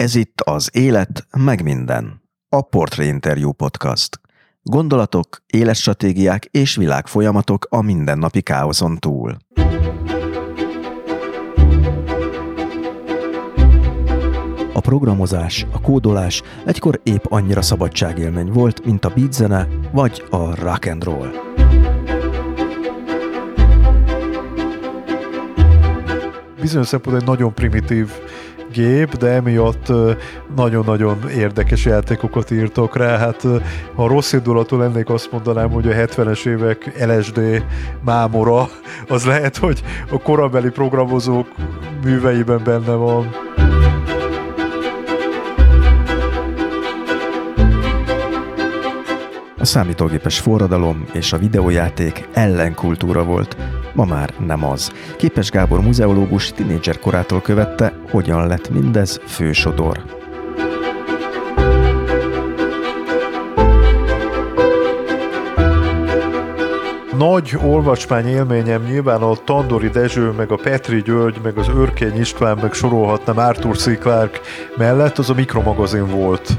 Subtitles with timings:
[0.00, 2.22] Ez itt az Élet, meg minden.
[2.48, 4.20] A Portrait Interview Podcast.
[4.62, 9.36] Gondolatok, életstratégiák és világfolyamatok a mindennapi káoszon túl.
[14.72, 20.86] A programozás, a kódolás egykor épp annyira szabadságélmény volt, mint a beatzene vagy a rock
[20.86, 21.30] and roll.
[26.60, 28.10] Bizonyos szempontból egy nagyon primitív
[28.72, 29.92] gép, de emiatt
[30.56, 33.18] nagyon-nagyon érdekes játékokat írtok rá.
[33.18, 33.46] Hát
[33.94, 37.64] ha rossz indulatú lennék, azt mondanám, hogy a 70-es évek LSD
[38.04, 38.68] mámora,
[39.08, 41.46] az lehet, hogy a korabeli programozók
[42.04, 43.28] műveiben benne van.
[49.58, 53.56] A számítógépes forradalom és a videójáték ellenkultúra volt,
[53.92, 54.92] ma már nem az.
[55.16, 60.18] Képes Gábor muzeológus tinédzser korától követte, hogyan lett mindez fősodor.
[67.20, 72.58] nagy olvasmány élményem nyilván a Tandori Dezső, meg a Petri György, meg az Örkény István,
[72.62, 73.98] meg sorolhatnám Arthur C.
[73.98, 74.40] Clarke
[74.76, 76.56] mellett, az a mikromagazin volt.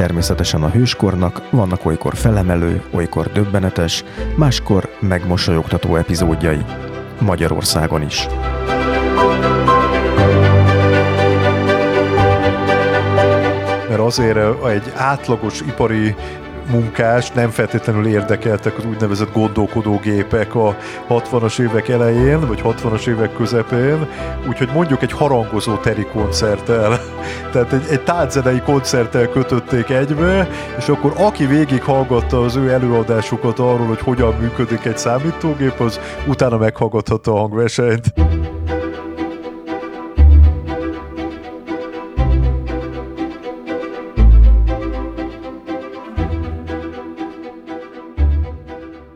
[0.00, 4.04] Természetesen a hőskornak vannak olykor felemelő, olykor döbbenetes,
[4.36, 6.64] máskor megmosolyogtató epizódjai.
[7.18, 8.26] Magyarországon is.
[13.88, 16.14] Mert azért egy átlagos ipari
[16.70, 20.76] munkás nem feltétlenül érdekeltek az úgynevezett gondolkodógépek a
[21.08, 24.08] 60-as évek elején, vagy 60-as évek közepén,
[24.48, 26.98] úgyhogy mondjuk egy harangozó teri koncerttel,
[27.52, 33.58] tehát egy, egy tárzenei koncerttel kötötték egybe, és akkor aki végig hallgatta az ő előadásukat
[33.58, 38.12] arról, hogy hogyan működik egy számítógép, az utána meghallgathatta a hangversenyt.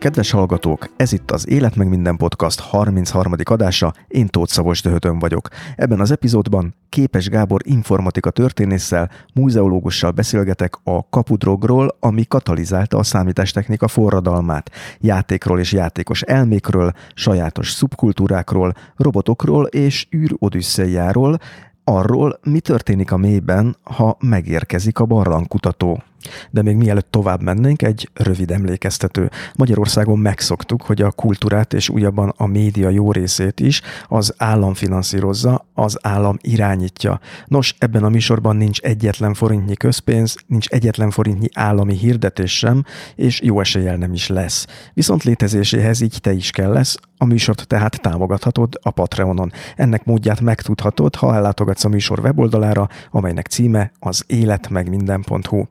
[0.04, 3.32] Kedves hallgatók, ez itt az Élet meg minden podcast 33.
[3.44, 5.48] adása, én Tóth Szavos Döhötön vagyok.
[5.76, 13.88] Ebben az epizódban Képes Gábor informatika történésszel, múzeológussal beszélgetek a kapudrogról, ami katalizálta a számítástechnika
[13.88, 14.70] forradalmát,
[15.00, 21.38] játékról és játékos elmékről, sajátos szubkultúrákról, robotokról és űrodüsszejáról,
[21.84, 26.02] arról, mi történik a mélyben, ha megérkezik a barlangkutató.
[26.50, 29.30] De még mielőtt tovább mennénk, egy rövid emlékeztető.
[29.54, 35.66] Magyarországon megszoktuk, hogy a kultúrát és újabban a média jó részét is az állam finanszírozza,
[35.74, 37.20] az állam irányítja.
[37.46, 43.40] Nos, ebben a műsorban nincs egyetlen forintnyi közpénz, nincs egyetlen forintnyi állami hirdetés sem, és
[43.40, 44.66] jó eséllyel nem is lesz.
[44.94, 49.52] Viszont létezéséhez így te is kell lesz, a műsort tehát támogathatod a Patreonon.
[49.76, 55.64] Ennek módját megtudhatod, ha ellátogatsz a műsor weboldalára, amelynek címe az életmegminden.hu.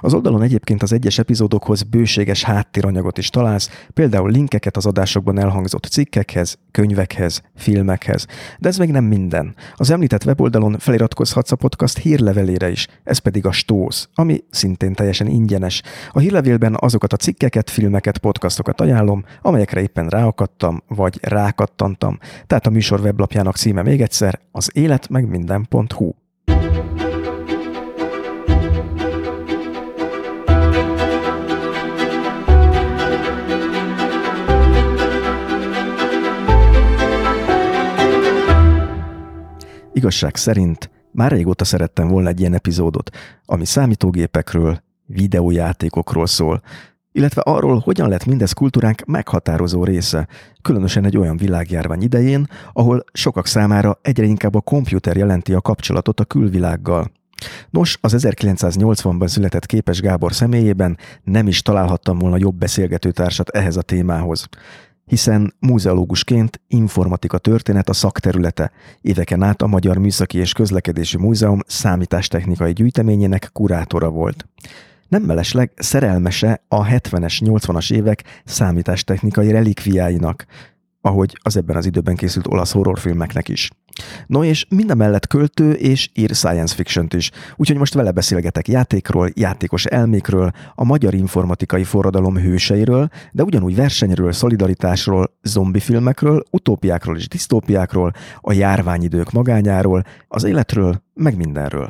[0.00, 5.84] Az oldalon egyébként az egyes epizódokhoz bőséges háttéranyagot is találsz, például linkeket az adásokban elhangzott
[5.84, 8.26] cikkekhez, könyvekhez, filmekhez.
[8.58, 9.54] De ez még nem minden.
[9.74, 15.26] Az említett weboldalon feliratkozhatsz a podcast hírlevelére is, ez pedig a Stósz, ami szintén teljesen
[15.26, 15.82] ingyenes.
[16.10, 22.18] A hírlevélben azokat a cikkeket, filmeket, podcastokat ajánlom, amelyekre éppen ráakadtam, vagy rákattantam.
[22.46, 26.23] Tehát a műsor weblapjának címe még egyszer az életmegminden.hu.
[39.96, 43.10] Igazság szerint már régóta szerettem volna egy ilyen epizódot,
[43.44, 46.62] ami számítógépekről, videójátékokról szól,
[47.12, 50.28] illetve arról, hogyan lett mindez kultúránk meghatározó része,
[50.62, 56.20] különösen egy olyan világjárvány idején, ahol sokak számára egyre inkább a komputer jelenti a kapcsolatot
[56.20, 57.10] a külvilággal.
[57.70, 63.82] Nos, az 1980-ban született Képes Gábor személyében nem is találhattam volna jobb beszélgetőtársat ehhez a
[63.82, 64.48] témához
[65.04, 68.70] hiszen múzeológusként informatika történet a szakterülete.
[69.00, 74.48] Éveken át a Magyar Műszaki és Közlekedési Múzeum számítástechnikai gyűjteményének kurátora volt.
[75.08, 80.46] Nem mellesleg szerelmese a 70-es, 80-as évek számítástechnikai relikviáinak,
[81.00, 83.70] ahogy az ebben az időben készült olasz horrorfilmeknek is.
[84.26, 89.84] No és mindemellett költő és ír science fiction is, úgyhogy most vele beszélgetek játékról, játékos
[89.84, 98.52] elmékről, a magyar informatikai forradalom hőseiről, de ugyanúgy versenyről, szolidaritásról, zombifilmekről, utópiákról és disztópiákról, a
[98.52, 101.88] járványidők magányáról, az életről, meg mindenről.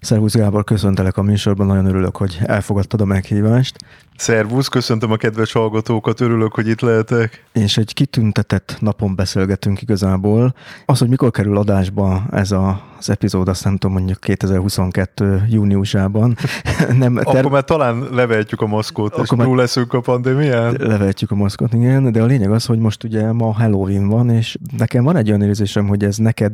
[0.00, 3.76] Szervusz Gábor, köszöntelek a műsorban, nagyon örülök, hogy elfogadtad a meghívást.
[4.16, 7.44] Szervusz, köszöntöm a kedves hallgatókat, örülök, hogy itt lehetek.
[7.52, 10.54] És egy kitüntetett napon beszélgetünk igazából.
[10.86, 16.36] Az, hogy mikor kerül adásba ez a, az epizód, azt nem tudom, mondjuk 2022 júniusában.
[16.98, 17.38] nem, ter...
[17.38, 20.76] Akkor már talán levehetjük a maszkot, Akkor és túl leszünk a pandémián.
[20.78, 24.56] Levehetjük a maszkot, igen, de a lényeg az, hogy most ugye ma Halloween van, és
[24.76, 26.52] nekem van egy olyan érzésem, hogy ez neked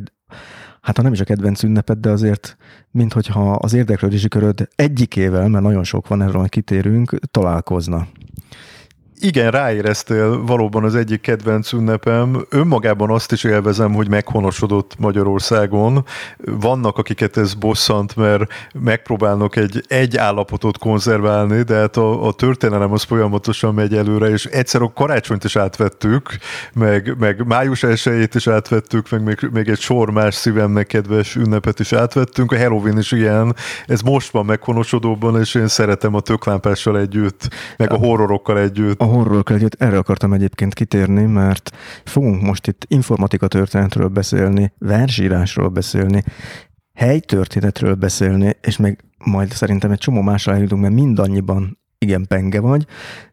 [0.85, 2.57] hát ha nem is a kedvenc ünneped, de azért,
[2.91, 8.07] minthogyha az érdeklődési köröd egyikével, mert nagyon sok van, erről kitérünk, találkozna
[9.19, 12.45] igen, ráéreztél valóban az egyik kedvenc ünnepem.
[12.49, 16.05] Önmagában azt is élvezem, hogy meghonosodott Magyarországon.
[16.37, 22.91] Vannak, akiket ez bosszant, mert megpróbálnak egy, egy állapotot konzerválni, de hát a, a történelem
[22.91, 26.29] az folyamatosan megy előre, és egyszer a karácsonyt is átvettük,
[26.73, 31.79] meg, meg május 1 is átvettük, meg még, még egy sor más szívemnek kedves ünnepet
[31.79, 32.51] is átvettünk.
[32.51, 33.55] A Halloween is ilyen.
[33.85, 39.07] Ez most van meghonosodóban, és én szeretem a töklámpással együtt, meg a horrorokkal együtt a
[39.07, 41.71] horror együtt erre akartam egyébként kitérni, mert
[42.03, 46.23] fogunk most itt informatika történetről beszélni, versírásról beszélni,
[46.93, 52.85] helytörténetről beszélni, és még majd szerintem egy csomó másra eljutunk, mert mindannyiban igen penge vagy,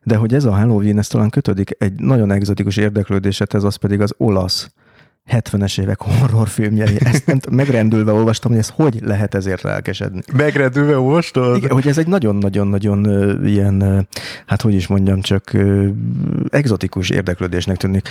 [0.02, 4.00] de hogy ez a Halloween, ez talán kötődik egy nagyon egzotikus érdeklődéset, ez az pedig
[4.00, 4.72] az olasz
[5.30, 6.96] 70-es évek horrorfilmjei.
[7.00, 10.20] Ezt nem, megrendülve olvastam, hogy ez hogy lehet ezért lelkesedni.
[10.32, 11.56] Megrendülve olvastad?
[11.56, 13.06] Igen, hogy ez egy nagyon-nagyon-nagyon
[13.46, 14.08] ilyen,
[14.46, 15.56] hát hogy is mondjam, csak
[16.48, 18.08] egzotikus érdeklődésnek tűnik.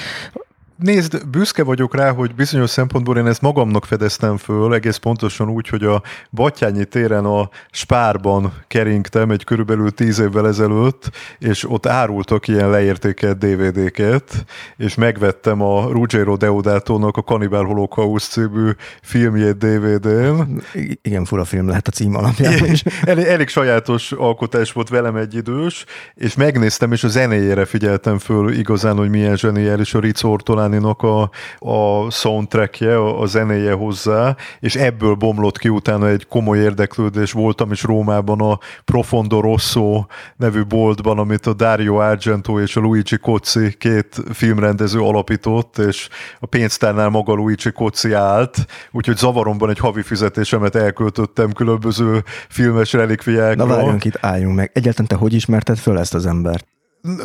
[0.81, 5.68] Nézd, büszke vagyok rá, hogy bizonyos szempontból én ezt magamnak fedeztem föl, egész pontosan úgy,
[5.68, 6.01] hogy a
[6.31, 13.38] Batyányi téren a Spárban keringtem egy körülbelül tíz évvel ezelőtt, és ott árultak ilyen leértékelt
[13.38, 14.45] DVD-ket,
[14.78, 18.69] és megvettem a Ruggero Deodato-nak a Cannibal Holocaust című
[19.01, 20.62] filmjét DVD-n.
[21.01, 22.83] Igen, fura film lehet a cím alapján is.
[23.01, 28.51] elég, elég sajátos alkotás volt velem egy idős, és megnéztem, és a zenéjére figyeltem föl
[28.51, 31.29] igazán, hogy milyen zseniális a Ritz Ortolán Giuliani-nak a,
[31.59, 37.31] a soundtrackje, a, a zenéje hozzá, és ebből bomlott ki utána egy komoly érdeklődés.
[37.31, 43.18] Voltam is Rómában a Profondo Rosso nevű boltban, amit a Dario Argento és a Luigi
[43.18, 46.09] Cozzi két filmrendező alapított, és
[46.39, 53.65] a pénztárnál maga Luigi Cozzi állt, úgyhogy zavaromban egy havi fizetésemet elköltöttem különböző filmes relikviákra.
[53.65, 54.71] Na várjunk itt, álljunk meg.
[54.73, 56.65] Egyáltalán te hogy ismerted föl ezt az embert?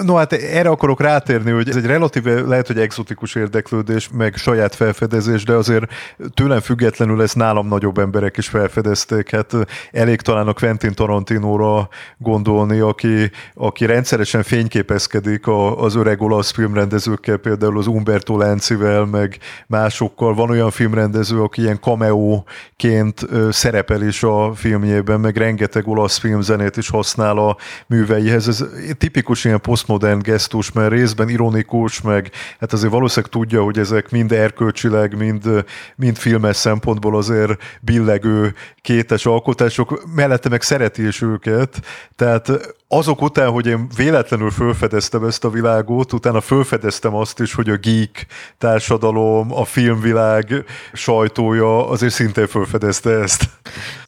[0.02, 4.74] No hát erre akarok rátérni, hogy ez egy relatíve lehet, hogy exotikus érdeklődés, meg saját
[4.74, 5.84] felfedezés, de azért
[6.34, 9.30] tőlem függetlenül ezt nálam nagyobb emberek is felfedezték.
[9.30, 9.52] Hát
[9.92, 11.88] elég talán a Quentin Tarantinóra
[12.18, 15.46] gondolni, aki, aki rendszeresen fényképezkedik
[15.76, 20.34] az öreg olasz filmrendezőkkel, például az Umberto Lancivel, meg másokkal.
[20.34, 26.88] Van olyan filmrendező, aki ilyen cameo-ként szerepel is a filmjében, meg rengeteg olasz filmzenét is
[26.88, 27.56] használ a
[27.86, 28.48] műveihez.
[28.48, 28.64] Ez
[28.98, 32.30] tipikus ilyen posztmodern gesztus, mert részben ironikus, meg
[32.60, 35.64] hát azért valószínűleg tudja, hogy ezek mind erkölcsileg, mind,
[35.96, 41.80] mind filmes szempontból azért billegő kétes alkotások, mellette meg szereti is őket,
[42.16, 47.68] tehát azok után, hogy én véletlenül felfedeztem ezt a világot, utána felfedeztem azt is, hogy
[47.68, 48.26] a geek
[48.58, 53.48] társadalom, a filmvilág sajtója azért szintén felfedezte ezt.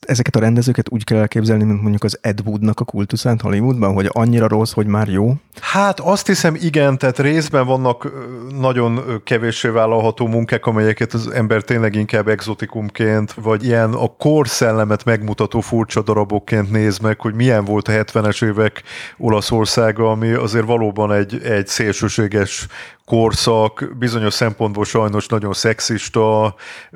[0.08, 4.10] Ezeket a rendezőket úgy kell elképzelni, mint mondjuk az Ed Woodnak a kultuszát Hollywoodban, hogy
[4.12, 5.34] annyira rossz, hogy már jó?
[5.60, 8.12] Hát azt hiszem igen, tehát részben vannak
[8.60, 15.61] nagyon kevéssé vállalható munkák, amelyeket az ember tényleg inkább exotikumként, vagy ilyen a korszellemet megmutató
[15.61, 18.83] furcsa darabokként néz meg, hogy milyen volt a 70-es évek
[19.18, 22.66] Olaszországa, ami azért valóban egy, egy szélsőséges
[23.09, 26.55] korszak, bizonyos szempontból sajnos nagyon szexista,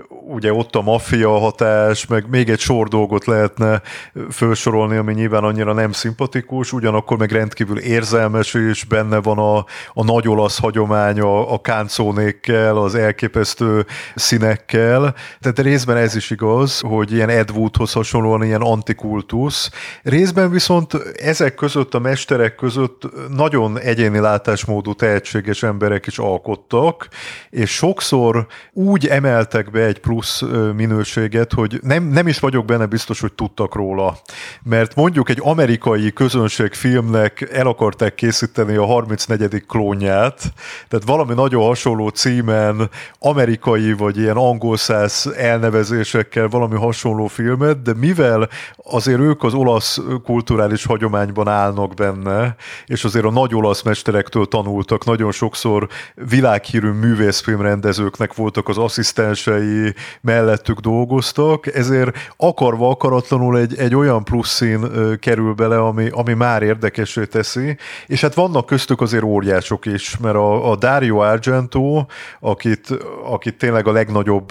[0.08, 3.82] ugye ott a maffia hatás, meg még egy sor dolgot lehetne
[4.28, 9.56] felsorolni, ami nyilván annyira nem szimpatikus, ugyanakkor meg rendkívül érzelmes is, benne van a,
[9.92, 16.80] a nagy olasz hagyomány a, a káncónékkel, az elképesztő színekkel, tehát részben ez is igaz,
[16.80, 19.70] hogy ilyen Ed Woodhoz hasonlóan ilyen antikultusz,
[20.02, 27.08] részben viszont ezek között, a mesterek között nagyon egyéni látásmódú tehetséges emberek emberek is alkottak,
[27.50, 30.42] és sokszor úgy emeltek be egy plusz
[30.76, 34.16] minőséget, hogy nem, nem is vagyok benne biztos, hogy tudtak róla.
[34.62, 39.66] Mert mondjuk egy amerikai közönségfilmnek el akarták készíteni a 34.
[39.66, 40.52] klónját,
[40.88, 47.94] tehát valami nagyon hasonló címen, amerikai vagy ilyen angol száz elnevezésekkel valami hasonló filmet, de
[47.94, 52.56] mivel azért ők az olasz kulturális hagyományban állnak benne,
[52.86, 60.78] és azért a nagy olasz mesterektől tanultak nagyon sokszor világhírű művészfilmrendezőknek voltak az asszisztensei, mellettük
[60.78, 67.24] dolgoztak, ezért akarva akaratlanul egy, egy olyan plusz szín kerül bele, ami, ami már érdekesé
[67.24, 72.04] teszi, és hát vannak köztük azért óriások is, mert a, a Dario Argento,
[72.40, 72.88] akit,
[73.24, 74.48] akit tényleg a legnagyobb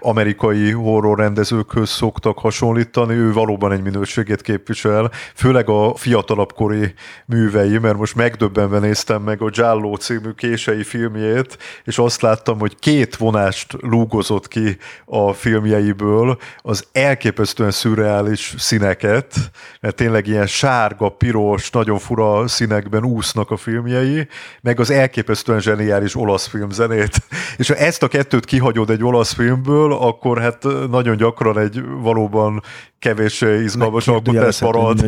[0.00, 6.94] amerikai horror rendezőkhöz szoktak hasonlítani, ő valóban egy minőségét képvisel, főleg a fiatalabb kori
[7.26, 12.78] művei, mert most megdöbbenve néztem meg a Giallo című kései filmjét, és azt láttam, hogy
[12.78, 19.34] két vonást lúgozott ki a filmjeiből, az elképesztően szürreális színeket,
[19.80, 24.28] mert tényleg ilyen sárga, piros, nagyon fura színekben úsznak a filmjei,
[24.60, 27.16] meg az elképesztően zseniális olasz filmzenét.
[27.56, 32.62] És ha ezt a kettőt kihagyod egy olasz filmből, akkor hát nagyon gyakran egy valóban
[33.04, 35.06] kevés izgalmas alkotás marad.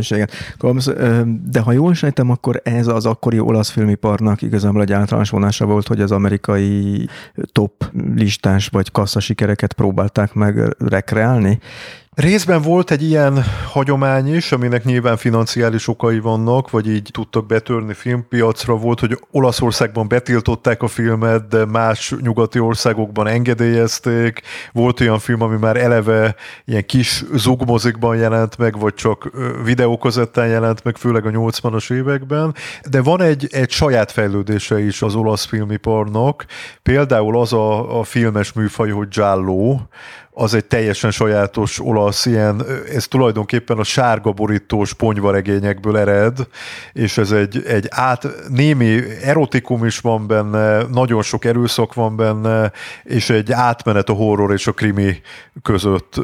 [1.50, 5.86] De ha jól sejtem, akkor ez az akkori olasz filmiparnak igazából egy általános vonása volt,
[5.86, 7.08] hogy az amerikai
[7.52, 7.84] top
[8.16, 11.58] listás vagy kassza sikereket próbálták meg rekreálni.
[12.16, 17.94] Részben volt egy ilyen hagyomány is, aminek nyilván financiális okai vannak, vagy így tudtak betörni
[17.94, 18.76] filmpiacra.
[18.76, 24.40] Volt, hogy Olaszországban betiltották a filmet, de más nyugati országokban engedélyezték.
[24.72, 29.30] Volt olyan film, ami már eleve ilyen kis zugmozikban jelent meg, vagy csak
[29.64, 32.54] videókazettán jelent meg, főleg a 80-as években.
[32.90, 36.46] De van egy, egy saját fejlődése is az olasz filmiparnak.
[36.82, 39.78] Például az a, a filmes műfaj, hogy Giallo,
[40.38, 42.64] az egy teljesen sajátos olasz ilyen,
[42.94, 46.48] ez tulajdonképpen a sárga borítós ponyvaregényekből ered,
[46.92, 52.72] és ez egy, egy át, némi erotikum is van benne, nagyon sok erőszak van benne,
[53.02, 55.20] és egy átmenet a horror és a krimi
[55.62, 56.14] között.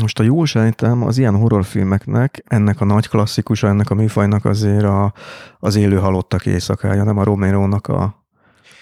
[0.00, 4.84] Most a jól sejtem, az ilyen horrorfilmeknek, ennek a nagy klasszikusa, ennek a műfajnak azért
[4.84, 5.12] a,
[5.58, 8.25] az élő halottak éjszakája, nem a Romero-nak a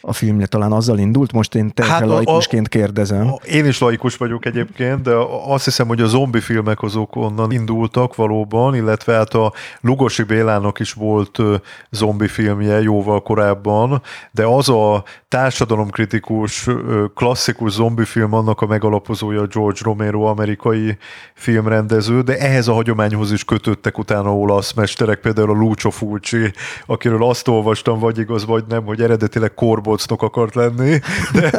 [0.06, 3.32] a filmje talán azzal indult, most én te hát laikusként kérdezem.
[3.32, 5.14] A, én is laikus vagyok egyébként, de
[5.46, 10.78] azt hiszem, hogy a zombi filmek azok onnan indultak valóban, illetve hát a Lugosi Bélának
[10.80, 11.38] is volt
[11.90, 16.68] zombi filmje jóval korábban, de az a társadalomkritikus,
[17.14, 20.96] klasszikus zombi film, annak a megalapozója George Romero, amerikai
[21.34, 26.52] filmrendező, de ehhez a hagyományhoz is kötöttek utána olasz mesterek, például a Lucio Fulci,
[26.86, 30.98] akiről azt olvastam, vagy igaz, vagy nem, hogy eredetileg korból Polcnok akart lenni,
[31.32, 31.50] de,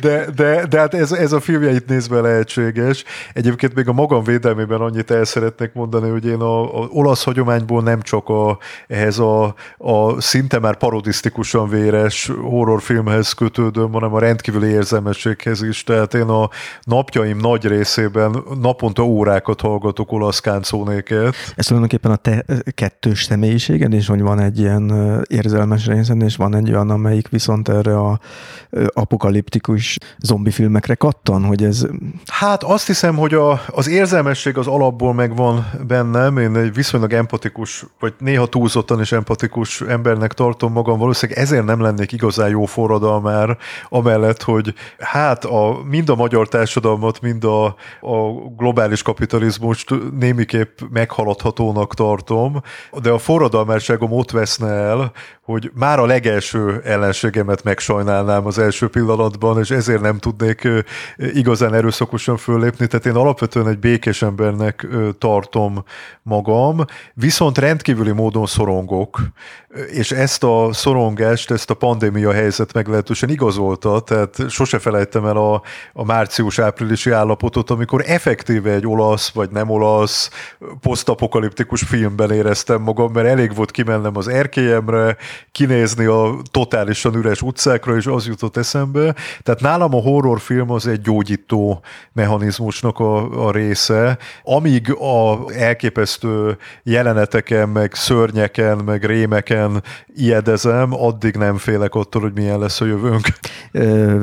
[0.00, 3.04] de, de, de hát ez, ez a filmjeit nézve lehetséges.
[3.32, 8.00] Egyébként még a magam védelmében annyit el szeretnék mondani, hogy én a, olasz hagyományból nem
[8.02, 15.62] csak a, ehhez a, a szinte már parodisztikusan véres horrorfilmhez kötődöm, hanem a rendkívüli érzelmességhez
[15.62, 15.84] is.
[15.84, 16.48] Tehát én a
[16.82, 21.34] napjaim nagy részében naponta órákat hallgatok olasz káncónéket.
[21.56, 22.44] Ez tulajdonképpen a te
[22.74, 24.92] kettős személyiséged, és hogy van egy ilyen
[25.28, 28.18] érzelmes részed, és van egy olyan, amely amelyik viszont erre a
[28.92, 31.86] apokaliptikus zombi filmekre kattan, hogy ez...
[32.26, 37.84] Hát azt hiszem, hogy a, az érzelmesség az alapból megvan bennem, én egy viszonylag empatikus,
[38.00, 43.56] vagy néha túlzottan is empatikus embernek tartom magam, valószínűleg ezért nem lennék igazán jó forradalmár,
[43.88, 47.64] amellett, hogy hát a, mind a magyar társadalmat, mind a,
[48.00, 52.62] a globális kapitalizmust némiképp meghaladhatónak tartom,
[53.02, 55.12] de a forradalmárságom ott veszne el,
[55.48, 60.68] hogy már a legelső ellenségemet megsajnálnám az első pillanatban, és ezért nem tudnék
[61.16, 62.86] igazán erőszakosan föllépni.
[62.86, 64.86] Tehát én alapvetően egy békés embernek
[65.18, 65.84] tartom
[66.22, 66.84] magam,
[67.14, 69.20] viszont rendkívüli módon szorongok,
[69.92, 75.62] és ezt a szorongást, ezt a pandémia helyzet meglehetősen igazolta, tehát sose felejtem el a,
[75.92, 80.30] a március-áprilisi állapotot, amikor effektíve egy olasz vagy nem olasz
[80.80, 85.16] posztapokaliptikus filmben éreztem magam, mert elég volt kimennem az erkélyemre,
[85.52, 89.14] kinézni a totálisan üres utcákra, és az jutott eszembe.
[89.42, 91.80] Tehát nálam a horrorfilm az egy gyógyító
[92.12, 99.56] mechanizmusnak a, a része, amíg a elképesztő jeleneteken, meg szörnyeken, meg rémeken
[100.14, 103.26] ijedezem, addig nem félek attól, hogy milyen lesz a jövőnk.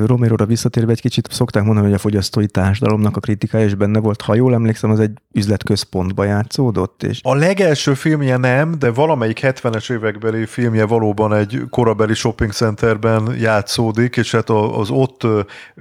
[0.06, 4.20] Romero-ra visszatérve egy kicsit szokták mondani, hogy a fogyasztói társadalomnak a kritikája is benne volt.
[4.20, 7.02] Ha jól emlékszem, az egy üzletközpontba játszódott.
[7.02, 7.20] És...
[7.22, 14.16] A legelső filmje nem, de valamelyik 70-es évekbeli filmje valóban egy korabeli shopping centerben játszódik,
[14.16, 15.26] és hát az ott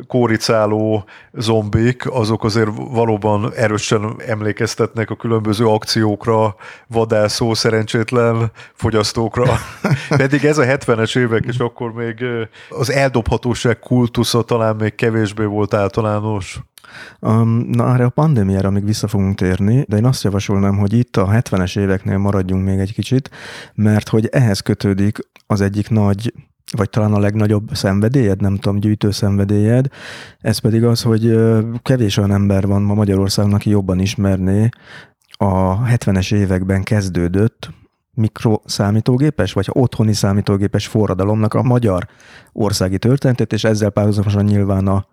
[0.08, 6.56] kóricáló zombik, azok azért valóban erősen emlékeztetnek a különböző akciókra,
[6.88, 9.45] vadászó, szerencsétlen fogyasztókra.
[10.18, 12.26] Pedig ez a 70-es évek, és akkor még
[12.70, 16.60] az eldobhatóság kultusza talán még kevésbé volt általános.
[17.20, 21.18] Um, na, erre a pandémiára még vissza fogunk térni, de én azt javasolnám, hogy itt
[21.18, 23.30] a 70-es éveknél maradjunk még egy kicsit,
[23.74, 26.34] mert hogy ehhez kötődik az egyik nagy
[26.72, 29.88] vagy talán a legnagyobb szenvedélyed, nem tudom, gyűjtő szenvedélyed,
[30.42, 31.36] ez pedig az, hogy
[31.82, 34.70] kevés olyan ember van ma Magyarországon, aki jobban ismerné
[35.30, 37.70] a 70-es években kezdődött
[38.16, 42.08] mikroszámítógépes, vagy otthoni számítógépes forradalomnak a magyar
[42.54, 45.06] országi történetét, és ezzel párhuzamosan nyilván a,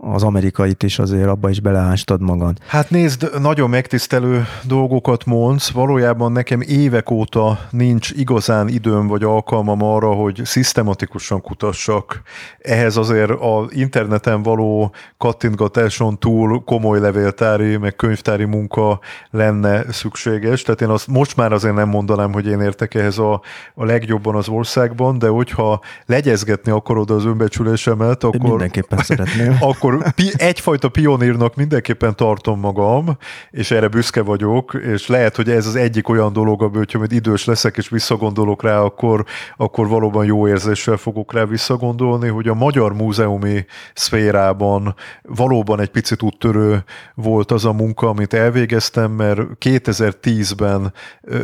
[0.00, 2.56] az amerikait is azért abba is beleástad magad.
[2.66, 9.82] Hát nézd, nagyon megtisztelő dolgokat mondsz, valójában nekem évek óta nincs igazán időm vagy alkalmam
[9.82, 12.22] arra, hogy szisztematikusan kutassak.
[12.58, 20.80] Ehhez azért az interneten való kattintgatáson túl komoly levéltári, meg könyvtári munka lenne szükséges, tehát
[20.80, 23.40] én azt most már azért nem mondanám, hogy én értek ehhez a,
[23.74, 28.40] a legjobban az országban, de hogyha legyezgetni akarod az önbecsülésemet, akkor...
[28.40, 29.56] Mindenképpen szeretném.
[29.70, 33.16] akkor akkor pi, egyfajta pionírnak mindenképpen tartom magam,
[33.50, 37.44] és erre büszke vagyok, és lehet, hogy ez az egyik olyan dolog, hogyha majd idős
[37.44, 39.24] leszek, és visszagondolok rá, akkor,
[39.56, 46.22] akkor valóban jó érzéssel fogok rá visszagondolni, hogy a magyar múzeumi szférában valóban egy picit
[46.22, 50.92] úttörő volt az a munka, amit elvégeztem, mert 2010-ben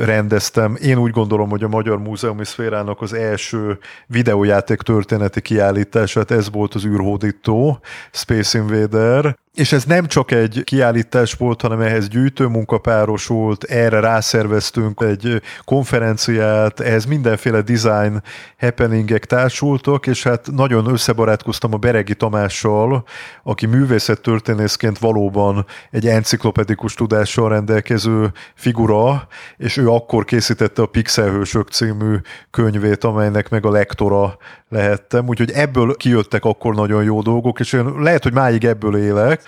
[0.05, 0.77] rendeztem.
[0.83, 6.75] Én úgy gondolom, hogy a magyar múzeumi szférának az első videójáték történeti kiállítását, ez volt
[6.75, 7.81] az űrhódító,
[8.25, 15.01] Space Invader, és ez nem csak egy kiállítás volt, hanem ehhez gyűjtőmunka párosult, erre rászerveztünk
[15.03, 18.23] egy konferenciát, ehhez mindenféle design
[18.59, 23.05] happeningek társultak, és hát nagyon összebarátkoztam a Beregi Tamással,
[23.43, 29.27] aki művészettörténészként valóban egy enciklopedikus tudással rendelkező figura,
[29.57, 32.17] és ő akkor készítette a Pixelhősök című
[32.51, 34.37] könyvét, amelynek meg a lektora
[34.75, 39.43] lehettem, úgyhogy ebből kijöttek akkor nagyon jó dolgok, és én lehet, hogy máig ebből élek,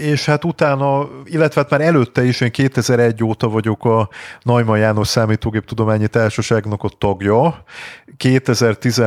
[0.00, 4.08] és hát utána, illetve hát már előtte is, én 2001 óta vagyok a
[4.42, 7.64] Neumann János Számítógép Tudományi Társaságnak a tagja.
[8.16, 9.02] 2010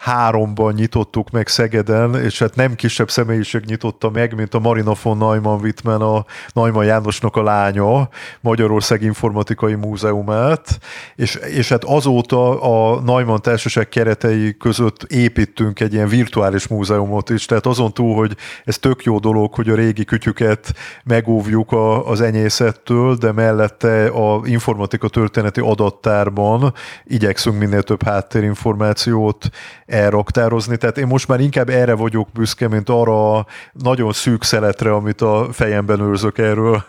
[0.00, 5.16] háromban nyitottuk meg Szegeden, és hát nem kisebb személyiség nyitotta meg, mint a Marina von
[5.18, 8.08] Neumann Wittmann, a Neumann Jánosnak a lánya,
[8.40, 10.78] Magyarország Informatikai Múzeumát,
[11.14, 17.44] és, és hát azóta a Neumann Társaság keretei között építünk egy ilyen virtuális múzeumot is,
[17.44, 22.20] tehát azon túl, hogy ez tök jó dolog, hogy a régi kütyüket megóvjuk a, az
[22.20, 29.50] enyészettől, de mellette a informatika történeti adattárban igyekszünk minél több háttérinformációt
[29.90, 34.94] elraktározni, tehát én most már inkább erre vagyok büszke, mint arra a nagyon szűk szeletre,
[34.94, 36.84] amit a fejemben őrzök erről.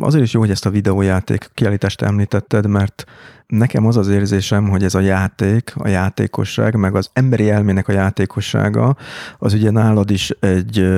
[0.00, 3.04] Azért is jó, hogy ezt a videójáték kiállítást említetted, mert
[3.46, 7.92] nekem az az érzésem, hogy ez a játék, a játékosság, meg az emberi elmének a
[7.92, 8.96] játékossága,
[9.38, 10.88] az ugye nálad is egy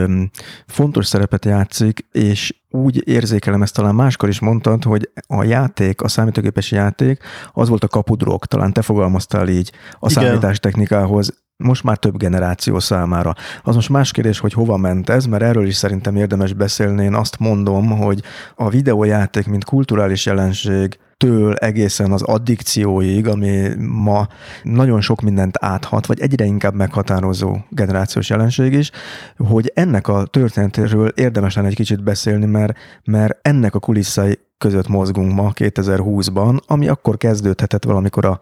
[0.67, 6.09] fontos szerepet játszik, és úgy érzékelem ezt talán máskor is mondtad, hogy a játék, a
[6.09, 10.25] számítógépes játék, az volt a kapudrog, talán te fogalmaztál így a Igen.
[10.25, 13.35] számítástechnikához, most már több generáció számára.
[13.63, 17.05] Az most más kérdés, hogy hova ment ez, mert erről is szerintem érdemes beszélni.
[17.05, 18.23] Én azt mondom, hogy
[18.55, 24.29] a videójáték, mint kulturális jelenség, től egészen az addikcióig, ami ma
[24.63, 28.91] nagyon sok mindent áthat, vagy egyre inkább meghatározó generációs jelenség is,
[29.37, 34.89] hogy ennek a történetéről érdemes lenne egy kicsit beszélni, mert, mert ennek a kulisszai között
[34.89, 38.41] mozgunk ma 2020-ban, ami akkor kezdődhetett valamikor a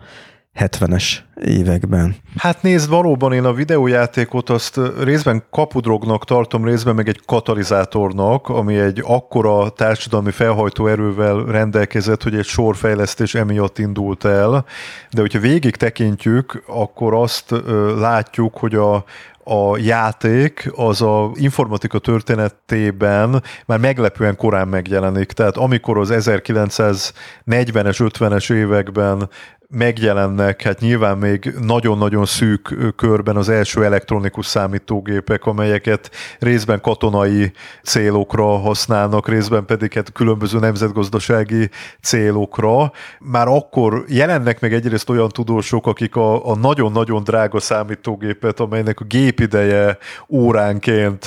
[0.59, 2.17] 70-es években.
[2.37, 8.77] Hát nézd, valóban én a videójátékot azt részben kapudrognak tartom, részben meg egy katalizátornak, ami
[8.79, 14.65] egy akkora társadalmi felhajtó erővel rendelkezett, hogy egy sorfejlesztés emiatt indult el.
[15.11, 17.55] De hogyha végig tekintjük, akkor azt
[17.99, 19.05] látjuk, hogy a,
[19.49, 25.33] a játék az a informatika történetében már meglepően korán megjelenik.
[25.33, 27.13] Tehát amikor az 1940-es,
[27.47, 29.29] 50-es években
[29.69, 37.53] megjelennek, hát nyilván még nagyon-nagyon szűk körben az első elektronikus számítógépek, amelyeket részben katonai
[37.83, 41.71] célokra használnak, részben pedig hát különböző nemzetgazdasági
[42.03, 42.93] célokra.
[43.21, 49.05] Már akkor jelennek meg egyrészt olyan tudósok, akik a, a nagyon-nagyon drága számítógépet, amelynek a
[49.05, 49.99] gépideje
[50.29, 51.25] óránként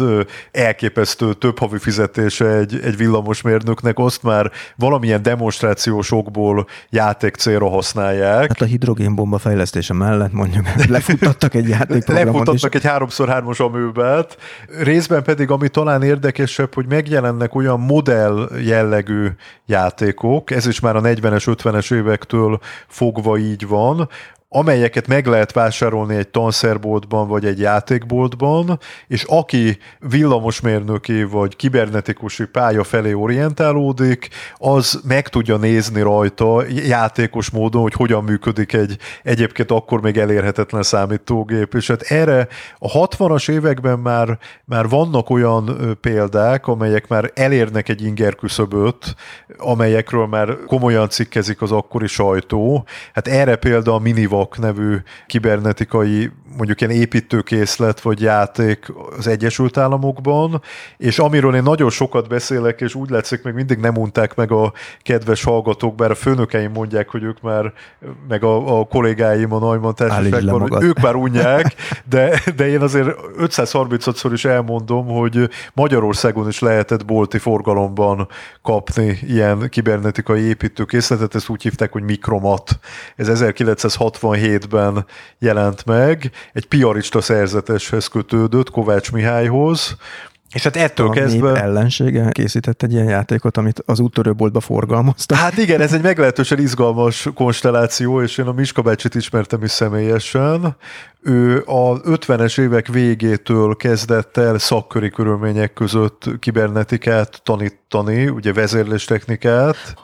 [0.51, 8.27] elképesztő több havi fizetése egy, egy villamosmérnöknek, azt már valamilyen demonstrációs okból játék célra használják
[8.29, 8.49] csinálják.
[8.49, 14.37] Hát a hidrogénbomba fejlesztése mellett mondjuk lefuttattak egy játékprogramot Lefuttattak egy 3x3-os amőbelt.
[14.81, 19.27] Részben pedig, ami talán érdekesebb, hogy megjelennek olyan modell jellegű
[19.65, 24.09] játékok, ez is már a 40-es, 50-es évektől fogva így van,
[24.51, 32.83] amelyeket meg lehet vásárolni egy tanszerboltban vagy egy játékboltban, és aki villamosmérnöki vagy kibernetikusi pálya
[32.83, 40.01] felé orientálódik, az meg tudja nézni rajta játékos módon, hogy hogyan működik egy egyébként akkor
[40.01, 41.73] még elérhetetlen számítógép.
[41.73, 42.47] És hát erre
[42.79, 49.15] a 60-as években már, már vannak olyan példák, amelyek már elérnek egy inger küszöböt,
[49.57, 52.85] amelyekről már komolyan cikkezik az akkori sajtó.
[53.13, 53.99] Hát erre példa a
[54.39, 54.97] Minivac nevű
[55.27, 60.61] kibernetikai mondjuk ilyen építőkészlet vagy játék az Egyesült Államokban,
[60.97, 64.73] és amiről én nagyon sokat beszélek, és úgy látszik, még mindig nem mondták meg a
[65.01, 67.73] kedves hallgatók, bár a főnökeim mondják, hogy ők már,
[68.27, 71.75] meg a, a kollégáim a Neumann társaságban, ők már unják,
[72.09, 78.27] de, de én azért 536-szor is elmondom, hogy Magyarországon is lehetett bolti forgalomban
[78.61, 82.79] kapni ilyen kibernetikai építőkészletet, ezt úgy hívták, hogy Mikromat.
[83.15, 83.29] Ez
[84.31, 85.05] 1967-ben
[85.39, 89.97] jelent meg, egy piarista szerzeteshez kötődött, Kovács Mihályhoz,
[90.53, 91.61] és hát ettől a kezdve...
[91.61, 95.35] ellensége készített egy ilyen játékot, amit az úttörőboltba forgalmazta.
[95.35, 100.75] Hát igen, ez egy meglehetősen izgalmas konstelláció, és én a Miska bácsit ismertem is személyesen.
[101.21, 109.95] Ő a 50-es évek végétől kezdett el szakköri körülmények között kibernetikát tanítani, ugye vezérléstechnikát.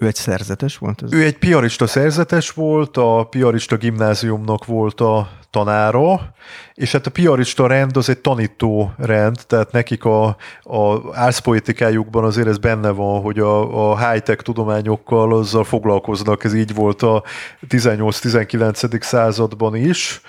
[0.00, 1.02] Ő egy szerzetes volt?
[1.02, 1.12] Ez?
[1.12, 6.34] Ő egy piarista szerzetes volt, a piarista gimnáziumnak volt a tanára,
[6.74, 12.48] és hát a piarista rend az egy tanító rend, tehát nekik a, a árszpoetikájukban azért
[12.48, 17.22] ez benne van, hogy a, a high-tech tudományokkal azzal foglalkoznak, ez így volt a
[17.68, 19.02] 18-19.
[19.02, 20.20] században is,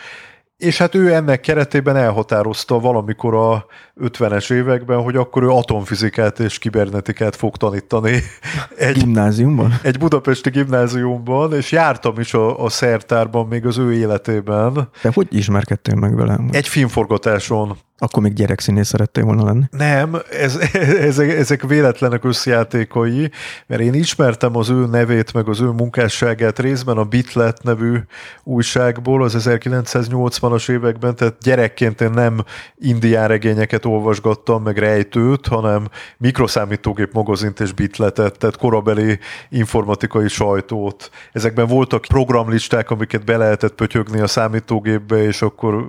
[0.57, 3.65] és hát ő ennek keretében elhatározta valamikor a
[4.01, 8.19] 50-es években, hogy akkor ő atomfizikát és kibernetikát fog tanítani.
[8.77, 9.79] Egy gimnáziumban?
[9.83, 14.89] Egy budapesti gimnáziumban, és jártam is a, a szertárban még az ő életében.
[15.01, 16.39] De hogy ismerkedtél meg vele?
[16.51, 17.77] Egy filmforgatáson.
[17.97, 19.63] Akkor még gyerekszínész szerettél volna lenni?
[19.69, 20.55] Nem, ez,
[21.09, 23.31] ezek, ezek véletlenek összjátékai,
[23.67, 27.97] mert én ismertem az ő nevét, meg az ő munkásságát részben a Bitlet nevű
[28.43, 32.43] újságból az 1980-as években, tehát gyerekként én nem
[32.77, 41.09] indián regényeket olvasgattam, meg rejtőt, hanem mikroszámítógép magazint és bitletet, tehát korabeli informatikai sajtót.
[41.31, 45.87] Ezekben voltak programlisták, amiket be lehetett pötyögni a számítógépbe, és akkor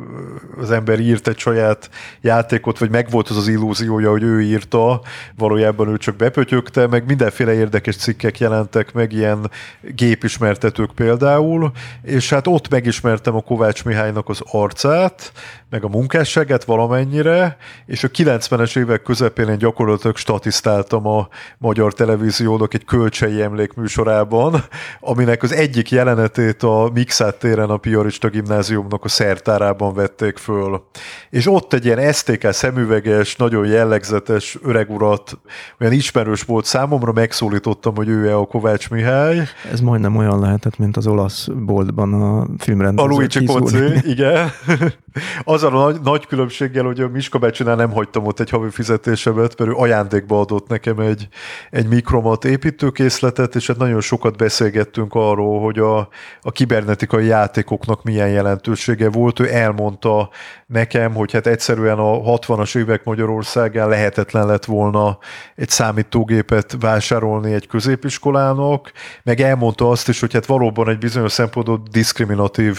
[0.60, 1.90] az ember írt egy saját
[2.20, 5.00] játékot, vagy megvolt az az illúziója, hogy ő írta,
[5.36, 9.50] valójában ő csak bepötyögte, meg mindenféle érdekes cikkek jelentek meg, ilyen
[9.82, 15.32] gépismertetők például, és hát ott megismertem a Kovács Mihálynak az arcát,
[15.70, 17.56] meg a munkásságát valamennyire,
[17.86, 21.28] és a 90-es évek közepén én gyakorlatilag statisztáltam a
[21.58, 24.64] magyar televíziónak egy kölcsei emlékműsorában,
[25.00, 30.84] aminek az egyik jelenetét a Mixát téren a Piarista gimnáziumnak a szertárában vették föl.
[31.30, 35.38] És ott egy ilyen STK szemüveges, nagyon jellegzetes öreg urat,
[35.80, 39.42] olyan ismerős volt számomra, megszólítottam, hogy ő-e a Kovács Mihály.
[39.72, 43.08] Ez majdnem olyan lehetett, mint az olasz boltban a filmrendező.
[43.08, 44.50] A Luigi Koczi, igen.
[45.44, 49.58] Azzal a nagy, nagy különbséggel, hogy a Miska Becsinál nem hagytam ott egy havi fizetésemet,
[49.58, 51.28] mert ő ajándékba adott nekem egy,
[51.70, 55.98] egy mikromat építőkészletet, és hát nagyon sokat beszélgettünk arról, hogy a,
[56.40, 59.40] a kibernetikai játékoknak milyen jelentősége volt.
[59.40, 60.30] Ő elmondta
[60.66, 65.18] nekem, hogy hát egyszerűen a 60-as évek Magyarországán lehetetlen lett volna
[65.54, 71.82] egy számítógépet vásárolni egy középiskolának, meg elmondta azt is, hogy hát valóban egy bizonyos szempontból
[71.90, 72.78] diszkriminatív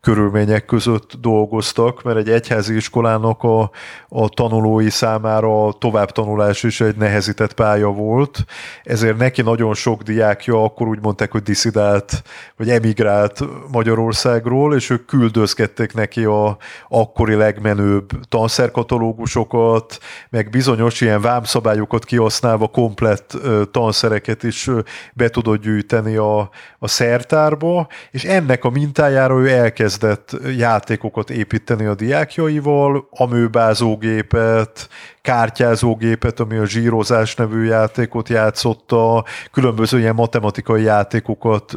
[0.00, 3.70] körülmények között dolgoztak, mert egy egyházi iskolának a,
[4.08, 8.44] a tanulói számára a továbbtanulás is egy nehezített pálya volt,
[8.84, 12.22] ezért neki nagyon sok diákja akkor úgy mondták, hogy diszidált,
[12.56, 13.40] vagy emigrált
[13.72, 16.56] Magyarországról, és ők küldözgették neki a
[16.88, 19.98] akkori legmenőbb tanszerkatalógusokat,
[20.30, 23.36] meg bizonyos ilyen vámszabályokat kihasználva komplett
[23.70, 24.70] tanszereket is
[25.14, 31.94] be tudott gyűjteni a, a szertárba, és ennek a mintájára ő elkezdett játékokat építeni a
[31.94, 34.88] diákjaival, amőbázógépet,
[35.22, 41.74] kártyázógépet, ami a zsírozás nevű játékot játszotta, különböző ilyen matematikai játékokat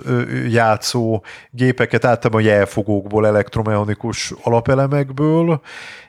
[0.50, 5.62] játszó gépeket, általában jelfogókból, elektromechanikus alapelemekből,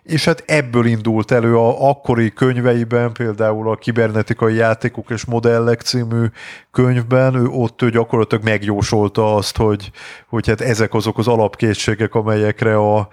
[0.03, 6.25] és hát ebből indult elő a akkori könyveiben, például a Kibernetikai Játékok és Modellek című
[6.71, 9.91] könyvben, ő ott ő gyakorlatilag megjósolta azt, hogy,
[10.29, 13.09] hogy hát ezek azok az alapkészségek, amelyekre a,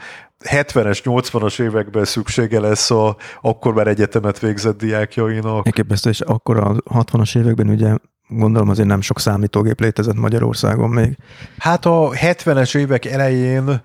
[0.45, 5.65] 70-es, 80-as években szüksége lesz a akkor már egyetemet végzett diákjainak.
[5.65, 7.95] Elképesztő, és akkor a 60-as években ugye
[8.27, 11.17] gondolom azért nem sok számítógép létezett Magyarországon még.
[11.57, 13.81] Hát a 70-es évek elején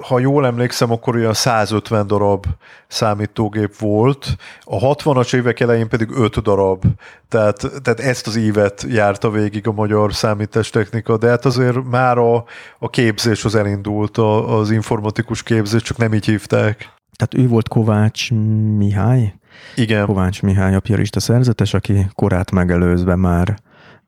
[0.00, 2.46] ha jól emlékszem, akkor olyan 150 darab
[2.86, 6.84] számítógép volt, a 60-as évek elején pedig 5 darab,
[7.28, 12.44] tehát, tehát ezt az évet járta végig a magyar számítástechnika, de hát azért már a,
[12.78, 16.92] a képzés az elindult, a, az informatikus képzés, csak nem így hívták.
[17.16, 18.30] Tehát ő volt Kovács
[18.76, 19.34] Mihály?
[19.74, 20.06] Igen.
[20.06, 23.58] Kovács Mihály a piarista szerzetes, aki korát megelőzve már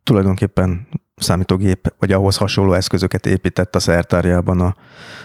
[0.03, 0.87] tulajdonképpen
[1.21, 4.75] számítógép, vagy ahhoz hasonló eszközöket épített a szertárjában a,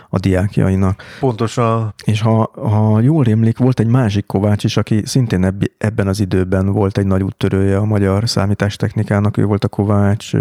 [0.10, 1.04] a diákjainak.
[1.20, 1.94] Pontosan.
[2.06, 6.20] És ha, ha jól rémlik, volt egy másik Kovács is, aki szintén ebb, ebben az
[6.20, 10.32] időben volt egy nagy úttörője a magyar számítástechnikának, ő volt a Kovács...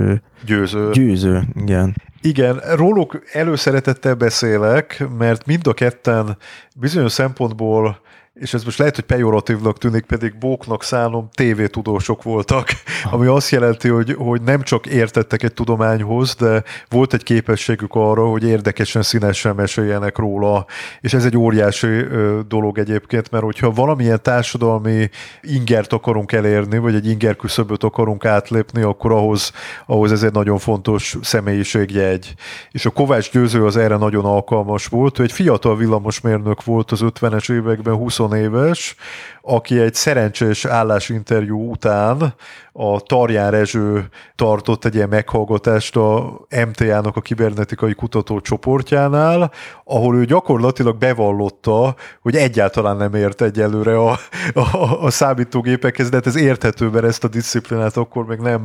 [0.45, 0.91] Győző.
[0.91, 1.97] Győző, igen.
[2.23, 6.37] Igen, róluk előszeretettel beszélek, mert mind a ketten
[6.77, 8.01] bizonyos szempontból
[8.35, 12.69] és ez most lehet, hogy pejoratívnak tűnik, pedig bóknak szállom, tévétudósok voltak,
[13.11, 18.27] ami azt jelenti, hogy, hogy nem csak értettek egy tudományhoz, de volt egy képességük arra,
[18.27, 20.67] hogy érdekesen, színesen meséljenek róla,
[21.01, 22.05] és ez egy óriási
[22.49, 25.11] dolog egyébként, mert hogyha valamilyen társadalmi
[25.43, 29.53] ingert akarunk elérni, vagy egy inger küszöböt akarunk átlépni, akkor ahhoz,
[29.87, 32.35] ahhoz ez egy nagyon fontos személyiségjegy.
[32.71, 37.01] És a Kovács Győző az erre nagyon alkalmas volt, ő egy fiatal villamosmérnök volt az
[37.03, 38.97] 50-es években, 20 éves,
[39.43, 42.35] aki egy szerencsés állásinterjú után
[42.73, 49.53] a Tarján Rezső tartott egy ilyen meghallgatást a MTA-nak a kibernetikai kutató csoportjánál,
[49.85, 54.19] ahol ő gyakorlatilag bevallotta, hogy egyáltalán nem ért egyelőre a,
[54.55, 58.63] a, a számítógépekhez, de hát ez érthető, mert ezt a disziplinát akkor még nem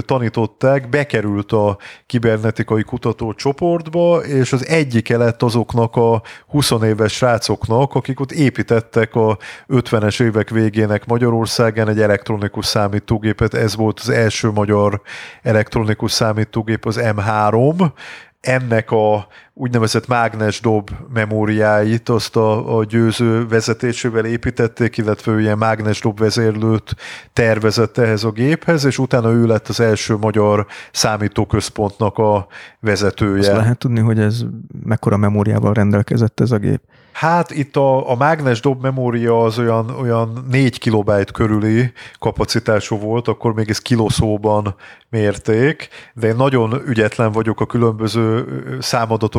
[0.00, 7.94] tanították, bekerült a kibernetikai kutató csoportba, és az egyike lett azoknak a 20 éves srácoknak,
[7.94, 14.50] akik ott építettek a 50-es évek végének Magyarországán egy elektronikus számítógépet, ez volt az első
[14.50, 15.00] magyar
[15.42, 17.90] elektronikus számítógép, az M3,
[18.40, 19.26] ennek a
[19.58, 26.96] úgynevezett mágnesdob memóriáit azt a, a győző vezetésével építették, illetve ilyen mágnesdob vezérlőt
[27.32, 32.46] tervezett ehhez a géphez, és utána ő lett az első magyar számítóközpontnak a
[32.80, 33.38] vezetője.
[33.38, 34.40] Azt lehet tudni, hogy ez
[34.84, 36.80] mekkora memóriával rendelkezett ez a gép?
[37.18, 43.28] Hát itt a, a mágnes dob memória az olyan, olyan 4 kilobájt körüli kapacitású volt,
[43.28, 44.74] akkor még ez kiloszóban
[45.10, 48.46] mérték, de én nagyon ügyetlen vagyok a különböző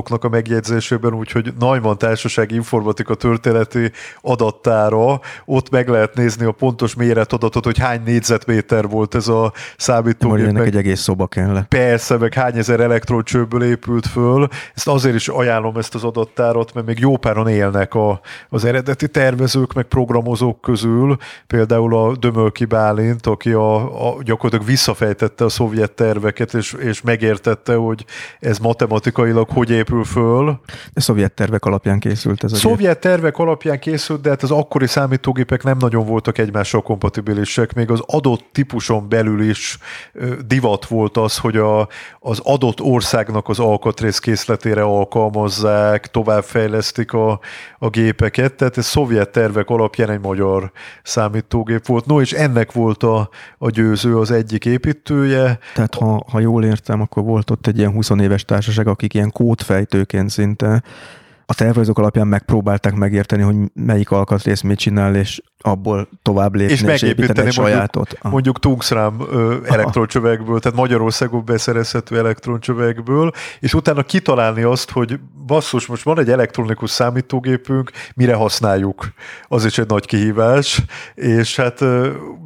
[0.10, 3.92] számadatoknak a megjegyzésében, úgyhogy Neumann Társaság informatika történeti
[4.22, 10.48] adattára ott meg lehet nézni a pontos méretadatot, hogy hány négyzetméter volt ez a számítógép.
[10.48, 11.66] Ennek egy egész szoba kell.
[11.68, 14.48] Persze, meg hány ezer elektroncsőből épült föl.
[14.76, 18.20] Ezt azért is ajánlom ezt az adattárat, mert még jó páran élnek a,
[18.50, 21.18] az eredeti tervezők, meg programozók közül.
[21.48, 23.76] Például a Dömölki Bálint, aki a,
[24.08, 28.06] a gyakorlatilag visszafejtette a szovjet terveket, és, és megértette, hogy
[28.40, 30.60] ez matematikailag hogy épül föl.
[30.94, 33.12] De szovjet tervek alapján készült ez a Szovjet gép.
[33.12, 38.02] tervek alapján készült, de hát az akkori számítógépek nem nagyon voltak egymással kompatibilisek, még az
[38.06, 39.78] adott típuson belül is
[40.46, 41.88] divat volt az, hogy a,
[42.20, 47.40] az adott országnak az alkatrész készletére alkalmazzák, továbbfejlesztik a,
[47.80, 50.72] a gépeket, tehát ez szovjet tervek alapján egy magyar
[51.04, 52.06] számítógép volt.
[52.06, 57.02] No, és ennek volt a, a győző az egyik építője, tehát ha, ha jól értem,
[57.02, 59.32] akkor volt ott egy ilyen 20 éves társaság, akik ilyen
[59.90, 60.84] kódfejtőként szinte
[61.46, 66.82] a tervezők alapján megpróbálták megérteni, hogy melyik alkatrész mit csinál, és abból tovább lépni és,
[66.82, 68.18] és építeni egy sajátot.
[68.22, 69.22] Mondjuk, mondjuk Tungsram
[69.64, 76.90] elektroncsövekből, tehát Magyarországon beszerezhető elektroncsövekből, és utána kitalálni azt, hogy basszus, most van egy elektronikus
[76.90, 79.14] számítógépünk, mire használjuk.
[79.48, 80.82] Az is egy nagy kihívás,
[81.16, 81.80] és hát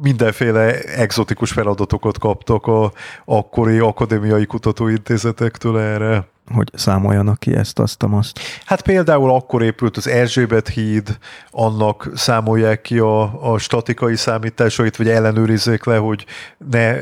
[0.02, 2.92] mindenféle exotikus feladatokat kaptak a
[3.24, 8.38] akkori akadémiai kutatóintézetektől erre hogy számoljanak ki ezt, azt, azt.
[8.64, 11.18] Hát például akkor épült az Erzsébet híd,
[11.50, 16.24] annak számolják ki a, a statikai számításait, vagy ellenőrizzék le, hogy
[16.70, 16.94] ne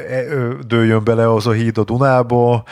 [0.67, 2.65] dőljön bele az a híd a Dunába,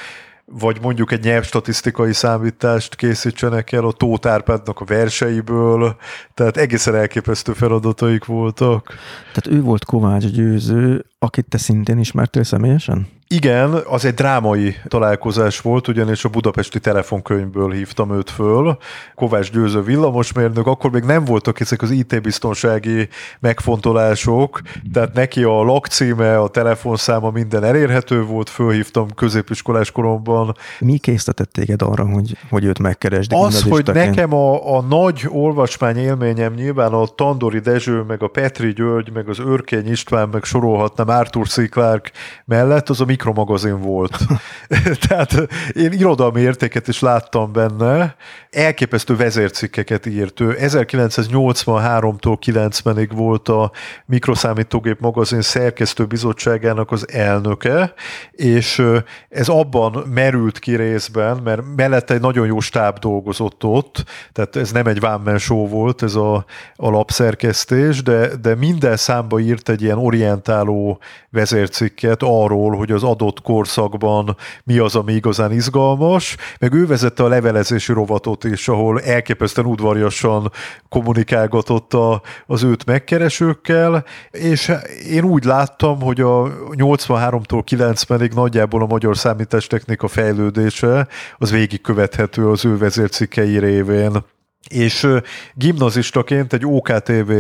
[0.52, 5.96] vagy mondjuk egy nyelvstatisztikai számítást készítsenek el a Tóth Árpádnak a verseiből,
[6.34, 8.94] tehát egészen elképesztő feladataik voltak.
[9.32, 13.08] Tehát ő volt Kovács Győző, akit te szintén ismertél személyesen?
[13.34, 18.76] Igen, az egy drámai találkozás volt, ugyanis a budapesti telefonkönyvből hívtam őt föl.
[19.14, 23.08] Kovács Győző villamosmérnök, akkor még nem voltak ezek az IT-biztonsági
[23.40, 24.60] megfontolások,
[24.92, 30.56] tehát neki a lakcíme, a telefonszáma minden elérhető volt, fölhívtam középiskolás koromban.
[30.78, 33.32] Mi késztetett téged arra, hogy, hogy őt megkeresd?
[33.32, 38.72] Az, hogy nekem a, a nagy olvasmány élményem nyilván a Tandori Dezső, meg a Petri
[38.72, 41.68] György, meg az Örkény István, meg sorolhatnám Arthur C.
[41.68, 42.10] Clarke
[42.44, 44.18] mellett, az a mikromagazin volt.
[45.08, 48.16] Tehát én irodalmi értéket is láttam benne,
[48.50, 50.56] elképesztő vezércikkeket írt ő.
[50.60, 53.70] 1983-tól 90-ig volt a
[54.06, 57.94] Mikroszámítógép magazin szerkesztő bizottságának az elnöke,
[58.30, 58.82] és
[59.28, 64.72] ez abban merült ki részben, mert mellette egy nagyon jó stáb dolgozott ott, tehát ez
[64.72, 66.44] nem egy one show volt, ez a,
[66.76, 70.98] a lapszerkesztés, de, de minden számba írt egy ilyen orientáló
[71.30, 77.28] vezércikket arról, hogy az adott korszakban mi az, ami igazán izgalmas, meg ő vezette a
[77.28, 80.52] levelezési rovatot is, ahol elképesztően udvariasan
[80.88, 84.72] kommunikálgatott a, az őt megkeresőkkel, és
[85.10, 92.64] én úgy láttam, hogy a 83-tól 90-ig nagyjából a magyar számítástechnika fejlődése az végigkövethető az
[92.64, 94.22] ő vezércikkei révén
[94.68, 95.06] és
[95.54, 97.32] gimnazistaként egy OKTV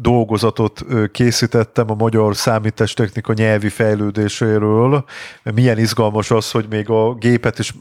[0.00, 5.04] dolgozatot készítettem a magyar számítástechnika nyelvi fejlődéséről.
[5.54, 7.74] Milyen izgalmas az, hogy még a gépet is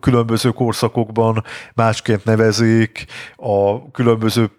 [0.00, 3.04] különböző korszakokban másként nevezik,
[3.36, 4.50] a különböző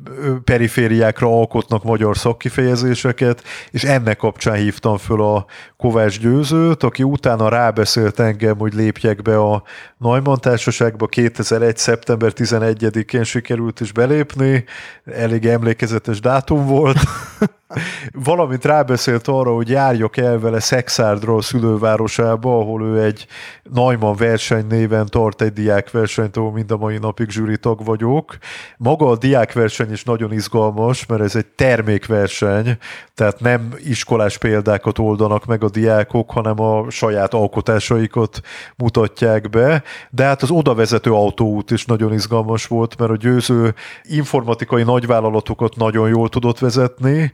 [0.43, 5.45] perifériákra alkotnak magyar szakkifejezéseket, és ennek kapcsán hívtam föl a
[5.77, 9.63] Kovács Győzőt, aki utána rábeszélt engem, hogy lépjek be a
[9.97, 11.77] Neumann Társaságba 2001.
[11.77, 14.65] szeptember 11-én sikerült is belépni,
[15.05, 16.97] elég emlékezetes dátum volt,
[18.13, 23.27] valamint rábeszélt arra, hogy járjak el vele Szexárdról szülővárosába, ahol ő egy
[23.73, 28.37] Neumann verseny néven tart egy diákversenyt, ahol mind a mai napig zsűritag vagyok.
[28.77, 32.77] Maga a diákverseny is nagyon izgalmas, mert ez egy termékverseny,
[33.13, 38.41] tehát nem iskolás példákat oldanak meg a diákok, hanem a saját alkotásaikat
[38.77, 43.73] mutatják be, de hát az odavezető autóút is nagyon izgalmas volt, mert a győző
[44.03, 47.33] informatikai nagyvállalatokat nagyon jól tudott vezetni,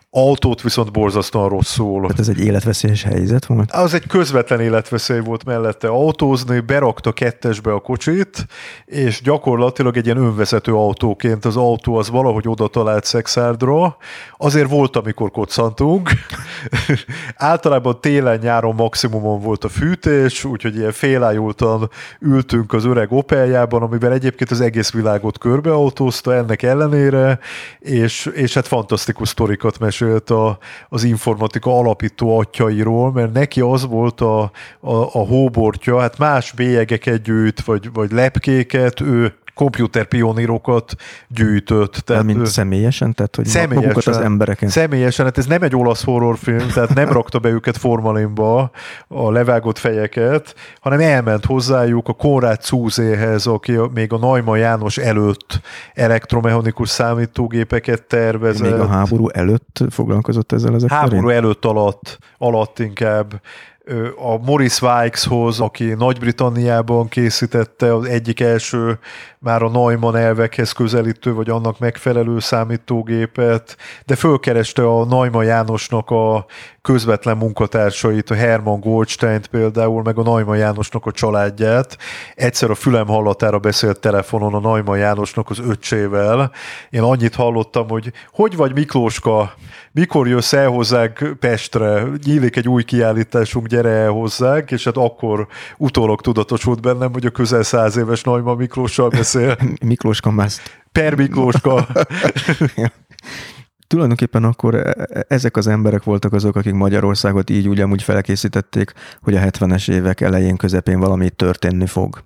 [0.13, 2.01] autót viszont borzasztóan rosszul.
[2.01, 3.71] Tehát ez egy életveszélyes helyzet volt?
[3.71, 8.45] Az egy közvetlen életveszély volt mellette autózni, berakta kettesbe a kocsit,
[8.85, 13.97] és gyakorlatilag egy ilyen önvezető autóként az autó az valahogy oda talált Szexárdra.
[14.37, 16.09] Azért volt, amikor koccantunk.
[17.35, 24.51] Általában télen-nyáron maximumon volt a fűtés, úgyhogy ilyen félájultan ültünk az öreg Opeljában, amivel egyébként
[24.51, 27.39] az egész világot körbeautózta ennek ellenére,
[27.79, 30.57] és, és hát fantasztikus sztorikat mesélt mesélt a,
[30.89, 34.41] az informatika alapító atyairól, mert neki az volt a,
[34.79, 40.95] a, a hóbortja, hát más bélyegeket gyűjt, vagy, vagy lepkéket, ő komputerpionírokat
[41.27, 41.93] gyűjtött.
[41.93, 43.13] Tehát, mint személyesen?
[43.13, 44.69] Tehát, hogy személyesen, magukat az embereken?
[44.69, 48.71] Személyesen, hát ez nem egy olasz horrorfilm, tehát nem rakta be őket formalinba
[49.07, 55.59] a levágott fejeket, hanem elment hozzájuk a Konrád Cúzéhez, aki még a Naima János előtt
[55.93, 58.71] elektromechanikus számítógépeket tervezett.
[58.71, 61.43] Még a háború előtt foglalkozott ezzel ezek Háború szerint?
[61.43, 63.41] előtt alatt, alatt inkább
[64.15, 68.99] a Morris Wikeshoz, aki Nagy-Britanniában készítette az egyik első
[69.39, 76.45] már a Neumann elvekhez közelítő, vagy annak megfelelő számítógépet, de fölkereste a Neumann Jánosnak a
[76.81, 81.97] közvetlen munkatársait, a Hermann Goldstein például, meg a Neumann Jánosnak a családját.
[82.35, 86.51] Egyszer a fülem hallatára beszélt telefonon a Neumann Jánosnak az öccsével.
[86.89, 89.53] Én annyit hallottam, hogy hogy vagy Miklóska,
[89.91, 95.47] mikor jössz el hozzánk Pestre, nyílik egy új kiállításunk, gyere el hozzánk, és hát akkor
[95.77, 99.57] utólag tudatosult bennem, hogy a közel száz éves Neumann Miklóssal beszél.
[99.85, 100.61] Miklóska Mászt.
[100.91, 101.87] Per Miklóska.
[103.91, 108.93] tulajdonképpen akkor e, e, ezek az emberek voltak azok, akik Magyarországot így úgy amúgy felkészítették,
[109.21, 112.23] hogy a 70-es évek elején, közepén valami történni fog.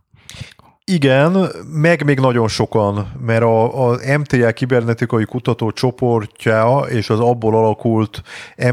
[0.91, 7.55] Igen, meg még nagyon sokan, mert a, a MTL kibernetikai kutató csoportja és az abból
[7.55, 8.21] alakult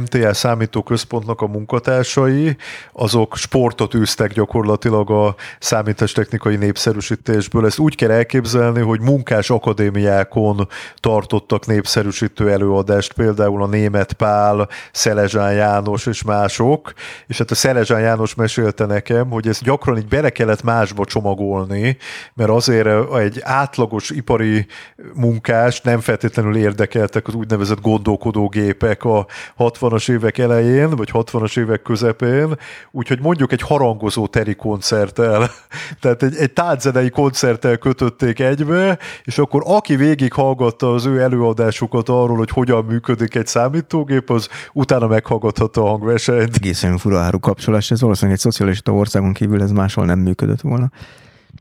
[0.00, 2.56] MTL számítóközpontnak a munkatársai,
[2.92, 7.66] azok sportot űztek gyakorlatilag a számítástechnikai népszerűsítésből.
[7.66, 15.52] Ezt úgy kell elképzelni, hogy munkás akadémiákon tartottak népszerűsítő előadást, például a német Pál, Szelezsán
[15.52, 16.92] János és mások,
[17.26, 22.00] és hát a Szelezsán János mesélte nekem, hogy ezt gyakran így bele kellett másba csomagolni,
[22.34, 24.66] mert azért egy átlagos ipari
[25.14, 29.26] munkás nem feltétlenül érdekeltek az úgynevezett gondolkodógépek a
[29.58, 32.58] 60-as évek elején, vagy 60-as évek közepén,
[32.90, 35.50] úgyhogy mondjuk egy harangozó teri koncerttel,
[36.00, 42.36] tehát egy, egy tárzenei koncerttel kötötték egybe, és akkor aki végighallgatta az ő előadásukat arról,
[42.36, 46.56] hogy hogyan működik egy számítógép, az utána meghallgathatta a hangversenyt.
[46.56, 50.90] Egészen fura kapcsolás, ez valószínűleg egy szocialista országon kívül ez máshol nem működött volna.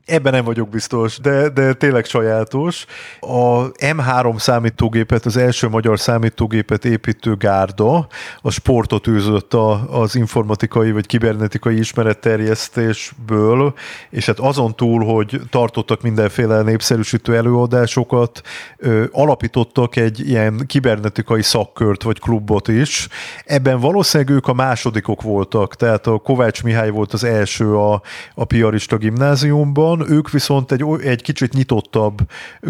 [0.04, 2.86] Ebben nem vagyok biztos, de, de tényleg sajátos.
[3.20, 8.06] A M3 számítógépet, az első magyar számítógépet építő gárda
[8.40, 13.74] a sportot űzött a, az informatikai vagy kibernetikai ismeretterjesztésből,
[14.10, 18.40] és hát azon túl, hogy tartottak mindenféle népszerűsítő előadásokat,
[18.76, 23.08] ö, alapítottak egy ilyen kibernetikai szakkört vagy klubot is.
[23.44, 28.02] Ebben valószínűleg ők a másodikok voltak, tehát a Kovács Mihály volt az első a,
[28.34, 32.18] a piarista gimnáziumban, van, ők viszont egy, egy kicsit nyitottabb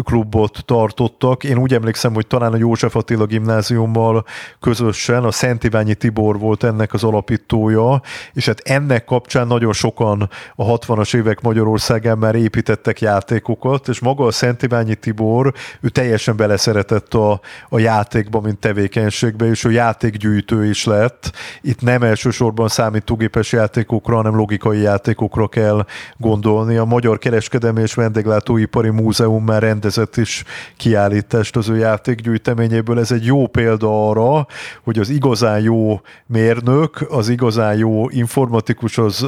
[0.03, 1.43] klubot tartottak.
[1.43, 4.25] Én úgy emlékszem, hogy talán a József Attila gimnáziummal
[4.59, 8.01] közösen a Szent Iványi Tibor volt ennek az alapítója,
[8.33, 14.25] és hát ennek kapcsán nagyon sokan a 60-as évek Magyarországán már építettek játékokat, és maga
[14.25, 17.39] a Szent Iványi Tibor, ő teljesen beleszeretett a,
[17.69, 21.31] a játékba, mint tevékenységbe, és ő játékgyűjtő is lett.
[21.61, 25.85] Itt nem elsősorban számítógépes játékokra, hanem logikai játékokra kell
[26.17, 26.75] gondolni.
[26.75, 30.43] A magyar Magyar Kereskedelmi és Vendéglátóipari Múzeum már rendezett is
[30.77, 32.99] kiállítást az ő játékgyűjteményéből.
[32.99, 34.47] Ez egy jó példa arra,
[34.83, 39.27] hogy az igazán jó mérnök, az igazán jó informatikus, az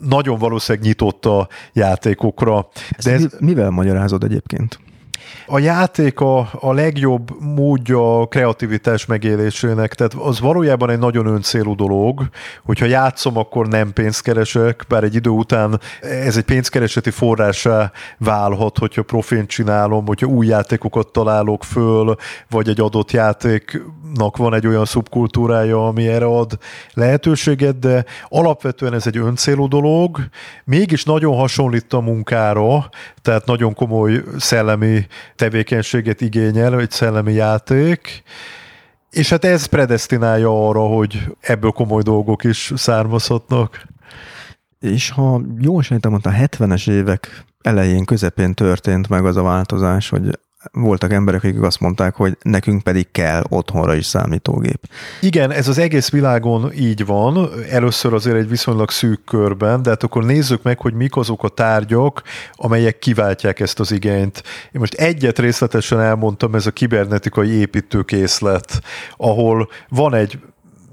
[0.00, 2.68] nagyon valószínűleg nyitott a játékokra.
[3.04, 3.26] De ez...
[3.38, 4.78] Mivel magyarázod egyébként?
[5.52, 11.74] A játék a, a legjobb módja a kreativitás megélésének, tehát az valójában egy nagyon öncélú
[11.74, 12.28] dolog,
[12.64, 18.78] hogyha játszom, akkor nem pénzt keresek, bár egy idő után ez egy pénzkereseti forrásá válhat,
[18.78, 22.14] hogyha profint csinálom, hogyha új játékokat találok föl,
[22.50, 26.58] vagy egy adott játéknak van egy olyan szubkultúrája, ami erre ad
[26.94, 30.18] lehetőséget, de alapvetően ez egy öncélú dolog,
[30.64, 32.88] mégis nagyon hasonlít a munkára,
[33.22, 35.06] tehát nagyon komoly szellemi
[35.40, 38.22] tevékenységet igényel, egy szellemi játék,
[39.10, 43.86] és hát ez predestinálja arra, hogy ebből komoly dolgok is származhatnak.
[44.80, 50.38] És ha jól sejtem, a 70-es évek elején, közepén történt meg az a változás, hogy
[50.72, 54.88] voltak emberek, akik azt mondták, hogy nekünk pedig kell otthonra is számítógép.
[55.20, 60.02] Igen, ez az egész világon így van, először azért egy viszonylag szűk körben, de hát
[60.02, 64.42] akkor nézzük meg, hogy mik azok a tárgyak, amelyek kiváltják ezt az igényt.
[64.72, 68.80] Én most egyet részletesen elmondtam, ez a kibernetikai építőkészlet,
[69.16, 70.38] ahol van egy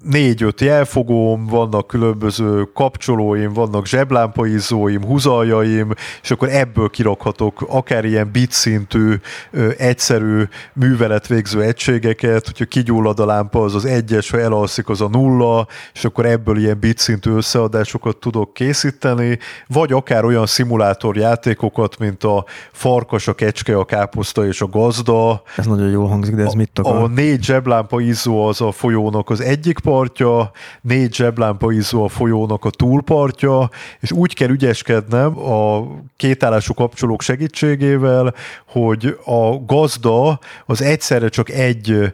[0.10, 8.52] négy-öt jelfogóm, vannak különböző kapcsolóim, vannak zseblámpaizóim, húzaljaim, és akkor ebből kirakhatok akár ilyen bit
[8.52, 9.14] szintű,
[9.78, 10.44] egyszerű
[10.74, 16.06] műveletvégző egységeket, hogyha kigyullad a lámpa, az az egyes, ha elalszik, az a nulla, és
[16.06, 23.28] akkor ebből ilyen bit szintű összeadásokat tudok készíteni, vagy akár olyan szimulátorjátékokat, mint a farkas,
[23.28, 25.42] a kecske, a káposzta és a gazda.
[25.56, 26.96] Ez nagyon jól hangzik, de ez mit akar?
[26.96, 32.66] A négy zseblámpa izzó az a folyónak az egyik partja, négy zseblámpa izzó a folyónak
[32.66, 33.70] a túlpartja,
[34.00, 35.88] és úgy kell ügyeskednem a
[36.18, 38.34] kétállású kapcsolók segítségével,
[38.68, 42.14] hogy a gazda az egyszerre csak egy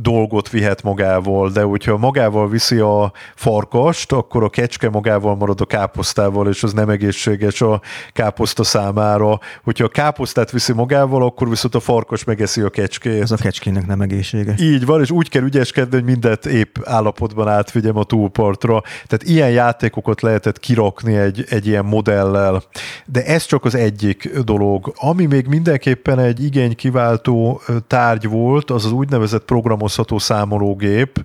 [0.00, 5.64] dolgot vihet magával, de hogyha magával viszi a farkast, akkor a kecske magával marad a
[5.64, 7.80] káposztával, és az nem egészséges a
[8.12, 9.38] káposzta számára.
[9.64, 13.22] Hogyha a káposztát viszi magával, akkor viszont a farkas megeszi a kecskét.
[13.22, 14.60] Ez a kecskének nem egészséges.
[14.60, 16.76] Így van, és úgy kell ügyeskedni, hogy mindent épp
[17.10, 18.82] állapotban átvigyem a túlpartra.
[19.06, 22.62] Tehát ilyen játékokat lehetett kirakni egy, egy ilyen modellel.
[23.06, 24.92] De ez csak az egyik dolog.
[24.96, 31.24] Ami még mindenképpen egy igény kiváltó tárgy volt, az az úgynevezett programozható számológép,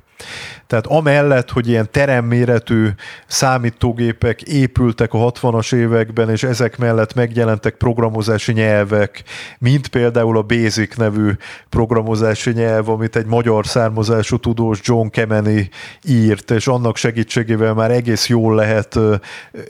[0.68, 2.88] tehát amellett, hogy ilyen teremméretű
[3.28, 9.24] számítógépek épültek a 60-as években, és ezek mellett megjelentek programozási nyelvek,
[9.60, 11.32] mint például a Basic nevű
[11.70, 15.70] programozási nyelv, amit egy magyar származású tudós John Kemeny
[16.04, 19.00] írt, és annak segítségével már egész jól lehet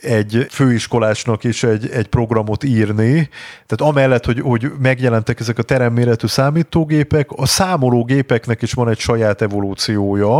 [0.01, 3.29] egy főiskolásnak is egy, egy programot írni.
[3.65, 9.41] Tehát amellett, hogy, hogy megjelentek ezek a teremméretű számítógépek, a számológépeknek is van egy saját
[9.41, 10.34] evolúciója,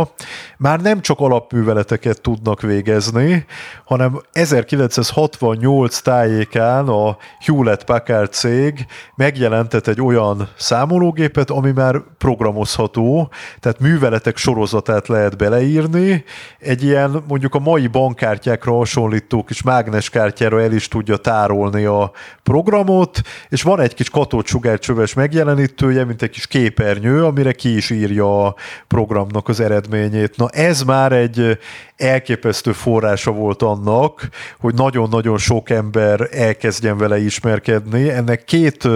[0.58, 3.46] már nem csak alapműveleteket tudnak végezni,
[3.84, 8.86] hanem 1968 tájékán a Hewlett Packard cég
[9.16, 13.30] megjelentett egy olyan számológépet, ami már programozható,
[13.60, 16.24] tehát műveletek sorozatát lehet bele beleírni,
[16.58, 22.10] egy ilyen mondjuk a mai bankkártyákra hasonlító kis mágneskártyára el is tudja tárolni a
[22.42, 28.46] programot, és van egy kis katócsugárcsöves megjelenítője, mint egy kis képernyő, amire ki is írja
[28.46, 28.54] a
[28.88, 30.36] programnak az eredményét.
[30.36, 31.58] Na ez már egy
[31.96, 34.28] elképesztő forrása volt annak,
[34.58, 38.10] hogy nagyon-nagyon sok ember elkezdjen vele ismerkedni.
[38.10, 38.88] Ennek két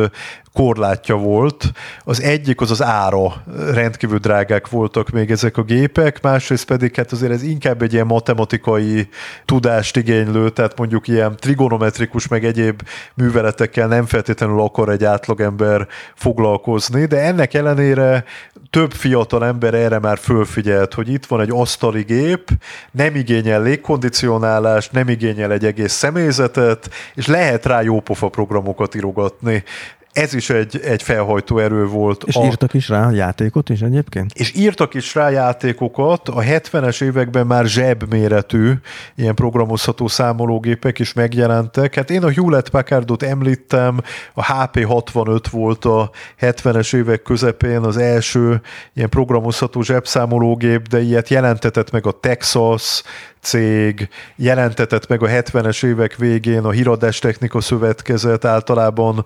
[0.53, 1.73] korlátja volt.
[2.05, 7.13] Az egyik az az ára, rendkívül drágák voltak még ezek a gépek, másrészt pedig hát
[7.13, 9.09] azért ez inkább egy ilyen matematikai
[9.45, 12.83] tudást igénylő, tehát mondjuk ilyen trigonometrikus meg egyéb
[13.15, 18.25] műveletekkel nem feltétlenül akar egy átlagember foglalkozni, de ennek ellenére
[18.71, 22.49] több fiatal ember erre már fölfigyelt, hogy itt van egy asztali gép,
[22.91, 29.65] nem igényel légkondicionálást, nem igényel egy egész személyzetet, és lehet rá jópofa programokat írogatni
[30.13, 32.23] ez is egy, egy felhajtó erő volt.
[32.27, 32.45] És a...
[32.45, 34.33] írtak is rá játékot is egyébként?
[34.35, 36.29] És írtak is rá játékokat.
[36.29, 38.73] A 70-es években már zsebméretű
[39.15, 41.95] ilyen programozható számológépek is megjelentek.
[41.95, 44.01] Hát én a Hewlett Packardot említem,
[44.35, 48.61] a HP65 volt a 70-es évek közepén az első
[48.95, 53.03] ilyen programozható zsebszámológép, de ilyet jelentetett meg a Texas,
[53.41, 59.25] cég jelentetett meg a 70-es évek végén a Híradás Technika Szövetkezet általában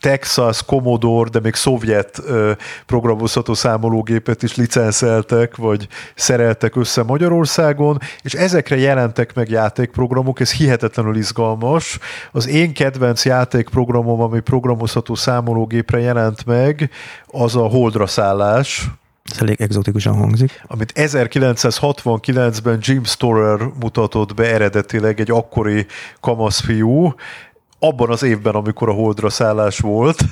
[0.00, 2.22] Texas, Commodore, de még szovjet
[2.86, 11.16] programozható számológépet is licenszeltek, vagy szereltek össze Magyarországon, és ezekre jelentek meg játékprogramok, ez hihetetlenül
[11.16, 11.98] izgalmas.
[12.32, 16.90] Az én kedvenc játékprogramom, ami programozható számológépre jelent meg,
[17.26, 18.88] az a Holdra szállás,
[19.36, 20.62] ez elég egzotikusan hangzik.
[20.66, 25.86] Amit 1969-ben Jim Storer mutatott be eredetileg egy akkori
[26.20, 27.14] kamaszfiú,
[27.78, 30.24] abban az évben, amikor a Holdra szállás volt,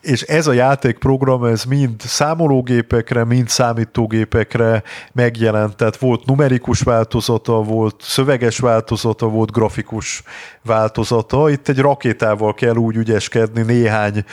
[0.00, 4.82] és ez a játékprogram, ez mind számológépekre, mind számítógépekre
[5.12, 10.22] megjelent, tehát volt numerikus változata, volt szöveges változata, volt grafikus
[10.62, 11.50] változata.
[11.50, 14.24] Itt egy rakétával kell úgy ügyeskedni néhány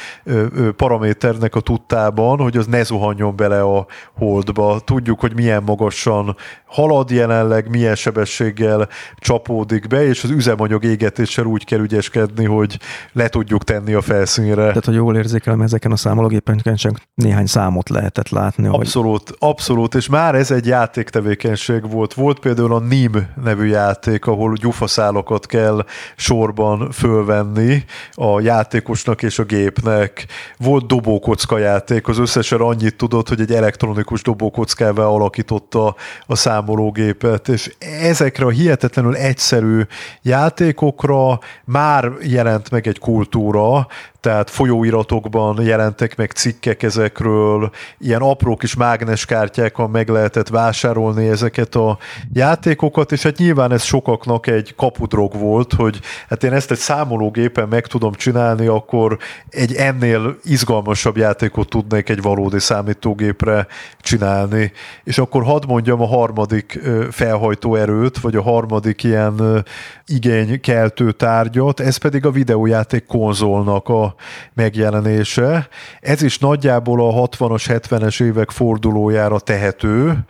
[0.75, 3.85] paraméternek a tudtában, hogy az ne zuhanjon bele a
[4.17, 4.79] holdba.
[4.79, 6.35] Tudjuk, hogy milyen magasan
[6.65, 12.79] halad jelenleg, milyen sebességgel csapódik be, és az üzemanyag égetéssel úgy kell ügyeskedni, hogy
[13.11, 14.67] le tudjuk tenni a felszínre.
[14.67, 18.67] Tehát, hogy jól érzékelem, ezeken a számológépeken csak néhány számot lehetett látni.
[18.67, 19.37] Abszolút, hogy...
[19.39, 22.13] abszolút, és már ez egy játéktevékenység volt.
[22.13, 25.85] Volt például a NIM nevű játék, ahol gyufaszálokat kell
[26.15, 30.25] sorban fölvenni a játékosnak és a gépnek.
[30.57, 35.95] Volt dobókocka játék, az összesen annyit tudott, hogy egy elektronikus dobókockával alakította
[36.25, 39.81] a számológépet, és ezekre a hihetetlenül egyszerű
[40.21, 43.87] játékokra már jelent meg egy kultúra,
[44.25, 51.97] tehát folyóiratokban jelentek meg cikkek ezekről, ilyen apró kis mágneskártyákon meg lehetett vásárolni ezeket a
[52.33, 55.99] játékokat, és hát nyilván ez sokaknak egy kapudrog volt, hogy
[56.29, 59.17] hát én ezt egy számológépen meg tudom csinálni, akkor
[59.49, 63.67] egy ennél izgalmasabb játékot tudnék egy valódi számítógépre
[63.99, 64.71] csinálni.
[65.03, 66.79] És akkor hadd mondjam a harmadik
[67.11, 69.65] felhajtó erőt, vagy a harmadik ilyen
[70.05, 74.14] igénykeltő tárgyat, ez pedig a videójáték konzolnak a
[74.53, 75.67] megjelenése.
[75.99, 80.25] Ez is nagyjából a 60-as, 70-es évek fordulójára tehető,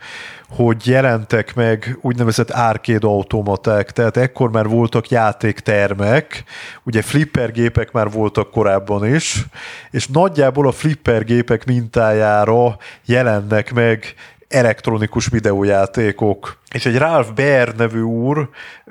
[0.48, 6.44] hogy jelentek meg úgynevezett arcade automaták, tehát ekkor már voltak játéktermek,
[6.82, 9.46] ugye flipper gépek már voltak korábban is,
[9.90, 14.14] és nagyjából a flipper gépek mintájára jelennek meg
[14.48, 16.58] elektronikus videójátékok.
[16.72, 18.48] És egy Ralph Baer nevű úr,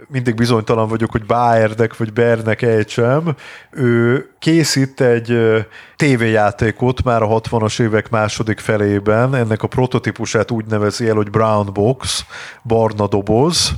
[0.08, 3.36] mindig bizonytalan vagyok, hogy Baerdek vagy Bernek ejtsem,
[3.72, 5.38] ő készít egy
[5.95, 11.74] tévéjátékot már a 60-as évek második felében, ennek a prototípusát úgy nevezi el, hogy Brown
[11.74, 12.26] Box,
[12.64, 13.74] barna doboz,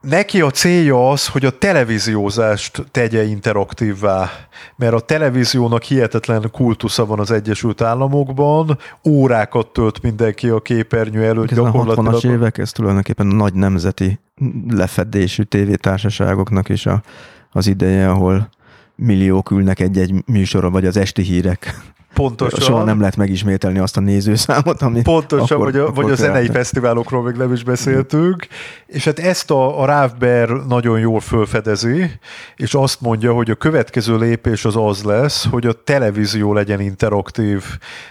[0.00, 4.30] neki a célja az, hogy a televíziózást tegye interaktívvá,
[4.76, 8.78] mert a televíziónak hihetetlen kultusza van az Egyesült Államokban,
[9.08, 11.50] órákat tölt mindenki a képernyő előtt.
[11.50, 12.14] Ez gyakorlatilag...
[12.14, 14.20] a 60-as évek, ez tulajdonképpen a nagy nemzeti
[14.68, 17.02] lefedésű tévétársaságoknak is a,
[17.50, 18.48] az ideje, ahol
[18.94, 21.94] milliók ülnek egy-egy műsorra, vagy az esti hírek.
[22.16, 22.60] Pontosan.
[22.60, 26.14] Soha nem lehet megismételni azt a nézőszámot, amit Pontosan, akkor, vagy a, akkor vagy a
[26.14, 28.46] zenei fesztiválokról még nem is beszéltünk.
[28.86, 32.10] És hát ezt a, a Rávber nagyon jól fölfedezi,
[32.56, 37.64] és azt mondja, hogy a következő lépés az az lesz, hogy a televízió legyen interaktív.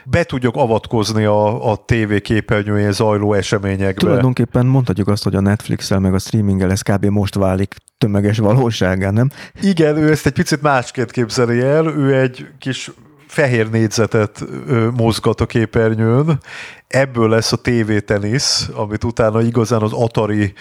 [0.03, 3.99] Be tudjuk avatkozni a, a TV képernyőjén zajló eseményekbe.
[3.99, 7.06] Tulajdonképpen mondhatjuk azt, hogy a Netflix-el meg a streaminggel ez kb.
[7.06, 9.30] most válik tömeges valóságán, nem?
[9.62, 12.91] Igen, ő ezt egy picit másként képzeli el, ő egy kis
[13.36, 14.43] fehér négyzetet
[14.95, 16.39] mozgat a képernyőn,
[16.96, 20.54] ebből lesz a TV tenisz, amit utána igazán az Atari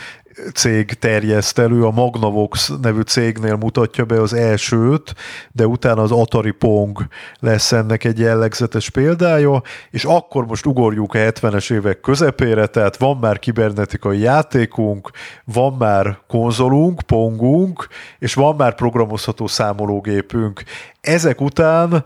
[0.54, 5.14] cég terjeszt elő, a Magnavox nevű cégnél mutatja be az elsőt,
[5.52, 7.06] de utána az Atari Pong
[7.38, 13.16] lesz ennek egy jellegzetes példája, és akkor most ugorjuk a 70-es évek közepére, tehát van
[13.16, 15.10] már kibernetikai játékunk,
[15.44, 20.62] van már konzolunk, pongunk, és van már programozható számológépünk.
[21.00, 22.04] Ezek után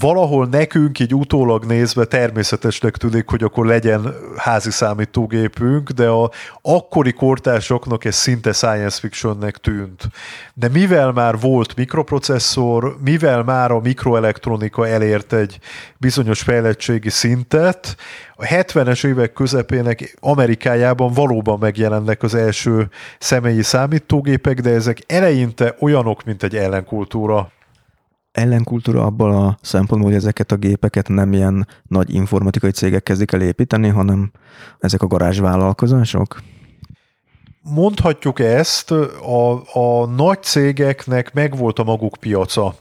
[0.00, 6.30] valahol nekünk így utólag nézve természetesnek tűnik, hogy akkor legyen házi számítógépünk, de a
[6.62, 10.08] akkori kortársaknak ez szinte science fictionnek tűnt.
[10.54, 15.58] De mivel már volt mikroprocesszor, mivel már a mikroelektronika elért egy
[15.96, 17.96] bizonyos fejlettségi szintet,
[18.34, 22.88] a 70-es évek közepének Amerikájában valóban megjelennek az első
[23.18, 27.50] személyi számítógépek, de ezek eleinte olyanok, mint egy ellenkultúra
[28.32, 33.40] ellenkultúra abban a szempontból, hogy ezeket a gépeket nem ilyen nagy informatikai cégek kezdik el
[33.40, 34.30] építeni, hanem
[34.78, 36.42] ezek a garázsvállalkozások?
[37.62, 42.74] Mondhatjuk ezt, a, a nagy cégeknek megvolt a maguk piaca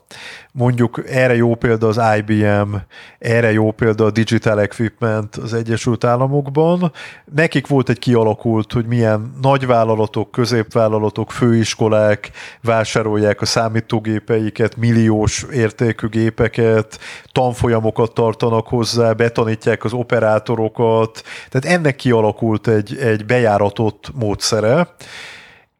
[0.57, 2.75] mondjuk erre jó példa az IBM,
[3.19, 6.91] erre jó példa a Digital Equipment az Egyesült Államokban.
[7.35, 12.31] Nekik volt egy kialakult, hogy milyen nagyvállalatok, középvállalatok, főiskolák
[12.61, 16.99] vásárolják a számítógépeiket, milliós értékű gépeket,
[17.31, 24.87] tanfolyamokat tartanak hozzá, betanítják az operátorokat, tehát ennek kialakult egy, egy bejáratott módszere.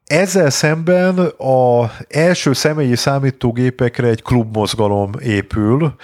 [0.08, 5.96] Ezzel szemben a első személyi számítógépekre egy klubmozgalom épül.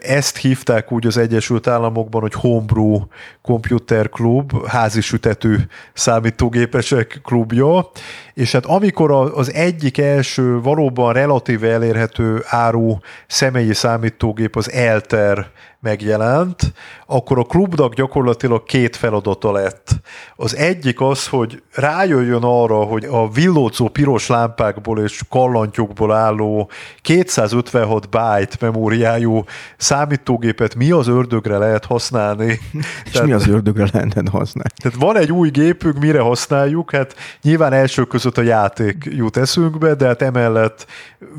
[0.00, 3.00] Ezt hívták úgy az Egyesült Államokban, hogy Homebrew
[3.42, 5.56] Computer Club, házi sütetű
[5.92, 7.90] számítógépesek klubja,
[8.34, 15.50] és hát amikor az egyik első valóban relatíve elérhető áru személyi számítógép az Elter
[15.86, 16.72] megjelent,
[17.06, 19.90] akkor a klubnak gyakorlatilag két feladata lett.
[20.36, 26.70] Az egyik az, hogy rájöjjön arra, hogy a villódzó piros lámpákból és kallantyúkból álló
[27.02, 29.44] 256 byte memóriájú
[29.76, 32.60] számítógépet mi az ördögre lehet használni.
[33.04, 34.70] és tehát, mi az ördögre lehetne használni?
[34.82, 36.90] Tehát van egy új gépünk, mire használjuk?
[36.90, 40.86] Hát nyilván első között a játék jut eszünkbe, de hát emellett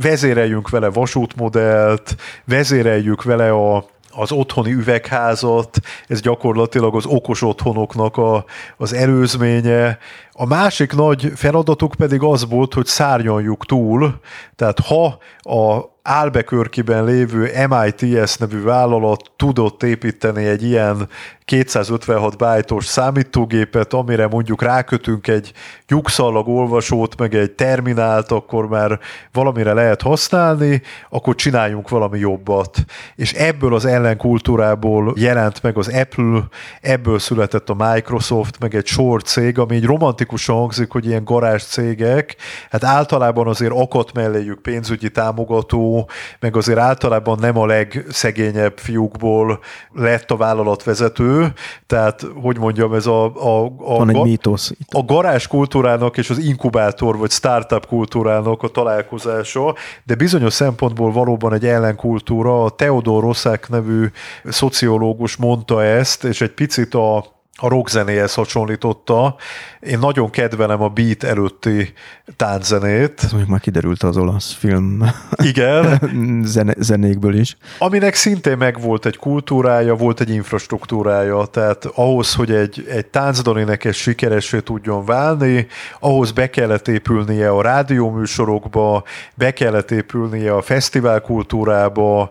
[0.02, 3.86] vezéreljünk vele vasútmodellt, vezéreljük vele a
[4.18, 8.46] az otthoni üvegházat, ez gyakorlatilag az okos otthonoknak a,
[8.78, 9.98] az előzménye.
[10.40, 14.20] A másik nagy feladatuk pedig az volt, hogy szárnyaljuk túl,
[14.56, 21.10] tehát ha a Álbekörkiben lévő MITS nevű vállalat tudott építeni egy ilyen
[21.46, 25.52] 256 bájtos számítógépet, amire mondjuk rákötünk egy
[25.88, 29.00] lyukszallag olvasót, meg egy terminált, akkor már
[29.32, 32.86] valamire lehet használni, akkor csináljunk valami jobbat.
[33.16, 36.44] És ebből az ellenkultúrából jelent meg az Apple,
[36.82, 39.86] ebből született a Microsoft, meg egy sor cég, ami így
[40.28, 42.36] romantikusan hangzik, hogy ilyen garázs cégek,
[42.70, 46.10] hát általában azért akadt melléjük pénzügyi támogató,
[46.40, 49.60] meg azért általában nem a legszegényebb fiúkból
[49.94, 51.54] lett a vállalatvezető,
[51.88, 54.72] tehát hogy mondjam, ez a, a, a, Van egy mítosz.
[54.92, 61.54] a garázs kultúrának és az inkubátor vagy startup kultúrának a találkozása, de bizonyos szempontból valóban
[61.54, 62.64] egy ellenkultúra.
[62.64, 64.06] A Theodor Rosszák nevű
[64.46, 69.36] szociológus mondta ezt, és egy picit a a rockzenéhez hasonlította.
[69.80, 71.94] Én nagyon kedvelem a beat előtti
[72.36, 73.22] tánczenét.
[73.24, 75.04] Ez mondjuk már kiderült az olasz film
[75.50, 76.00] Igen.
[76.46, 77.58] Zene, zenékből is.
[77.80, 83.96] Aminek szintén megvolt egy kultúrája, volt egy infrastruktúrája, tehát ahhoz, hogy egy, egy táncdalinek ez
[83.96, 85.68] sikeresé tudjon válni,
[86.00, 89.04] ahhoz be kellett épülnie a rádióműsorokba,
[89.34, 92.30] be kellett épülnie a fesztiválkultúrába,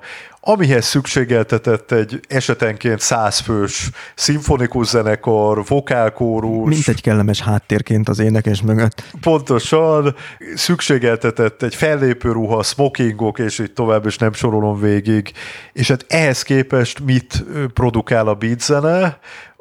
[0.49, 6.69] amihez szükségeltetett egy esetenként százfős szimfonikus zenekar, vokálkórus.
[6.69, 9.03] Mint egy kellemes háttérként az énekes mögött.
[9.21, 10.15] Pontosan,
[10.55, 15.33] szükségeltetett egy fellépő ruha, smokingok, és így tovább, és nem sorolom végig.
[15.73, 17.45] És hát ehhez képest mit
[17.75, 19.19] produkál a beat zene?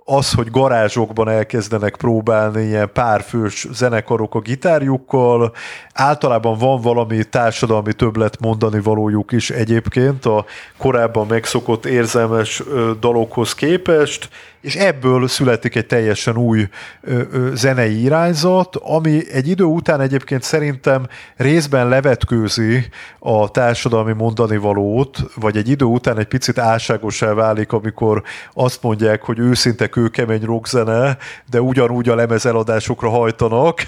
[0.07, 5.53] Az, hogy garázsokban elkezdenek próbálni ilyen párfős zenekarok a gitárjukkal,
[5.93, 10.45] általában van valami társadalmi többlet mondani valójuk is egyébként a
[10.77, 12.63] korábban megszokott érzelmes
[12.99, 14.29] dalokhoz képest,
[14.65, 16.67] és ebből születik egy teljesen új
[17.01, 22.85] ö, ö, zenei irányzat, ami egy idő után egyébként szerintem részben levetkőzi
[23.19, 29.21] a társadalmi mondani valót, vagy egy idő után egy picit álságosá válik, amikor azt mondják,
[29.21, 31.17] hogy őszinte kőkemény rockzene,
[31.49, 33.81] de ugyanúgy a lemezeladásokra hajtanak,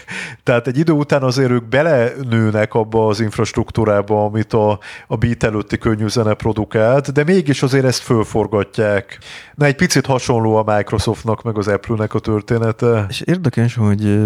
[0.43, 5.77] tehát egy idő után azért ők belenőnek abba az infrastruktúrába, amit a, a beat előtti
[5.77, 9.19] könnyű zene produkált, de mégis azért ezt fölforgatják.
[9.55, 13.05] Na, egy picit hasonló Microsoftnak, meg az Apple-nek a története.
[13.09, 14.19] És érdekes, hogy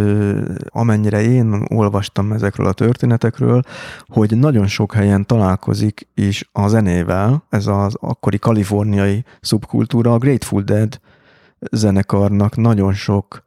[0.68, 3.62] amennyire én olvastam ezekről a történetekről,
[4.08, 10.62] hogy nagyon sok helyen találkozik is a zenével, ez az akkori kaliforniai szubkultúra, a Grateful
[10.62, 11.00] Dead
[11.72, 13.44] zenekarnak nagyon sok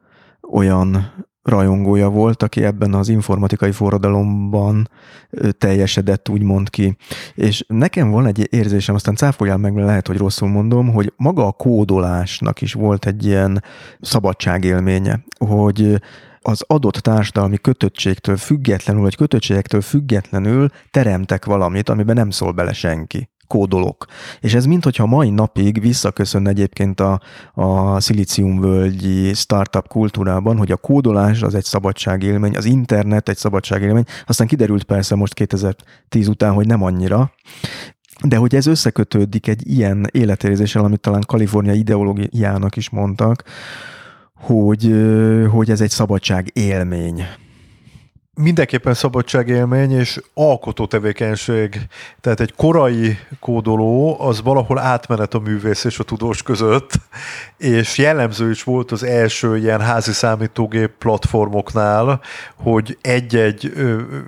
[0.51, 1.13] olyan
[1.45, 4.89] rajongója volt, aki ebben az informatikai forradalomban
[5.59, 6.97] teljesedett, úgymond ki.
[7.35, 11.47] És nekem van egy érzésem, aztán cáfoljál meg, mert lehet, hogy rosszul mondom, hogy maga
[11.47, 13.63] a kódolásnak is volt egy ilyen
[14.01, 16.01] szabadságélménye, hogy
[16.41, 23.29] az adott társadalmi kötöttségtől függetlenül, vagy kötöttségektől függetlenül teremtek valamit, amiben nem szól bele senki
[23.55, 24.07] kódolok.
[24.41, 27.21] És ez mintha mai napig visszaköszön egyébként a,
[27.55, 34.47] a szilíciumvölgyi startup kultúrában, hogy a kódolás az egy szabadságélmény, az internet egy szabadságélmény, aztán
[34.47, 37.33] kiderült persze most 2010 után, hogy nem annyira,
[38.25, 43.45] de hogy ez összekötődik egy ilyen életérzéssel, amit talán Kalifornia ideológiának is mondtak,
[44.35, 44.95] hogy,
[45.51, 47.25] hogy ez egy szabadság élmény
[48.35, 51.81] mindenképpen szabadságélmény és alkotó tevékenység.
[52.21, 56.93] Tehát egy korai kódoló az valahol átmenet a művész és a tudós között,
[57.57, 62.21] és jellemző is volt az első ilyen házi számítógép platformoknál,
[62.57, 63.73] hogy egy-egy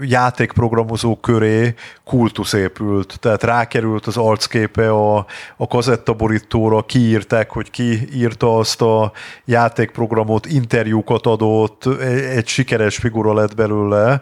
[0.01, 5.27] játékprogramozó köré kultusz épült, tehát rákerült az arcképe a,
[5.57, 9.13] a kazettaborítóra, kiírták, hogy ki írta azt a
[9.45, 11.87] játékprogramot, interjúkat adott,
[12.35, 14.21] egy sikeres figura lett belőle, le,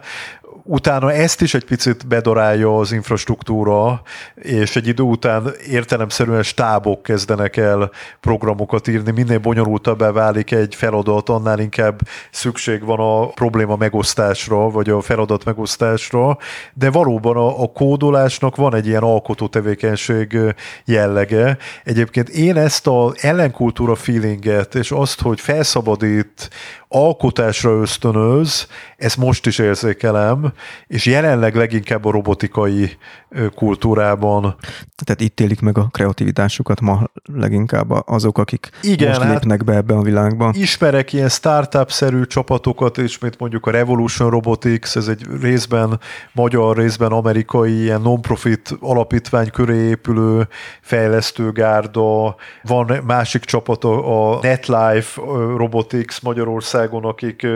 [0.67, 4.01] utána ezt is egy picit bedorálja az infrastruktúra,
[4.35, 11.29] és egy idő után értelemszerűen stábok kezdenek el programokat írni, minél bonyolultabbá válik egy feladat,
[11.29, 11.99] annál inkább
[12.31, 16.37] szükség van a probléma megosztásra, vagy a feladat megosztásra,
[16.73, 20.37] de valóban a, a kódolásnak van egy ilyen alkotó tevékenység
[20.85, 21.57] jellege.
[21.83, 26.49] Egyébként én ezt a ellenkultúra feelinget, és azt, hogy felszabadít
[26.87, 28.67] alkotásra ösztönöz,
[28.97, 30.53] ezt most is érzékelem,
[30.87, 32.97] és jelenleg leginkább a robotikai
[33.55, 34.55] kultúrában.
[35.03, 39.73] Tehát itt élik meg a kreativitásukat ma leginkább azok, akik Igen, most hát lépnek be
[39.73, 40.51] ebbe a világba.
[40.53, 45.99] Ismerek ilyen startup-szerű csapatokat, és mint mondjuk a Revolution Robotics, ez egy részben
[46.31, 50.47] magyar, részben amerikai ilyen non-profit alapítvány köré épülő
[50.81, 52.35] fejlesztőgárda.
[52.63, 55.21] Van másik csapat, a NetLife
[55.57, 56.21] Robotics
[56.75, 57.47] Magyarországon, akik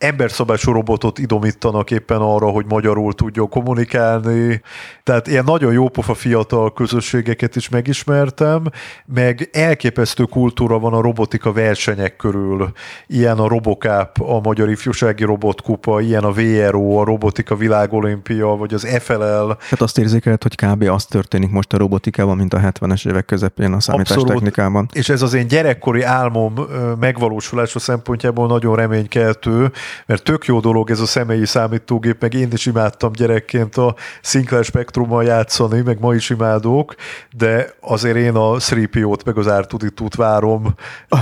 [0.00, 4.62] emberszabású robotot idomítanak éppen arra, hogy magyarul tudjon kommunikálni.
[5.02, 8.62] Tehát ilyen nagyon jópofa fiatal közösségeket is megismertem,
[9.06, 12.72] meg elképesztő kultúra van a robotika versenyek körül.
[13.06, 18.86] Ilyen a Robocap, a Magyar Ifjúsági Robotkupa, ilyen a VRO, a Robotika Világolimpia, vagy az
[19.00, 19.56] FLL.
[19.56, 20.82] Tehát azt érzékeled, hogy kb.
[20.82, 24.88] az történik most a robotikában, mint a 70-es évek közepén a számítástechnikában.
[24.92, 26.54] És ez az én gyerekkori álmom
[27.00, 29.70] megvalósulása szempontjából nagyon reménykeltő,
[30.06, 34.64] mert tök jó dolog ez a személyi számítógép, meg én is imádtam gyerekként a Sinclair
[34.64, 36.94] Spectrummal játszani, meg ma is imádok,
[37.36, 40.74] de azért én a 3 t meg az R2D2-t várom,
[41.08, 41.20] oh,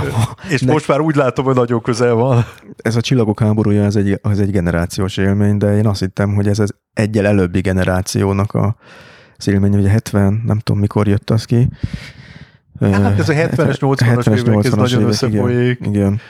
[0.49, 0.71] és ne.
[0.71, 2.45] most már úgy látom, hogy nagyon közel van.
[2.77, 6.47] Ez a csillagok háborúja, ez egy, az egy generációs élmény, de én azt hittem, hogy
[6.47, 8.75] ez az egyel előbbi generációnak a
[9.39, 11.67] az élmény, hogy 70, nem tudom mikor jött az ki.
[12.79, 15.79] Hát ez a 70-es, 80-as évek, ez nagyon összefolyik.
[15.79, 16.21] Igen, igen.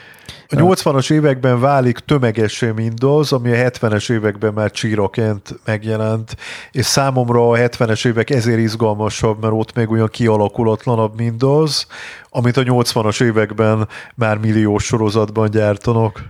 [0.48, 6.36] A 80-as években válik tömegessé mindaz, ami a 70-es években már csíraként megjelent,
[6.72, 11.86] és számomra a 70-es évek ezért izgalmasabb, mert ott még olyan kialakulatlanabb mindaz,
[12.30, 16.22] amit a 80-as években már milliós sorozatban gyártanak.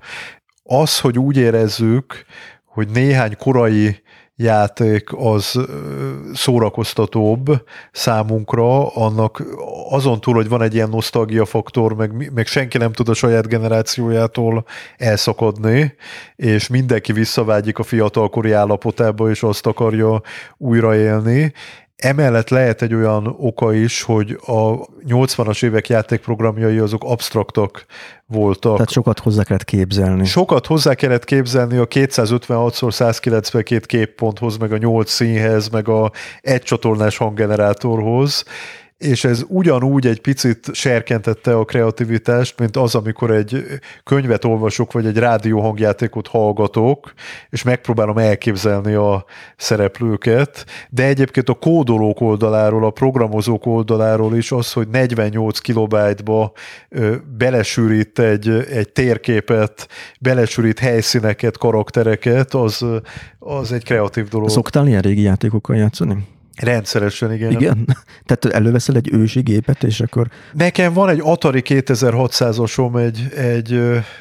[0.65, 2.25] Az, hogy úgy érezzük,
[2.65, 4.03] hogy néhány korai
[4.43, 5.61] játék az
[6.35, 9.43] szórakoztatóbb számunkra, annak
[9.91, 13.49] azon túl, hogy van egy ilyen nosztalgia faktor, meg, meg senki nem tud a saját
[13.49, 14.65] generációjától
[14.97, 15.95] elszakadni,
[16.37, 20.21] és mindenki visszavágyik a fiatalkori állapotába, és azt akarja
[20.57, 21.53] újraélni.
[22.01, 27.87] Emellett lehet egy olyan oka is, hogy a 80-as évek játékprogramjai azok absztraktak
[28.27, 28.73] voltak.
[28.73, 30.25] Tehát sokat hozzá kellett képzelni.
[30.25, 37.17] Sokat hozzá kellett képzelni a 256x192 képponthoz, meg a 8 színhez, meg a egy csatornás
[37.17, 38.45] hanggenerátorhoz,
[39.01, 43.65] és ez ugyanúgy egy picit serkentette a kreativitást, mint az, amikor egy
[44.05, 47.13] könyvet olvasok, vagy egy rádió hangjátékot hallgatok,
[47.51, 49.25] és megpróbálom elképzelni a
[49.57, 56.53] szereplőket, de egyébként a kódolók oldaláról, a programozók oldaláról is az, hogy 48 kilobájtba
[57.39, 59.89] belesűrít egy, egy térképet,
[60.21, 62.85] belesűrít helyszíneket, karaktereket, az,
[63.39, 64.49] az egy kreatív dolog.
[64.49, 66.27] Szoktál ilyen régi játékokkal játszani?
[66.61, 67.51] Rendszeresen, igen.
[67.51, 67.97] Igen?
[68.27, 70.27] Tehát előveszel egy ősi gépet, és akkor...
[70.53, 73.29] Nekem van egy Atari 2600-osom, egy...
[73.37, 73.73] Egy,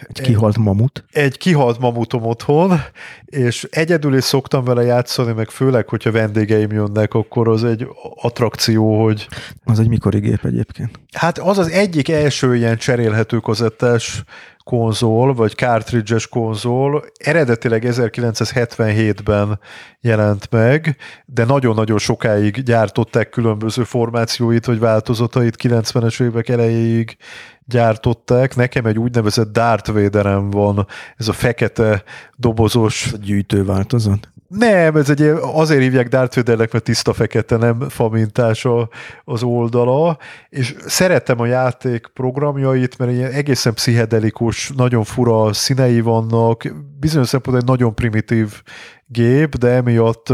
[0.02, 1.04] egy kihalt mamut?
[1.12, 2.82] Egy kihalt mamutom otthon,
[3.26, 9.04] és egyedül is szoktam vele játszani, meg főleg, hogyha vendégeim jönnek, akkor az egy attrakció,
[9.04, 9.28] hogy...
[9.64, 11.00] Az egy mikori gép egyébként?
[11.12, 14.24] Hát az az egyik első ilyen cserélhető kazettás
[14.70, 19.60] konzol, vagy cartridge-es konzol eredetileg 1977-ben
[20.02, 27.18] jelent meg, de nagyon-nagyon sokáig gyártották különböző formációit, vagy változatait 90-es évek elejéig
[27.66, 28.56] gyártották.
[28.56, 32.04] Nekem egy úgynevezett Darth Vaderem van, ez a fekete
[32.36, 33.14] dobozos...
[33.22, 34.30] Gyűjtő változat?
[34.50, 38.68] Nem, ez egy azért hívják Darth Vadernek, mert tiszta fekete, nem famintás
[39.24, 40.18] az oldala,
[40.50, 46.64] és szeretem a játék programjait, mert ilyen egészen pszichedelikus, nagyon fura színei vannak,
[47.00, 48.62] bizonyos szempontból egy nagyon primitív
[49.12, 50.34] gép, de emiatt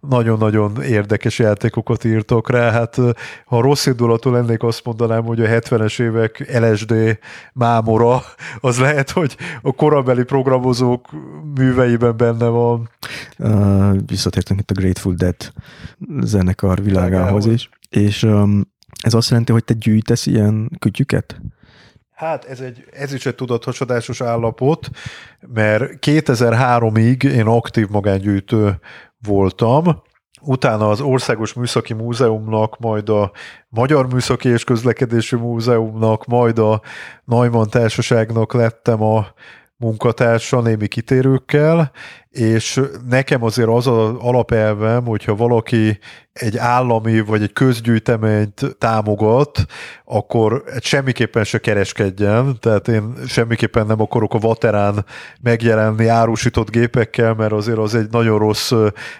[0.00, 2.70] nagyon-nagyon érdekes játékokat írtok rá.
[2.70, 2.96] Hát
[3.44, 7.18] ha rossz indulatú lennék, azt mondanám, hogy a 70-es évek LSD
[7.52, 8.22] mámora,
[8.60, 11.08] az lehet, hogy a korabeli programozók
[11.54, 12.90] műveiben benne van.
[13.38, 15.52] Uh, visszatértünk itt a Grateful Dead
[16.20, 18.70] zenekar világához is, és um,
[19.02, 21.40] ez azt jelenti, hogy te gyűjtesz ilyen kütyüket?
[22.22, 24.88] Hát ez, egy, ez is egy tudathasadásos állapot,
[25.40, 28.78] mert 2003-ig én aktív magángyűjtő
[29.26, 30.02] voltam,
[30.40, 33.32] utána az Országos Műszaki Múzeumnak, majd a
[33.68, 36.80] Magyar Műszaki és Közlekedési Múzeumnak, majd a
[37.24, 39.26] Neumann Társaságnak lettem a
[39.76, 41.90] munkatársa némi kitérőkkel,
[42.32, 45.98] és nekem azért az az alapelvem, hogyha valaki
[46.32, 49.64] egy állami vagy egy közgyűjteményt támogat,
[50.04, 55.04] akkor semmiképpen se kereskedjen, tehát én semmiképpen nem akarok a Vaterán
[55.40, 58.72] megjelenni árusított gépekkel, mert azért az egy nagyon rossz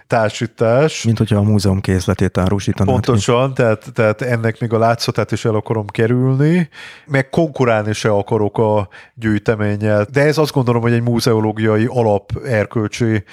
[0.07, 1.05] társítás.
[1.05, 2.95] Mint hogyha a múzeum készletét árusítanád.
[2.95, 6.69] Pontosan, tehát, tehát ennek még a látszatát is el akarom kerülni,
[7.07, 10.07] meg konkurálni se akarok a gyűjteménnyel.
[10.13, 12.33] De ez azt gondolom, hogy egy múzeológiai alap
[13.03, 13.25] erkölcsi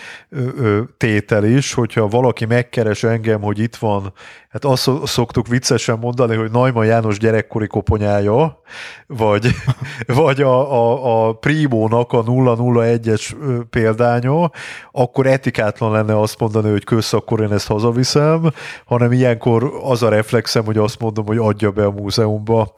[0.98, 4.14] tétel is, hogyha valaki megkeres engem, hogy itt van,
[4.50, 8.62] hát azt szoktuk viccesen mondani, hogy Naima János gyerekkori koponyája,
[9.08, 9.48] vagy,
[10.22, 13.36] vagy a, a, a Primónak a 001-es
[13.70, 14.52] példánya,
[14.92, 18.52] akkor etikátlan lenne azt mondani, hogy kösz, akkor én ezt hazaviszem,
[18.86, 22.74] hanem ilyenkor az a reflexem, hogy azt mondom, hogy adja be a múzeumba.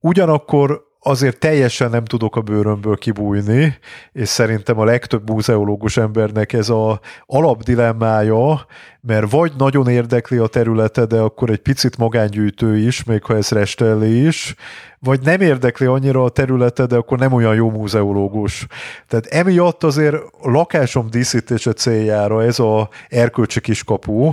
[0.00, 3.78] Ugyanakkor azért teljesen nem tudok a bőrömből kibújni,
[4.12, 8.66] és szerintem a legtöbb múzeológus embernek ez a alapdilemmája,
[9.00, 13.48] mert vagy nagyon érdekli a területe, de akkor egy picit magángyűjtő is, még ha ez
[13.48, 14.54] restelli is,
[14.98, 18.66] vagy nem érdekli annyira a területe, de akkor nem olyan jó múzeológus.
[19.08, 24.32] Tehát emiatt azért a lakásom díszítése céljára ez a erkölcsi kiskapu,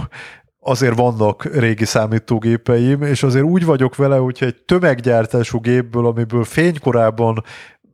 [0.64, 7.44] azért vannak régi számítógépeim, és azért úgy vagyok vele, hogy egy tömeggyártású gépből, amiből fénykorában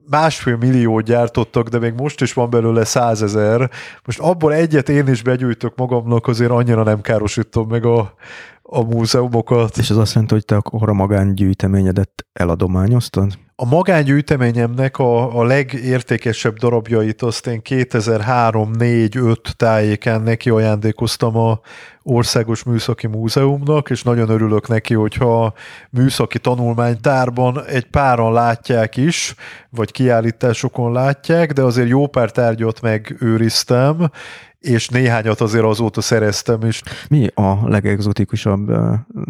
[0.09, 3.69] másfél millió gyártottak, de még most is van belőle százezer.
[4.05, 8.13] Most abból egyet én is begyűjtök magamnak, azért annyira nem károsítom meg a,
[8.61, 9.77] a múzeumokat.
[9.77, 13.37] És az azt jelenti, hogy te akkor a magángyűjteményedet eladományoztad?
[13.59, 21.59] A magángyűjteményemnek a, a legértékesebb darabjait azt én 2003-4-5 tájékán neki ajándékoztam a
[22.03, 25.53] Országos Műszaki Múzeumnak, és nagyon örülök neki, hogyha
[25.89, 29.35] műszaki tanulmánytárban egy páran látják is,
[29.69, 34.11] vagy kiállításokon látják, de azért jó pár tárgyat megőriztem,
[34.59, 36.81] és néhányat azért azóta szereztem is.
[37.09, 38.71] Mi a legexotikusabb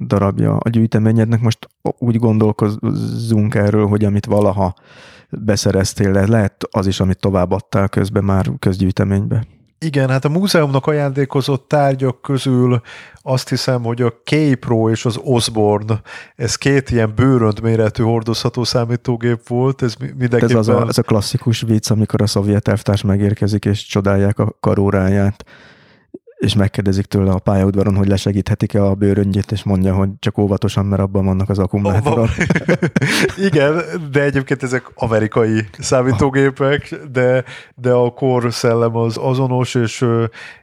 [0.07, 1.41] darabja a gyűjteményednek?
[1.41, 4.73] Most úgy gondolkozunk erről, hogy amit valaha
[5.29, 9.45] beszereztél, lehet az is, amit továbbadtál közben már közgyűjteménybe.
[9.79, 12.81] Igen, hát a múzeumnak ajándékozott tárgyak közül
[13.21, 16.01] azt hiszem, hogy a K-Pro és az Osborne,
[16.35, 20.49] ez két ilyen bőrönt méretű hordozható számítógép volt, ez mindenképpen...
[20.49, 24.55] Ez, az a, ez a klasszikus vicc, amikor a szovjet elvtárs megérkezik és csodálják a
[24.59, 25.45] karóráját.
[26.37, 31.01] És megkérdezik tőle a pályaudvaron, hogy lesegíthetik-e a bőröngyét, és mondja, hogy csak óvatosan, mert
[31.01, 32.29] abban vannak az akkumulátorok.
[33.49, 33.81] Igen,
[34.11, 37.43] de egyébként ezek amerikai számítógépek, de,
[37.75, 40.05] de a kor szellem az azonos, és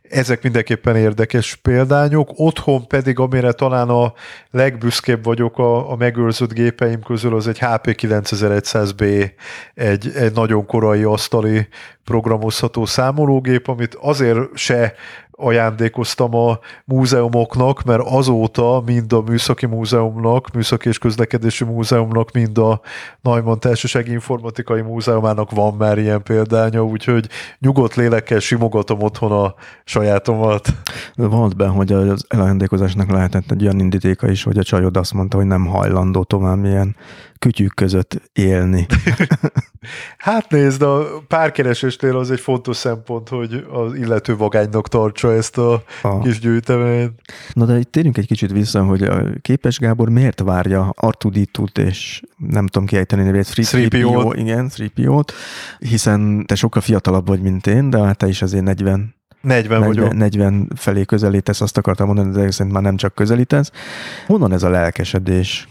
[0.09, 2.31] ezek mindenképpen érdekes példányok.
[2.35, 4.13] Otthon pedig, amire talán a
[4.51, 9.31] legbüszkébb vagyok a, a megőrzött gépeim közül, az egy HP 9100B,
[9.75, 11.69] egy, egy nagyon korai asztali
[12.05, 14.95] programozható számológép, amit azért se
[15.37, 22.81] ajándékoztam a múzeumoknak, mert azóta mind a Műszaki Múzeumnak, Műszaki és Közlekedési Múzeumnak, mind a
[23.23, 27.29] Neumann Társasági Informatikai Múzeumának van már ilyen példánya, úgyhogy
[27.59, 29.55] nyugodt lélekkel simogatom otthon a
[29.85, 30.69] sajátomat.
[31.15, 35.37] Volt be, hogy az elajándékozásnak lehetett egy olyan indítéka is, hogy a csajod azt mondta,
[35.37, 36.97] hogy nem hajlandó tovább ilyen
[37.45, 38.87] kütyük között élni.
[40.19, 45.83] hát nézd, a párkeresésnél az egy fontos szempont, hogy az illető vagánynak tartsa ezt a,
[46.03, 46.19] a.
[46.19, 47.13] kis gyűjteményt.
[47.53, 52.23] Na de itt térjünk egy kicsit vissza, hogy a Képes Gábor miért várja Artuditut és
[52.37, 54.71] nem tudom kiejteni nevét, 3PO, igen,
[55.05, 55.21] 3
[55.79, 59.87] hiszen te sokkal fiatalabb vagy, mint én, de hát te is azért 40 40, 40
[59.87, 60.15] vagyok.
[60.15, 63.71] 40 felé közelítesz, azt akartam mondani, de szerint már nem csak közelítesz.
[64.27, 65.69] Honnan ez a lelkesedés?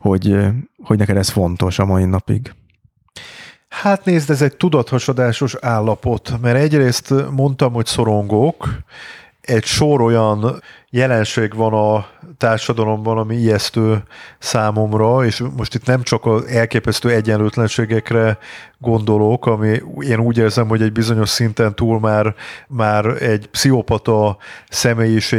[0.00, 0.36] Hogy,
[0.82, 2.54] hogy neked ez fontos a mai napig?
[3.68, 8.68] Hát nézd, ez egy tudathasadásos állapot, mert egyrészt mondtam, hogy szorongok,
[9.40, 14.02] egy sor olyan jelenség van a társadalomban, ami ijesztő
[14.38, 18.38] számomra, és most itt nem csak az elképesztő egyenlőtlenségekre
[18.80, 22.34] gondolok, ami én úgy érzem, hogy egy bizonyos szinten túl már,
[22.68, 24.36] már egy pszichopata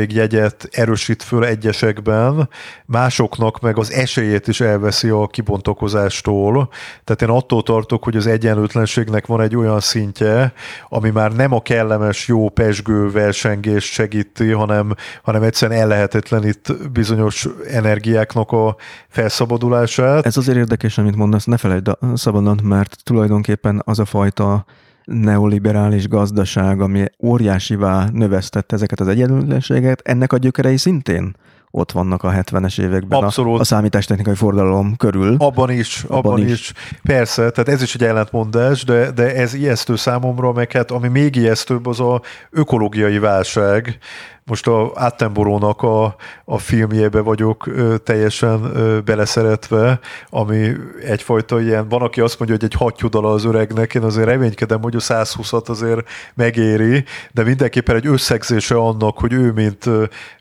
[0.08, 2.50] jegyet erősít föl egyesekben,
[2.86, 6.70] másoknak meg az esélyét is elveszi a kibontakozástól.
[7.04, 10.54] Tehát én attól tartok, hogy az egyenlőtlenségnek van egy olyan szintje,
[10.90, 18.52] ami már nem a kellemes, jó, pesgő versengést segíti, hanem, hanem egyszerűen ellehetetlenít bizonyos energiáknak
[18.52, 18.76] a
[19.10, 20.26] felszabadulását.
[20.26, 24.66] Ez azért érdekes, amit mondasz, ne felejtsd szabadon, mert tulajdonképpen az a fajta
[25.06, 31.36] neoliberális gazdaság, ami óriásivá növesztette ezeket az egyenlőtlenséget, ennek a gyökerei szintén
[31.72, 33.58] ott vannak a 70-es években Abszolút.
[33.58, 35.36] a, a számítástechnikai forradalom körül.
[35.38, 36.52] Abban is, abban, abban is.
[36.52, 36.74] is.
[37.04, 41.36] Persze, tehát ez is egy ellentmondás, de, de ez ijesztő számomra, meg hát ami még
[41.36, 43.98] ijesztőbb, az a ökológiai válság,
[44.46, 46.16] most a Attenborónak a,
[46.46, 50.72] a filmjébe vagyok ö, teljesen ö, beleszeretve, ami
[51.06, 54.96] egyfajta ilyen, van, aki azt mondja, hogy egy hattyúdala az öregnek, én azért reménykedem, hogy
[54.96, 59.86] a 120-at azért megéri, de mindenképpen egy összegzése annak, hogy ő, mint,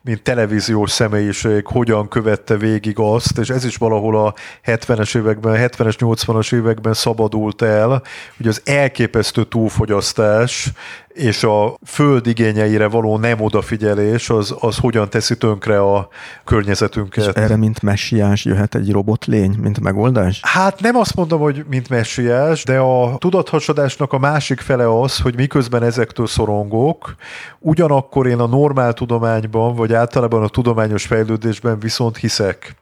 [0.02, 4.34] mint televíziós személyiség, hogyan követte végig azt, és ez is valahol a
[4.64, 8.02] 70-es években, 70-es, 80-as években szabadult el,
[8.36, 10.72] hogy az elképesztő túlfogyasztás
[11.12, 16.08] és a föld igényeire való nem odafigyelés, az, az hogyan teszi tönkre a
[16.44, 17.26] környezetünket.
[17.26, 20.40] És erre, mint messiás jöhet egy robotlény, mint megoldás?
[20.42, 25.34] Hát nem azt mondom, hogy mint messiás, de a tudathasadásnak a másik fele az, hogy
[25.36, 27.14] miközben ezektől szorongok,
[27.58, 32.74] ugyanakkor én a normál tudományban, vagy általában a tudományos fejlődésben viszont hiszek.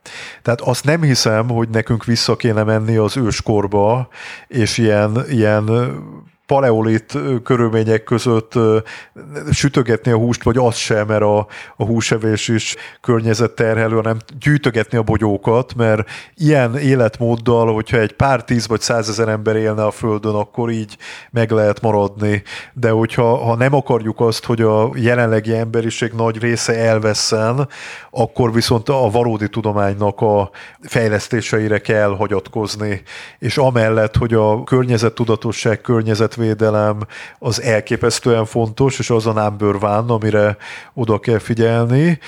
[0.42, 4.08] Tehát azt nem hiszem, hogy nekünk vissza kéne menni az őskorba,
[4.48, 5.66] és ilyen, ilyen
[6.48, 8.52] paleolit körülmények között
[9.50, 11.46] sütögetni a húst, vagy az sem, mert a,
[11.76, 18.68] a húsevés is környezetterhelő, hanem gyűjtögetni a bogyókat, mert ilyen életmóddal, hogyha egy pár tíz
[18.68, 20.96] vagy százezer ember élne a Földön, akkor így
[21.30, 22.42] meg lehet maradni.
[22.72, 27.68] De hogyha ha nem akarjuk azt, hogy a jelenlegi emberiség nagy része elveszen,
[28.10, 33.02] akkor viszont a valódi tudománynak a fejlesztéseire kell hagyatkozni.
[33.38, 36.98] És amellett, hogy a környezettudatosság, környezet környezetvédelem
[37.38, 40.56] az elképesztően fontos, és az a number one, amire
[40.94, 42.18] oda kell figyelni.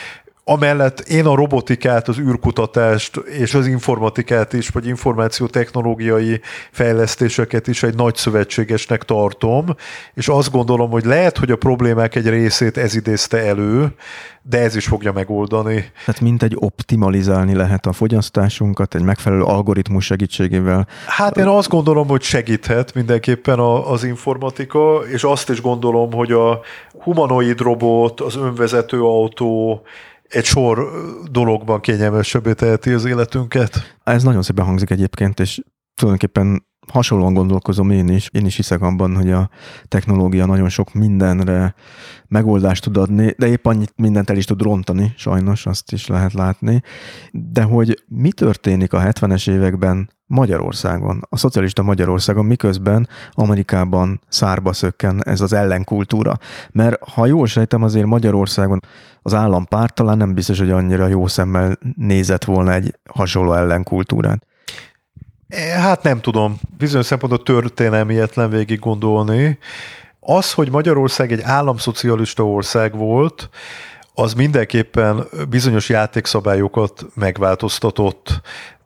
[0.51, 6.41] Amellett én a robotikát, az űrkutatást és az informatikát is, vagy információtechnológiai
[6.71, 9.67] fejlesztéseket is egy nagy szövetségesnek tartom,
[10.15, 13.95] és azt gondolom, hogy lehet, hogy a problémák egy részét ez idézte elő,
[14.43, 15.93] de ez is fogja megoldani.
[16.05, 20.87] Tehát mint egy optimalizálni lehet a fogyasztásunkat egy megfelelő algoritmus segítségével.
[21.07, 26.61] Hát én azt gondolom, hogy segíthet mindenképpen az informatika, és azt is gondolom, hogy a
[27.03, 29.83] humanoid robot, az önvezető autó,
[30.31, 30.91] egy sor
[31.31, 33.97] dologban kényelmesebbé teheti az életünket.
[34.05, 35.61] Ez nagyon szépen hangzik egyébként, és
[35.95, 38.29] tulajdonképpen hasonlóan gondolkozom én is.
[38.33, 39.51] Én is hiszek abban, hogy a
[39.89, 41.75] technológia nagyon sok mindenre
[42.29, 46.33] megoldást tud adni, de épp annyit mindent el is tud rontani, sajnos, azt is lehet
[46.33, 46.83] látni.
[47.31, 55.23] De hogy mi történik a 70-es években Magyarországon, a szocialista Magyarországon, miközben Amerikában szárba szökken
[55.25, 56.39] ez az ellenkultúra.
[56.73, 58.81] Mert ha jól sejtem, azért Magyarországon
[59.23, 64.47] az állampárt talán nem biztos, hogy annyira jó szemmel nézett volna egy hasonló ellenkultúrát.
[65.81, 69.59] Hát nem tudom, bizonyos szempontból történelmietlen végig gondolni.
[70.21, 73.51] Az, hogy Magyarország egy államszocialista ország volt,
[74.15, 78.41] az mindenképpen bizonyos játékszabályokat megváltoztatott.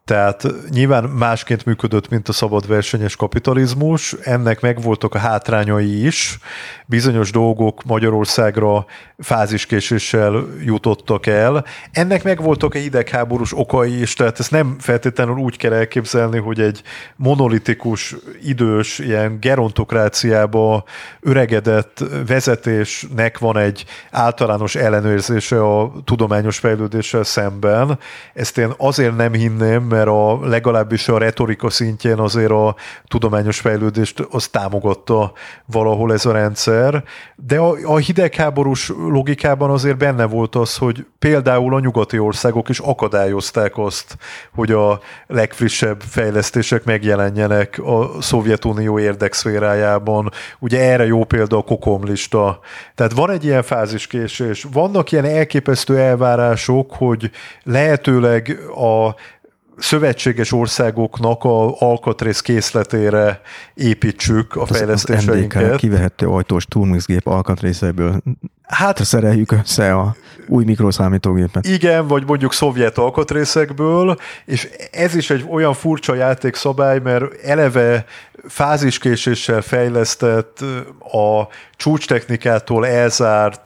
[0.05, 6.39] Tehát nyilván másként működött, mint a szabad versenyes kapitalizmus, ennek megvoltak a hátrányai is,
[6.87, 8.87] bizonyos dolgok Magyarországra
[9.19, 11.65] fáziskéséssel jutottak el.
[11.93, 16.83] Ennek megvoltak a hidegháborús okai is, tehát ezt nem feltétlenül úgy kell elképzelni, hogy egy
[17.17, 20.85] monolitikus, idős, ilyen gerontokráciába
[21.21, 27.99] öregedett vezetésnek van egy általános ellenőrzése a tudományos fejlődéssel szemben.
[28.35, 32.75] Ezt én azért nem hinném, mert a legalábbis a retorika szintjén azért a
[33.09, 35.33] tudományos fejlődést az támogatta
[35.67, 37.05] valahol ez a rendszer,
[37.37, 42.79] de a, a hidegháborús logikában azért benne volt az, hogy például a nyugati országok is
[42.79, 44.17] akadályozták azt,
[44.55, 50.31] hogy a legfrissebb fejlesztések megjelenjenek a Szovjetunió érdekszférájában.
[50.59, 52.59] Ugye erre jó példa a kokomlista.
[52.95, 54.67] Tehát van egy ilyen fáziskésés.
[54.73, 57.31] Vannak ilyen elképesztő elvárások, hogy
[57.63, 59.15] lehetőleg a
[59.79, 63.41] szövetséges országoknak a alkatrész készletére
[63.75, 65.63] építsük a fejlesztéseinket.
[65.63, 68.23] Az, az kivehető ajtós turmixgép alkatrészekből
[68.63, 70.17] hát szereljük össze a
[70.47, 71.67] új mikroszámítógépet.
[71.67, 78.05] Igen, vagy mondjuk szovjet alkatrészekből, és ez is egy olyan furcsa játékszabály, mert eleve
[78.49, 80.65] fáziskéséssel fejlesztett,
[80.99, 83.63] a csúcstechnikától elzárt,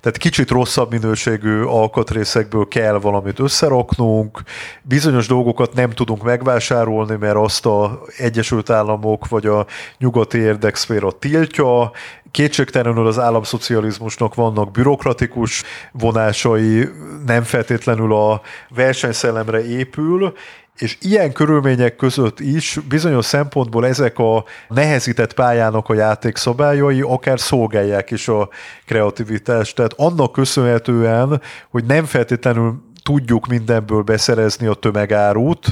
[0.00, 4.42] tehát kicsit rosszabb minőségű alkatrészekből kell valamit összeraknunk,
[4.82, 9.66] bizonyos dolgokat nem tudunk megvásárolni, mert azt a Egyesült Államok vagy a
[9.98, 11.90] nyugati érdekszféra tiltja,
[12.32, 15.62] kétségtelenül az államszocializmusnak vannak bürokratikus
[15.92, 16.88] vonásai,
[17.26, 20.32] nem feltétlenül a versenyszellemre épül,
[20.76, 28.10] és ilyen körülmények között is bizonyos szempontból ezek a nehezített pályának a játékszabályai akár szolgálják
[28.10, 28.48] is a
[28.86, 29.76] kreativitást.
[29.76, 35.66] Tehát annak köszönhetően, hogy nem feltétlenül tudjuk mindenből beszerezni a tömegárút,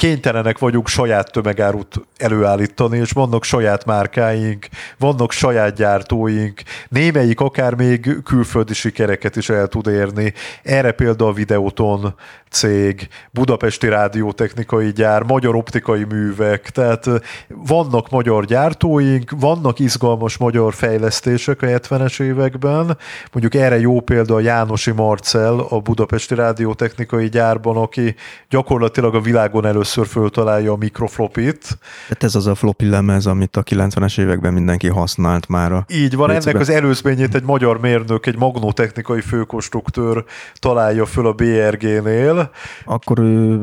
[0.00, 8.22] kénytelenek vagyunk saját tömegárut előállítani, és vannak saját márkáink, vannak saját gyártóink, némelyik akár még
[8.24, 10.32] külföldi sikereket is el tud érni.
[10.62, 12.14] Erre például a Videoton
[12.50, 17.06] cég, Budapesti Rádiótechnikai Gyár, Magyar Optikai Művek, tehát
[17.48, 22.98] vannak magyar gyártóink, vannak izgalmas magyar fejlesztések a 70-es években,
[23.32, 28.14] mondjuk erre jó példa a Jánosi Marcel a Budapesti Rádiótechnikai Gyárban, aki
[28.48, 31.78] gyakorlatilag a világon először először föltalálja a mikroflopit.
[32.08, 35.72] Hát ez az a floppy lemez, amit a 90-es években mindenki használt már.
[35.72, 40.24] A Így van, ennek az előzményét egy magyar mérnök, egy magnótechnikai főkonstruktőr
[40.54, 42.50] találja föl a BRG-nél.
[42.84, 43.60] Akkor ő,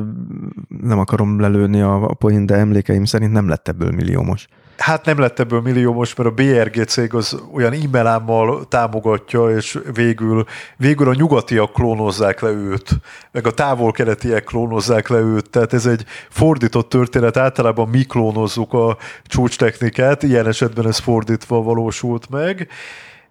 [0.82, 4.48] nem akarom lelőni a poén, de emlékeim szerint nem lett ebből milliómos.
[4.78, 10.46] Hát nem lett ebből milliómos, mert a BRG cég az olyan e-mailámmal támogatja, és végül,
[10.78, 12.90] végül a nyugatiak klónozzák le őt,
[13.32, 18.98] meg a távol-keletiek klónozzák le őt, tehát ez egy fordított történet, általában mi klónozzuk a
[19.24, 22.70] csúcstechnikát, ilyen esetben ez fordítva valósult meg,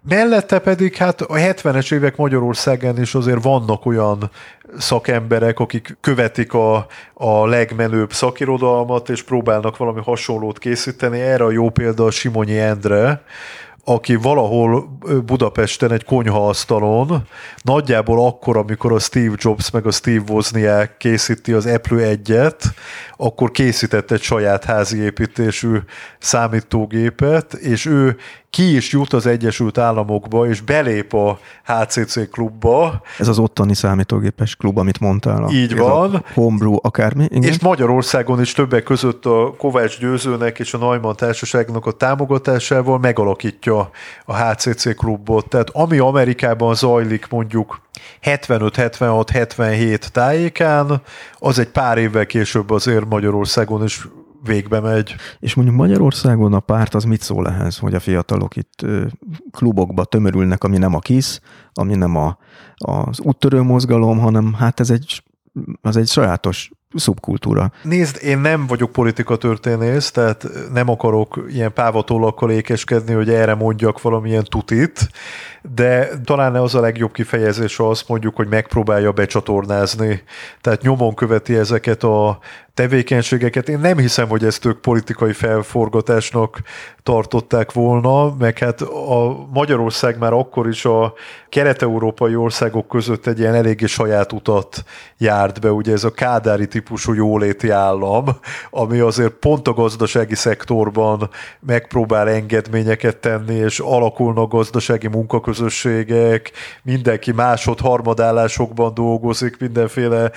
[0.09, 4.31] Mellette pedig hát a 70-es évek Magyarországán is azért vannak olyan
[4.77, 11.19] szakemberek, akik követik a, a legmenőbb szakirodalmat, és próbálnak valami hasonlót készíteni.
[11.19, 13.23] Erre a jó példa a Simonyi Endre,
[13.89, 17.27] aki valahol Budapesten egy konyhaasztalon,
[17.61, 22.63] nagyjából akkor, amikor a Steve Jobs meg a Steve Wozniak készíti az Apple 1-et,
[23.17, 25.77] akkor készített egy saját házi építésű
[26.19, 28.17] számítógépet, és ő
[28.49, 33.01] ki is jut az Egyesült Államokba, és belép a HCC klubba.
[33.17, 35.43] Ez az ottani számítógépes klub, amit mondtál.
[35.43, 36.15] A, Így van.
[36.15, 37.23] A homebrew akármi.
[37.23, 37.43] Igen.
[37.43, 43.89] És Magyarországon is többek között a Kovács Győzőnek és a Neumann Társaságnak a támogatásával megalakítja
[44.25, 45.49] a HCC klubot.
[45.49, 47.81] Tehát ami Amerikában zajlik mondjuk
[48.23, 51.01] 75-76-77 tájékán,
[51.39, 54.07] az egy pár évvel később azért Magyarországon is
[54.47, 55.15] végbe megy.
[55.39, 58.85] És mondjuk Magyarországon a párt az mit szól ehhez, hogy a fiatalok itt
[59.51, 61.41] klubokba tömörülnek, ami nem a KISZ,
[61.73, 62.37] ami nem a,
[62.75, 65.23] az úttörő mozgalom, hanem hát ez egy,
[65.81, 67.71] az egy sajátos szubkultúra.
[67.83, 74.43] Nézd, én nem vagyok politikatörténész, tehát nem akarok ilyen pávatólakkal ékeskedni, hogy erre mondjak valamilyen
[74.43, 75.09] tutit,
[75.75, 80.23] de talán az a legjobb kifejezés azt mondjuk, hogy megpróbálja becsatornázni.
[80.61, 82.39] Tehát nyomon követi ezeket a
[82.77, 83.69] tevékenységeket.
[83.69, 86.61] Én nem hiszem, hogy ezt ők politikai felforgatásnak
[87.03, 91.13] tartották volna, meg hát a Magyarország már akkor is a
[91.49, 94.83] kelet-európai országok között egy ilyen eléggé saját utat
[95.17, 98.25] járt be, ugye ez a kádári típusú jóléti állam,
[98.69, 106.51] ami azért pont a gazdasági szektorban megpróbál engedményeket tenni, és alakulnak gazdasági munkaközösségek,
[106.83, 110.31] mindenki másod harmadállásokban dolgozik, mindenféle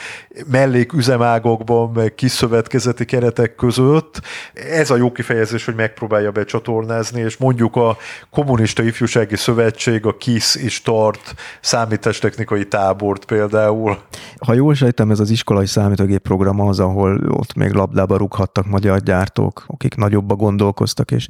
[0.50, 4.20] melléküzemágokban, meg kiszövetkezeti keretek között.
[4.54, 7.96] Ez a jó kifejezés, hogy megpróbálja becsatornázni, és mondjuk a
[8.30, 13.98] Kommunista Ifjúsági Szövetség, a KISZ is tart számítástechnikai tábort például.
[14.38, 19.00] Ha jól sejtem, ez az iskolai számítógép program az, ahol ott még labdába rúghattak magyar
[19.00, 21.26] gyártók, akik nagyobba gondolkoztak, és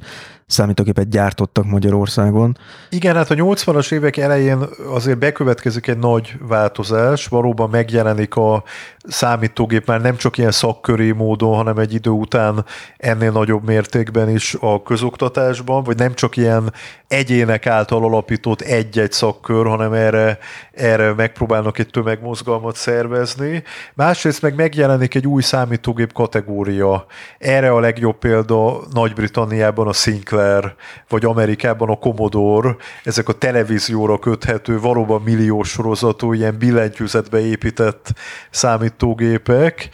[0.47, 2.57] számítógépet gyártottak Magyarországon.
[2.89, 4.57] Igen, hát a 80-as évek elején
[4.93, 8.63] azért bekövetkezik egy nagy változás, valóban megjelenik a
[9.07, 10.51] számítógép már nem csak ilyen
[10.91, 12.65] szakköri módon, hanem egy idő után
[12.97, 16.73] ennél nagyobb mértékben is a közoktatásban, vagy nem csak ilyen
[17.07, 20.37] egyének által alapított egy-egy szakkör, hanem erre,
[20.71, 23.63] erre megpróbálnak egy tömegmozgalmat szervezni.
[23.93, 27.05] Másrészt meg megjelenik egy új számítógép kategória.
[27.37, 30.75] Erre a legjobb példa Nagy-Britanniában a Sinclair,
[31.09, 38.13] vagy Amerikában a Commodore, ezek a televízióra köthető, valóban milliós sorozatú, ilyen billentyűzetbe épített
[38.49, 39.89] számítógépek,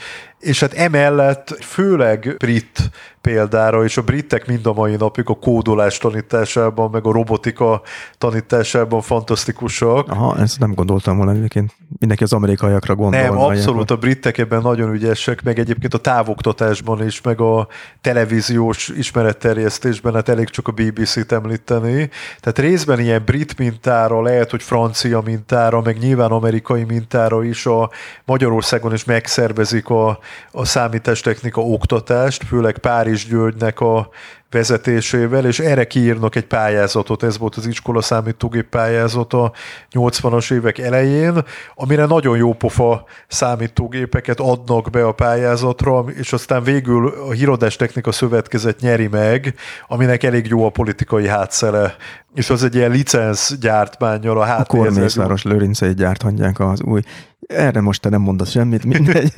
[0.48, 2.90] és hát emellett főleg brit
[3.28, 7.82] példára, és a britek mind a mai napig a kódolás tanításában, meg a robotika
[8.18, 10.10] tanításában fantasztikusak.
[10.10, 11.76] Aha, ezt nem gondoltam volna egyébként.
[12.00, 13.22] Mindenki az amerikaiakra gondol.
[13.22, 17.68] Nem, abszolút, a britek ebben nagyon ügyesek, meg egyébként a távoktatásban is, meg a
[18.02, 22.10] televíziós ismeretterjesztésben, hát elég csak a BBC-t említeni.
[22.40, 27.90] Tehát részben ilyen brit mintára, lehet, hogy francia mintára, meg nyilván amerikai mintára is a
[28.26, 30.20] Magyarországon is megszervezik a,
[30.52, 34.10] a számítástechnika oktatást, főleg Párizs Párizs Györgynek a
[34.52, 39.52] vezetésével, és erre kiírnak egy pályázatot, ez volt az iskola számítógép pályázata
[39.92, 41.44] 80-as évek elején,
[41.76, 48.12] amire nagyon jó pofa számítógépeket adnak be a pályázatra, és aztán végül a Híradás Technika
[48.12, 49.54] Szövetkezet nyeri meg,
[49.88, 51.96] aminek elég jó a politikai hátszele,
[52.34, 54.96] és az egy ilyen licensz gyártmányal a háttérben.
[54.96, 57.02] A Mészáros Lőrincei gyárthatják az új
[57.48, 59.34] erre most te nem mondasz semmit, mindegy.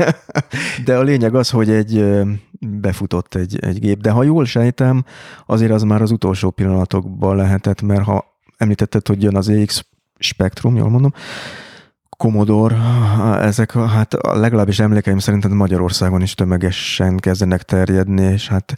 [0.86, 2.06] De a lényeg az, hogy egy
[2.60, 4.02] befutott egy, egy gép.
[4.02, 5.06] De ha jól sejtem,
[5.46, 8.26] azért az már az utolsó pillanatokban lehetett, mert ha
[8.58, 9.86] említetted, hogy jön az EX
[10.20, 11.14] Spectrum, jól mondom,
[12.18, 12.76] Commodore,
[13.42, 18.76] ezek hát legalábbis emlékeim szerint Magyarországon is tömegesen kezdenek terjedni, és hát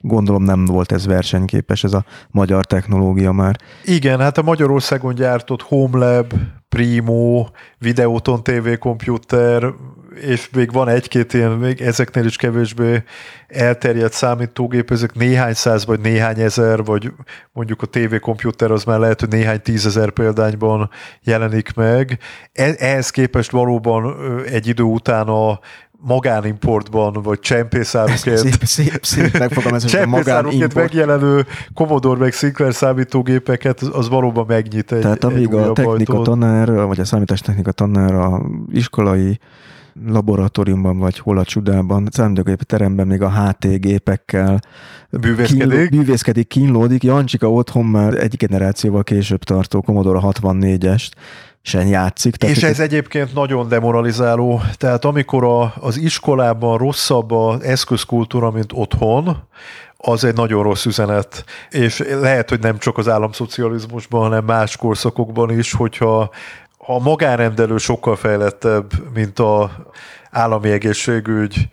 [0.00, 3.56] gondolom nem volt ez versenyképes, ez a magyar technológia már.
[3.84, 6.32] Igen, hát a Magyarországon gyártott HomeLab,
[6.68, 7.46] Primo,
[7.78, 9.72] Videoton TV komputer,
[10.20, 13.02] és még van egy-két ilyen, még ezeknél is kevésbé
[13.48, 17.12] elterjedt számítógép, ezek néhány száz, vagy néhány ezer, vagy
[17.52, 20.90] mondjuk a TV komputer az már lehet, hogy néhány tízezer példányban
[21.22, 22.18] jelenik meg.
[22.52, 24.16] E-, ehhez képest valóban
[24.46, 25.60] egy idő után a
[26.00, 29.48] magánimportban, vagy csempészáruként, szép, szép, szép
[29.86, 36.12] csempészáruként megjelenő Commodore meg Sinclair számítógépeket, az valóban megnyit egy Tehát amíg egy a technika
[36.12, 36.24] ajtót.
[36.24, 38.42] tanár, vagy a számítástechnika tanár a
[38.72, 39.38] iskolai
[40.06, 44.60] laboratóriumban, vagy hol a csodában, számítógép teremben még a HT gépekkel
[45.10, 47.02] bűvészkedik, kínló, bűvészkedik kínlódik.
[47.02, 51.10] Jancsika otthon már egy generációval később tartó Commodore 64-est
[51.68, 52.36] sen játszik.
[52.36, 54.60] Tehát és ez egyébként nagyon demoralizáló.
[54.76, 59.48] Tehát amikor a, az iskolában rosszabb az eszközkultúra, mint otthon,
[59.96, 61.44] az egy nagyon rossz üzenet.
[61.70, 66.30] És lehet, hogy nem csak az államszocializmusban, hanem más korszakokban is, hogyha
[66.78, 69.70] ha a magánrendelő sokkal fejlettebb, mint a
[70.30, 71.68] állami egészségügy,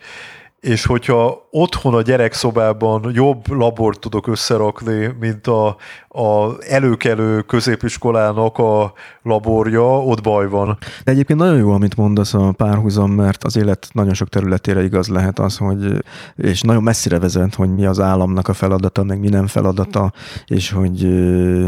[0.65, 5.67] és hogyha otthon a gyerekszobában jobb labort tudok összerakni, mint a,
[6.07, 10.77] a előkelő középiskolának a laborja, ott baj van.
[11.03, 15.07] De egyébként nagyon jó, amit mondasz a párhuzam, mert az élet nagyon sok területére igaz
[15.07, 16.03] lehet az, hogy
[16.35, 20.11] és nagyon messzire vezet, hogy mi az államnak a feladata, meg mi nem feladata,
[20.45, 21.03] és hogy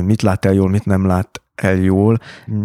[0.05, 2.17] mit lát el jól, mit nem lát el jól.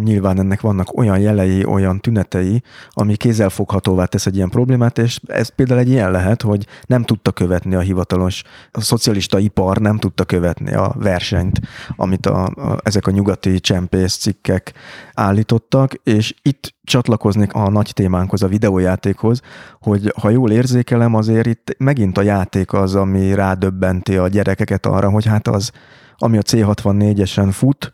[0.03, 5.49] Nyilván ennek vannak olyan jelei, olyan tünetei, ami kézzelfoghatóvá tesz egy ilyen problémát, és ez
[5.49, 10.23] például egy ilyen lehet, hogy nem tudta követni a hivatalos, a szocialista ipar nem tudta
[10.23, 11.59] követni a versenyt,
[11.95, 14.73] amit a, a, ezek a nyugati csempész cikkek
[15.13, 19.41] állítottak, és itt csatlakoznék a nagy témánkhoz, a videójátékhoz,
[19.81, 25.09] hogy ha jól érzékelem, azért itt megint a játék az, ami rádöbbenti a gyerekeket arra,
[25.09, 25.71] hogy hát az,
[26.17, 27.91] ami a C64-esen fut,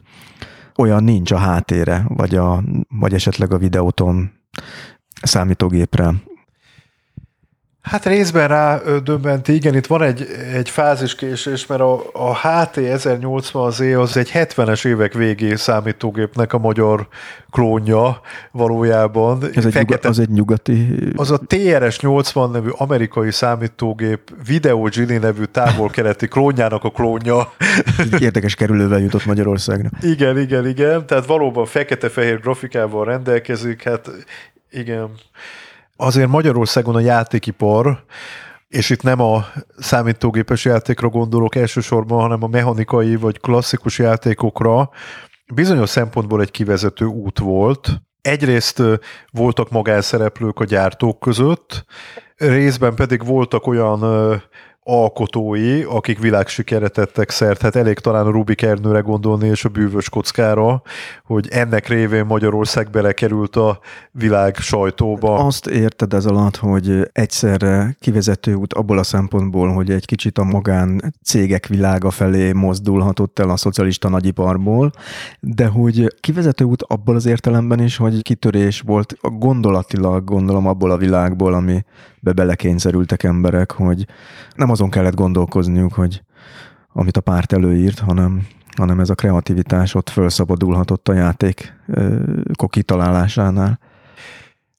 [0.79, 4.31] olyan nincs a hátére, vagy, a, vagy esetleg a videóton
[5.21, 6.13] számítógépre
[7.89, 13.71] Hát részben rá döbbenti, igen, itt van egy, egy fáziskésés, mert a, a HT 1080
[13.71, 17.07] z az egy 70-es évek végé számítógépnek a magyar
[17.51, 18.21] klónja
[18.51, 19.43] valójában.
[19.53, 20.87] Ez egy Fekete, az egy nyugati...
[21.15, 27.53] Az a TRS 80 nevű amerikai számítógép Video Gili nevű távol-keleti klónjának a klónja.
[28.19, 29.89] Érdekes kerülővel jutott Magyarországra.
[30.01, 31.05] Igen, igen, igen.
[31.05, 34.09] Tehát valóban fekete-fehér grafikával rendelkezik, hát
[34.71, 35.09] igen
[36.01, 38.03] azért Magyarországon a játékipar,
[38.67, 39.45] és itt nem a
[39.77, 44.89] számítógépes játékra gondolok elsősorban, hanem a mechanikai vagy klasszikus játékokra,
[45.53, 48.01] bizonyos szempontból egy kivezető út volt.
[48.21, 48.81] Egyrészt
[49.31, 51.85] voltak magánszereplők a gyártók között,
[52.35, 54.01] részben pedig voltak olyan
[54.89, 57.61] alkotói, akik világsikere tettek szert.
[57.61, 60.81] Hát elég talán a Rubik Ernőre gondolni és a bűvös kockára,
[61.25, 63.79] hogy ennek révén Magyarország belekerült a
[64.11, 65.35] világ sajtóba.
[65.35, 70.43] Azt érted ez alatt, hogy egyszerre kivezető út abból a szempontból, hogy egy kicsit a
[70.43, 74.91] magán cégek világa felé mozdulhatott el a szocialista nagyiparból,
[75.39, 80.97] de hogy kivezető út abból az értelemben is, hogy kitörés volt gondolatilag, gondolom abból a
[80.97, 81.83] világból, ami
[82.21, 84.05] be belekényszerültek emberek, hogy
[84.55, 86.21] nem azon kellett gondolkozniuk, hogy
[86.93, 91.73] amit a párt előírt, hanem, hanem ez a kreativitás ott felszabadulhatott a játék
[92.67, 93.79] kitalálásánál.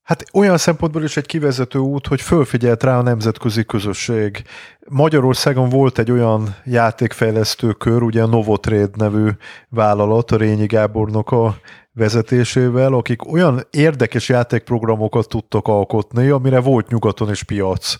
[0.03, 4.43] Hát olyan szempontból is egy kivezető út, hogy fölfigyelt rá a nemzetközi közösség.
[4.89, 9.29] Magyarországon volt egy olyan játékfejlesztő kör, ugye a Novotrade nevű
[9.69, 11.57] vállalat, a Rényi Gábornak a
[11.93, 17.97] vezetésével, akik olyan érdekes játékprogramokat tudtak alkotni, amire volt nyugaton is piac.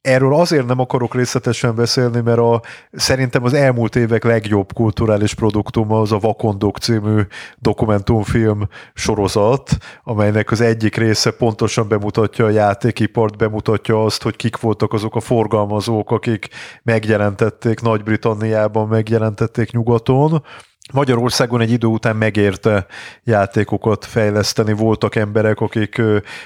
[0.00, 2.62] Erről azért nem akarok részletesen beszélni, mert a,
[2.92, 7.20] szerintem az elmúlt évek legjobb kulturális produktuma az a Vakondok című
[7.58, 14.92] dokumentumfilm sorozat, amelynek az egyik része pontosan bemutatja a játékipart, bemutatja azt, hogy kik voltak
[14.92, 16.48] azok a forgalmazók, akik
[16.82, 20.42] megjelentették Nagy-Britanniában, megjelentették nyugaton,
[20.92, 22.86] Magyarországon egy idő után megérte
[23.24, 26.02] játékokat fejleszteni, voltak emberek, akik,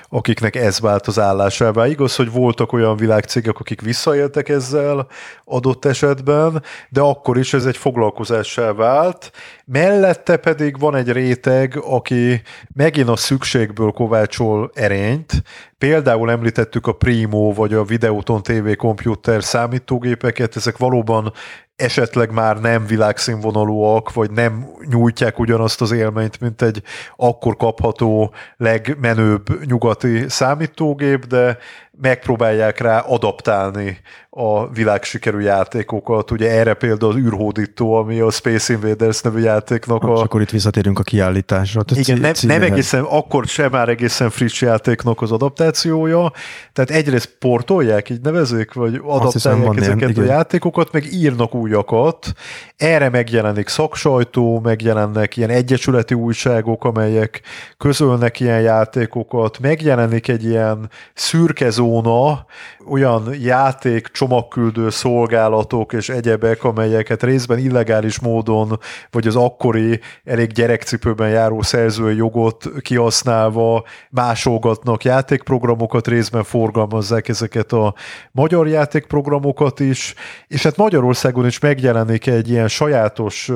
[0.08, 1.86] akiknek ez vált az állásává.
[1.86, 5.06] Igaz, hogy voltak olyan világcégek, akik visszaéltek ezzel
[5.44, 9.30] adott esetben, de akkor is ez egy foglalkozássá vált.
[9.64, 12.42] Mellette pedig van egy réteg, aki
[12.74, 15.42] megint a szükségből kovácsol erényt,
[15.78, 21.32] Például említettük a Primo vagy a Videoton TV komputer számítógépeket, ezek valóban
[21.76, 26.82] esetleg már nem világszínvonalúak, vagy nem nyújtják ugyanazt az élményt, mint egy
[27.16, 31.58] akkor kapható legmenőbb nyugati számítógép, de
[32.00, 33.98] megpróbálják rá adaptálni
[34.30, 36.30] a világsikerű játékokat.
[36.30, 40.12] Ugye erre például az űrhódító, ami a Space Invaders nevű játéknak a...
[40.12, 41.82] És akkor itt visszatérünk a kiállításra.
[41.94, 46.32] Igen, nem, nem egészen, akkor sem már egészen friss játéknak az adaptációja.
[46.72, 52.32] Tehát egyrészt portolják, így nevezik, vagy adaptálják ezeket ilyen, a játékokat, meg írnak újakat.
[52.76, 57.40] Erre megjelenik szaksajtó, megjelennek ilyen egyesületi újságok, amelyek
[57.76, 62.46] közölnek ilyen játékokat, megjelenik egy ilyen szürkezó zóna,
[62.88, 68.78] olyan játék, csomagküldő szolgálatok és egyebek, amelyeket részben illegális módon,
[69.10, 77.94] vagy az akkori elég gyerekcipőben járó szerzői jogot kihasználva másolgatnak játékprogramokat, részben forgalmazzák ezeket a
[78.32, 80.14] magyar játékprogramokat is,
[80.46, 83.50] és hát Magyarországon is megjelenik egy ilyen sajátos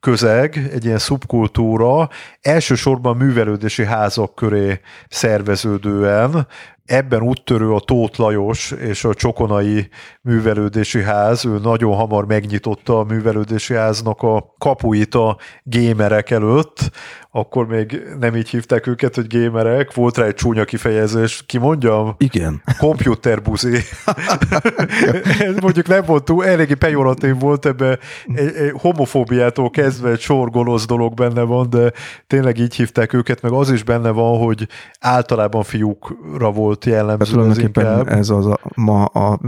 [0.00, 2.08] közeg, egy ilyen szubkultúra,
[2.40, 6.46] elsősorban művelődési házak köré szerveződően,
[6.86, 9.88] ebben úttörő a Tóth Lajos és a Csokonai
[10.22, 16.90] művelődési ház, ő nagyon hamar megnyitotta a művelődési háznak a kapuit a gémerek előtt,
[17.36, 22.14] akkor még nem így hívták őket, hogy gémerek, volt rá egy csúnya kifejezés, ki mondjam?
[22.18, 22.62] Igen.
[22.78, 23.78] Computerbuzi.
[25.60, 27.98] Mondjuk nem volt túl, eléggé pejoratív volt ebbe,
[28.34, 31.92] egy, egy homofóbiától kezdve egy sor gonosz dolog benne van, de
[32.26, 34.68] tényleg így hívták őket, meg az is benne van, hogy
[35.00, 37.48] általában fiúkra volt jellemző.
[37.48, 38.08] Ez inkább.
[38.08, 39.40] ez az a, ma a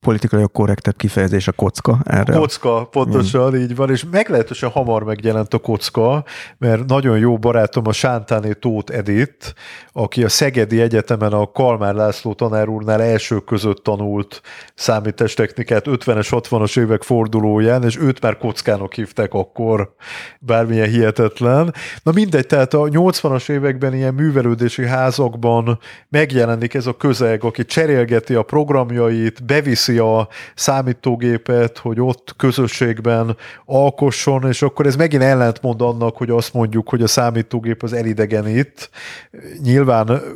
[0.00, 2.36] politikai korrektebb kifejezés a kocka erre.
[2.36, 3.60] A kocka, pontosan mm.
[3.60, 6.24] így van, és meglehetősen hamar megjelent a kocka,
[6.58, 9.54] mert nagyon jó barátom a Sántáné Tóth Edith,
[9.98, 14.40] aki a Szegedi Egyetemen a Kalmár László tanár úrnál elsők között tanult
[14.74, 19.94] számítástechnikát 50-es, 60-as évek fordulóján, és őt már kockának hívták akkor
[20.40, 21.74] bármilyen hihetetlen.
[22.02, 28.34] Na mindegy, tehát a 80-as években ilyen művelődési házakban megjelenik ez a közeg, aki cserélgeti
[28.34, 36.16] a programjait, beviszi a számítógépet, hogy ott közösségben alkosson, és akkor ez megint ellentmond annak,
[36.16, 38.90] hogy azt mondjuk, hogy a számítógép az elidegenít.
[39.62, 39.86] Nyilván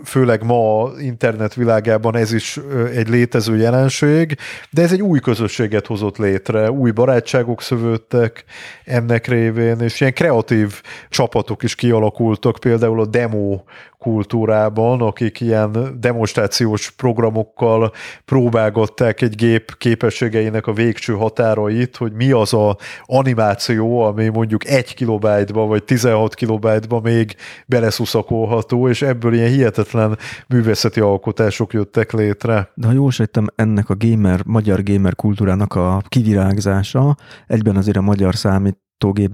[0.05, 2.61] főleg ma internet világában ez is
[2.95, 4.37] egy létező jelenség,
[4.71, 8.45] de ez egy új közösséget hozott létre, új barátságok szövődtek
[8.85, 13.61] ennek révén, és ilyen kreatív csapatok is kialakultak, például a demo
[14.03, 17.93] kultúrában, akik ilyen demonstrációs programokkal
[18.25, 24.95] próbálgatták egy gép képességeinek a végső határait, hogy mi az a animáció, ami mondjuk 1
[24.95, 30.19] kilobájtba vagy 16 kilobájtba még beleszuszakolható, és ebből ilyen hihetetlen
[30.49, 32.71] művészeti alkotások jöttek létre.
[32.75, 37.17] De ha jól sejtem, ennek a gamer, magyar gamer kultúrának a kivirágzása
[37.47, 38.82] egyben azért a magyar számít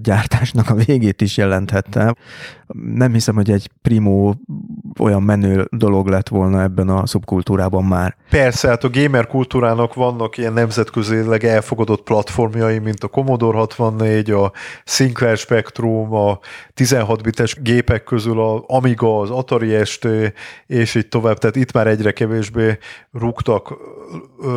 [0.02, 2.14] gyártásnak a végét is jelenthette.
[2.94, 4.32] Nem hiszem, hogy egy primo
[4.98, 8.16] olyan menő dolog lett volna ebben a szubkultúrában már.
[8.30, 14.52] Persze, hát a gamer kultúrának vannak ilyen nemzetközileg elfogadott platformjai, mint a Commodore 64, a
[14.84, 16.38] Sinclair Spectrum, a
[16.74, 20.08] 16 bites gépek közül a Amiga, az Atari ST,
[20.66, 21.38] és így tovább.
[21.38, 22.78] Tehát itt már egyre kevésbé
[23.12, 23.74] rúgtak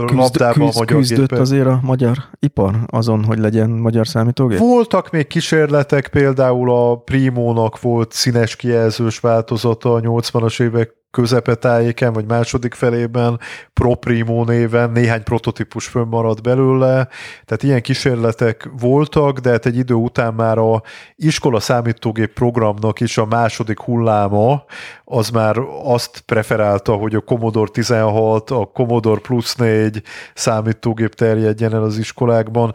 [0.05, 1.39] küzd, labdába küzd, a magyar küzdött gépek.
[1.39, 4.57] azért a magyar ipar azon, hogy legyen magyar számítógép?
[4.57, 12.25] Voltak még kísérletek, például a Primónak volt színes kijelzős változata a 80-as évek közepetájéken, vagy
[12.25, 13.39] második felében.
[13.73, 17.07] Pro Primo néven néhány prototípus fönnmaradt belőle,
[17.45, 20.81] tehát ilyen kísérletek voltak, de hát egy idő után már a
[21.15, 24.63] iskola számítógép programnak is a második hulláma,
[25.03, 30.01] az már azt preferálta, hogy a Commodore 16, a Commodore Plus 4
[30.33, 32.73] számítógép terjedjen el az iskolákban.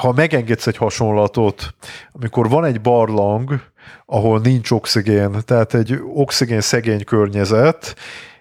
[0.00, 1.74] Ha megengedsz egy hasonlatot,
[2.12, 3.60] amikor van egy barlang,
[4.06, 7.94] ahol nincs oxigén, tehát egy oxigén szegény környezet,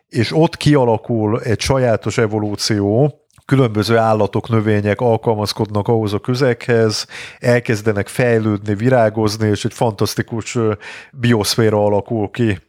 [0.10, 7.08] és ott kialakul egy sajátos evolúció, különböző állatok, növények alkalmazkodnak ahhoz a közeghez,
[7.40, 10.58] elkezdenek fejlődni, virágozni, és egy fantasztikus
[11.12, 12.60] bioszféra alakul ki.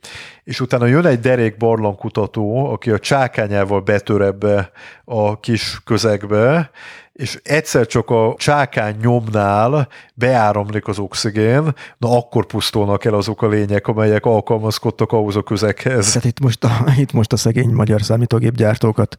[0.44, 4.70] És utána jön egy derék barlangkutató, aki a csákányával betör ebbe
[5.04, 6.70] a kis közegbe,
[7.14, 13.48] és egyszer csak a csákány nyomnál beáramlik az oxigén, na akkor pusztulnak el azok a
[13.48, 16.06] lények, amelyek alkalmazkodtak ahhoz a közeghez.
[16.06, 19.16] Tehát itt most a, itt most a szegény magyar számítógépgyártókat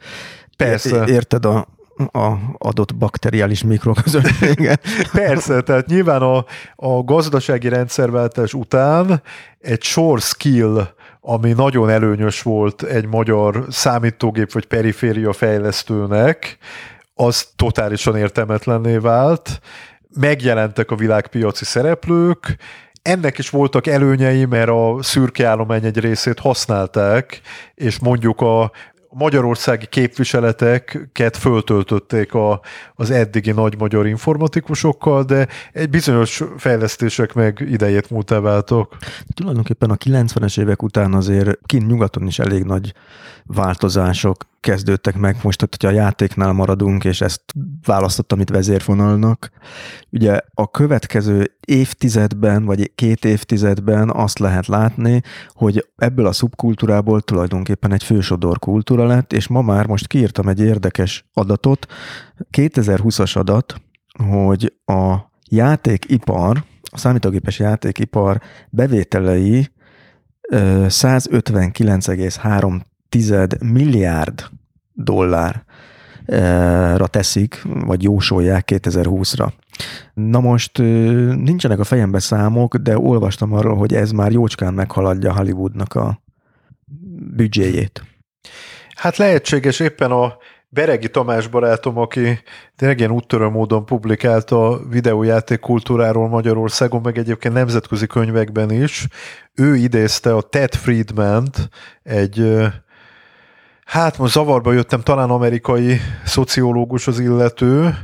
[0.58, 1.06] Persze.
[1.08, 1.68] érted a,
[2.12, 4.82] a adott bakteriális mikroközösséget.
[5.12, 6.46] Persze, tehát nyilván a,
[6.76, 9.22] a gazdasági rendszerváltás után
[9.60, 10.88] egy sor skill,
[11.22, 16.58] ami nagyon előnyös volt egy magyar számítógép vagy periféria fejlesztőnek,
[17.16, 19.60] az totálisan értelmetlenné vált,
[20.20, 22.58] megjelentek a világpiaci szereplők,
[23.02, 27.42] ennek is voltak előnyei, mert a szürke állomány egy részét használták,
[27.76, 28.72] és mondjuk a
[29.10, 32.62] magyarországi képviseleteket föltöltötték a,
[32.96, 38.98] az eddigi nagy magyar informatikusokkal, de egy bizonyos fejlesztések meg idejét múltá váltok.
[39.34, 42.94] Tulajdonképpen a 90-es évek után azért kint nyugaton is elég nagy
[43.44, 45.38] változások kezdődtek meg.
[45.42, 47.42] Most, hogyha a játéknál maradunk, és ezt
[47.86, 49.50] választottam itt vezérfonalnak,
[50.12, 57.94] ugye a következő évtizedben, vagy két évtizedben azt lehet látni, hogy ebből a szubkultúrából tulajdonképpen
[57.94, 61.88] egy fősodor kultúra lett, és ma már most kiírtam egy érdekes adatot,
[62.58, 63.82] 2020-as adat,
[64.30, 65.16] hogy a
[65.50, 69.68] játékipar, a számítógépes játékipar bevételei
[70.52, 74.54] 159,3 tized milliárd
[74.96, 75.64] dollárra
[77.08, 79.48] teszik, vagy jósolják 2020-ra.
[80.14, 85.96] Na most nincsenek a fejembe számok, de olvastam arról, hogy ez már jócskán meghaladja Hollywoodnak
[85.96, 86.22] a
[87.36, 88.04] büdzséjét.
[88.96, 90.38] Hát lehetséges éppen a
[90.70, 92.40] Beregi Tamás barátom, aki
[92.76, 99.08] tényleg ilyen úttörő módon publikált a videójáték kultúráról Magyarországon, meg egyébként nemzetközi könyvekben is,
[99.54, 101.70] ő idézte a Ted Friedman-t,
[102.04, 102.64] egy
[103.86, 107.98] Hát most zavarba jöttem, talán amerikai szociológus az illető,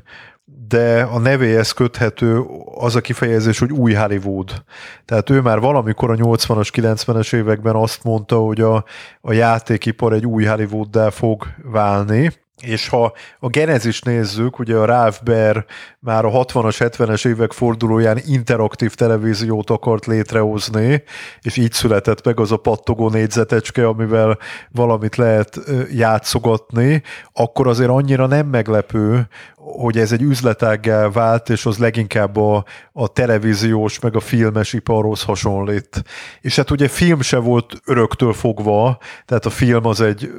[0.68, 2.44] de a nevéhez köthető
[2.76, 4.64] az a kifejezés, hogy új Hollywood.
[5.06, 8.86] Tehát ő már valamikor a 80-as, 90-es években azt mondta, hogy a,
[9.22, 12.32] a játékipar egy új Hollywooddá fog válni,
[12.62, 15.66] és ha a Genesis nézzük, ugye a Ralph Baer
[16.00, 21.04] már a 60-as, 70-es évek fordulóján interaktív televíziót akart létrehozni,
[21.42, 24.38] és így született meg az a pattogó négyzetecske, amivel
[24.72, 25.60] valamit lehet
[25.92, 27.02] játszogatni,
[27.34, 33.08] akkor azért annyira nem meglepő, hogy ez egy üzletággá vált, és az leginkább a, a
[33.08, 36.04] televíziós, meg a filmes iparhoz hasonlít.
[36.42, 40.32] És hát ugye film se volt öröktől fogva, tehát a film az egy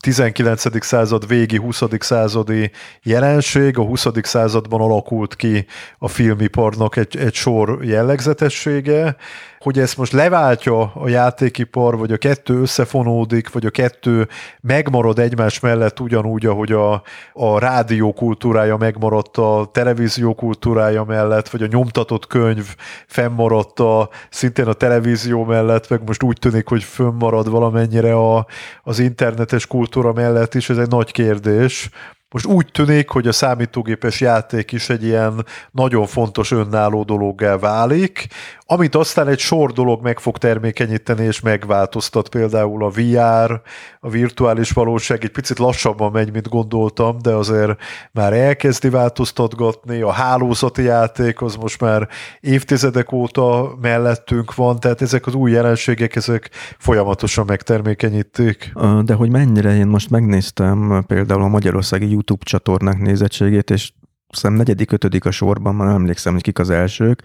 [0.00, 0.84] 19.
[0.84, 1.82] század végi, 20.
[1.98, 2.70] századi
[3.02, 4.06] jelenség, a 20.
[4.22, 5.66] században alakult ki
[5.98, 9.16] a filmiparnak egy, egy sor jellegzetessége,
[9.60, 14.28] hogy ezt most leváltja a játékipar, vagy a kettő összefonódik, vagy a kettő
[14.60, 21.62] megmarad egymás mellett ugyanúgy, ahogy a, a rádió kultúrája megmaradt a televízió kultúrája mellett, vagy
[21.62, 22.74] a nyomtatott könyv
[23.06, 28.46] fennmaradt a, szintén a televízió mellett, meg most úgy tűnik, hogy fönnmarad valamennyire a,
[28.82, 31.90] az internetes kultúra mellett is, ez egy nagy kérdés
[32.30, 38.26] most úgy tűnik, hogy a számítógépes játék is egy ilyen nagyon fontos önálló dologgá válik,
[38.72, 43.60] amit aztán egy sor dolog meg fog termékenyíteni és megváltoztat, például a VR,
[44.00, 47.80] a virtuális valóság egy picit lassabban megy, mint gondoltam, de azért
[48.12, 52.08] már elkezdi változtatgatni, a hálózati játék az most már
[52.40, 58.72] évtizedek óta mellettünk van, tehát ezek az új jelenségek, ezek folyamatosan megtermékenyítik.
[59.04, 63.92] De hogy mennyire én most megnéztem például a Magyarországi YouTube csatornák nézettségét, és
[64.30, 67.22] hiszem negyedik, ötödik a sorban, már nem emlékszem, hogy kik az elsők.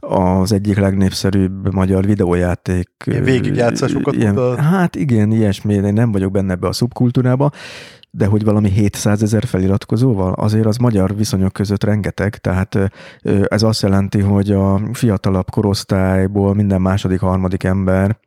[0.00, 2.90] Az egyik legnépszerűbb magyar videójáték.
[3.04, 7.50] Végigjátszásokat ilyen, Hát igen, ilyesmi, én nem vagyok benne ebbe a szubkultúrába,
[8.10, 12.78] de hogy valami 700 ezer feliratkozóval, azért az magyar viszonyok között rengeteg, tehát
[13.48, 18.18] ez azt jelenti, hogy a fiatalabb korosztályból minden második, harmadik ember,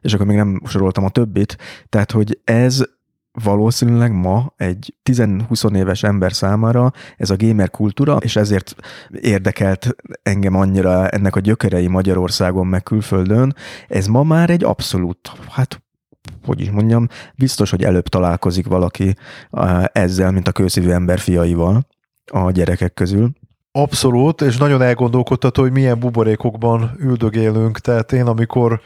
[0.00, 1.56] és akkor még nem soroltam a többit,
[1.88, 2.82] tehát hogy ez
[3.32, 8.74] valószínűleg ma egy 10-20 éves ember számára ez a gamer kultúra, és ezért
[9.20, 13.54] érdekelt engem annyira ennek a gyökerei Magyarországon meg külföldön,
[13.88, 15.82] ez ma már egy abszolút, hát
[16.44, 19.14] hogy is mondjam, biztos, hogy előbb találkozik valaki
[19.92, 21.86] ezzel, mint a kőszívű ember fiaival
[22.32, 23.30] a gyerekek közül.
[23.72, 27.78] Abszolút, és nagyon elgondolkodtató, hogy milyen buborékokban üldögélünk.
[27.78, 28.80] Tehát én, amikor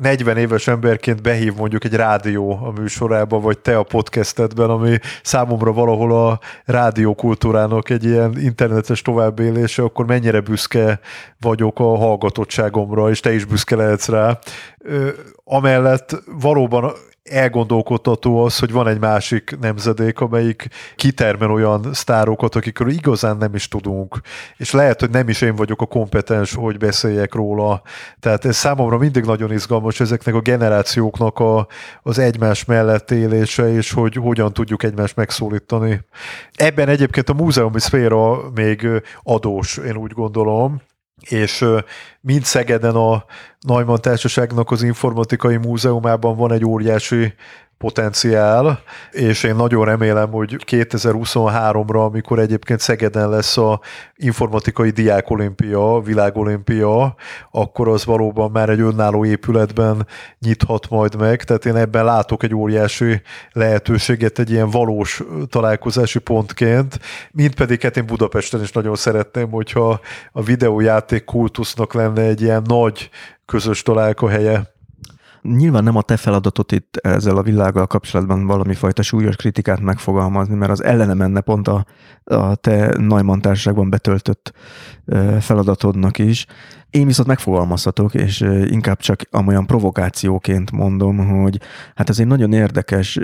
[0.00, 5.72] 40 éves emberként behív mondjuk egy rádió a műsorába, vagy te a podcastedben, ami számomra
[5.72, 11.00] valahol a rádiókultúrának egy ilyen internetes továbbélése, akkor mennyire büszke
[11.40, 14.38] vagyok a hallgatottságomra, és te is büszke lehetsz rá.
[15.44, 16.92] Amellett valóban
[17.30, 23.68] elgondolkodtató az, hogy van egy másik nemzedék, amelyik kitermel olyan sztárokat, akikről igazán nem is
[23.68, 24.20] tudunk,
[24.56, 27.82] és lehet, hogy nem is én vagyok a kompetens, hogy beszéljek róla.
[28.20, 31.66] Tehát ez számomra mindig nagyon izgalmas ezeknek a generációknak a,
[32.02, 36.00] az egymás mellett élése, és hogy hogyan tudjuk egymást megszólítani.
[36.54, 38.88] Ebben egyébként a múzeumi szféra még
[39.22, 40.80] adós, én úgy gondolom,
[41.20, 41.64] és
[42.20, 43.24] mind Szegeden a
[43.60, 47.34] Neumann Társaságnak az informatikai múzeumában van egy óriási
[47.78, 53.80] potenciál, és én nagyon remélem, hogy 2023-ra, amikor egyébként Szegeden lesz a
[54.14, 57.14] informatikai diákolimpia, világolimpia,
[57.50, 60.06] akkor az valóban már egy önálló épületben
[60.38, 63.22] nyithat majd meg, tehát én ebben látok egy óriási
[63.52, 66.98] lehetőséget egy ilyen valós találkozási pontként,
[67.30, 70.00] mint pedig hát én Budapesten is nagyon szeretném, hogyha
[70.32, 73.10] a videójáték kultusznak lenne egy ilyen nagy
[73.46, 74.76] közös találkohelye.
[75.42, 80.54] Nyilván nem a te feladatot itt ezzel a világgal kapcsolatban valami fajta súlyos kritikát megfogalmazni,
[80.54, 81.84] mert az ellene menne pont a,
[82.24, 84.52] a te Neumann társaságban betöltött
[85.40, 86.46] feladatodnak is.
[86.90, 91.60] Én viszont megfogalmazhatok, és inkább csak amolyan provokációként mondom, hogy
[91.94, 93.18] hát azért nagyon érdekes,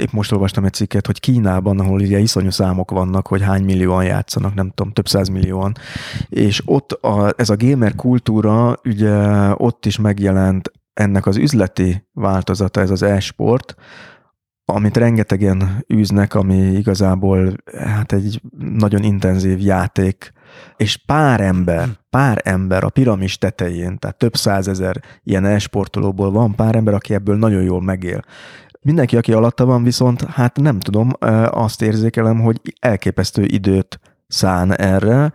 [0.00, 4.04] épp most olvastam egy cikket, hogy Kínában, ahol ugye iszonyú számok vannak, hogy hány millióan
[4.04, 5.72] játszanak, nem tudom, több száz millióan,
[6.28, 9.16] és ott a, ez a gamer kultúra, ugye
[9.56, 13.74] ott is megjelent ennek az üzleti változata, ez az e-sport,
[14.64, 20.32] amit rengetegen űznek, ami igazából hát egy nagyon intenzív játék,
[20.76, 26.76] és pár ember, pár ember a piramis tetején, tehát több százezer ilyen e-sportolóból van pár
[26.76, 28.22] ember, aki ebből nagyon jól megél.
[28.80, 31.10] Mindenki, aki alatta van, viszont hát nem tudom,
[31.50, 35.32] azt érzékelem, hogy elképesztő időt szán erre,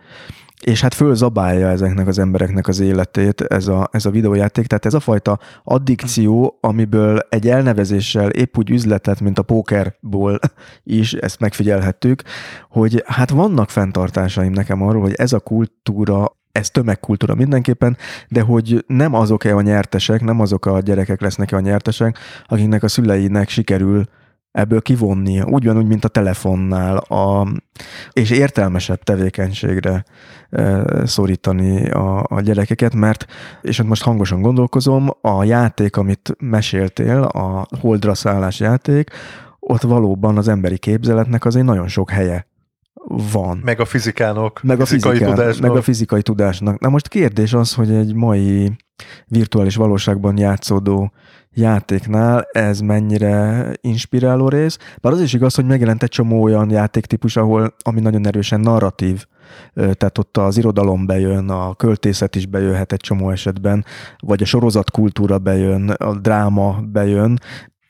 [0.65, 4.94] és hát fölzabálja ezeknek az embereknek az életét ez a, ez a videójáték, tehát ez
[4.94, 10.40] a fajta addikció, amiből egy elnevezéssel épp úgy üzletet, mint a pókerból
[10.84, 12.22] is, ezt megfigyelhettük,
[12.69, 17.98] hogy hát vannak fenntartásaim nekem arról, hogy ez a kultúra ez tömegkultúra mindenképpen,
[18.30, 22.18] de hogy nem azok-e a nyertesek, nem azok a gyerekek lesznek-e a nyertesek,
[22.48, 24.06] akiknek a szüleinek sikerül
[24.54, 27.48] ebből kivonni, ugyanúgy, mint a telefonnál, a,
[28.12, 30.04] és értelmesebb tevékenységre
[30.50, 33.26] e, szorítani a, a gyerekeket, mert,
[33.62, 39.10] és most hangosan gondolkozom, a játék, amit meséltél, a holdra szállás játék,
[39.60, 42.48] ott valóban az emberi képzeletnek azért nagyon sok helye
[43.32, 43.62] van.
[43.64, 45.70] Meg a fizikának, meg a fizikai fizikán, tudásnak.
[45.70, 46.80] Meg a fizikai tudásnak.
[46.80, 48.72] Na most kérdés az, hogy egy mai
[49.28, 51.12] virtuális valóságban játszódó
[51.54, 54.78] játéknál ez mennyire inspiráló rész.
[55.02, 59.26] Bár az is igaz, hogy megjelent egy csomó olyan játéktípus, ahol, ami nagyon erősen narratív,
[59.74, 63.86] tehát ott az irodalom bejön, a költészet is bejöhet egy csomó esetben,
[64.20, 67.40] vagy a sorozatkultúra bejön, a dráma bejön,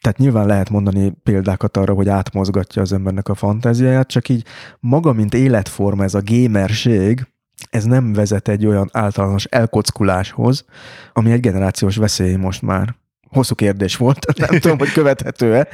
[0.01, 4.45] tehát nyilván lehet mondani példákat arra, hogy átmozgatja az embernek a fantáziáját, csak így
[4.79, 7.27] maga, mint életforma, ez a gamerség,
[7.69, 10.65] ez nem vezet egy olyan általános elkockuláshoz,
[11.13, 12.95] ami egy generációs veszély most már.
[13.33, 15.67] Hosszú kérdés volt, nem tudom, hogy követhető-e.